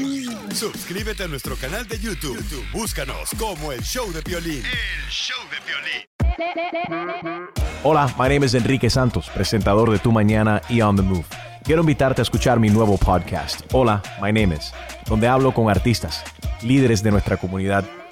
Suscríbete 0.54 1.24
a 1.24 1.28
nuestro 1.28 1.56
canal 1.56 1.88
de 1.88 2.00
YouTube. 2.00 2.38
YouTube, 2.38 2.66
Búscanos 2.72 3.30
como 3.38 3.72
El 3.72 3.82
Show 3.82 4.12
de 4.12 4.22
Piolín. 4.22 4.64
El 4.66 5.10
Show 5.10 5.38
de 5.50 5.58
Piolín. 5.66 7.50
Hola, 7.84 8.08
my 8.18 8.30
name 8.30 8.46
is 8.46 8.54
Enrique 8.56 8.90
Santos, 8.90 9.30
presentador 9.30 9.92
de 9.92 10.00
Tu 10.00 10.12
Mañana 10.12 10.62
y 10.70 10.82
On 10.82 10.96
the 10.96 11.02
Move. 11.02 11.26
Quiero 11.64 11.82
invitarte 11.82 12.22
a 12.22 12.24
escuchar 12.24 12.60
mi 12.60 12.70
nuevo 12.70 12.98
podcast, 12.98 13.62
Hola, 13.72 14.02
my 14.22 14.32
name 14.32 14.56
is, 14.56 14.72
donde 15.08 15.28
hablo 15.28 15.54
con 15.54 15.70
artistas, 15.70 16.24
líderes 16.62 17.02
de 17.04 17.12
nuestra 17.12 17.38
comunidad 17.38 17.86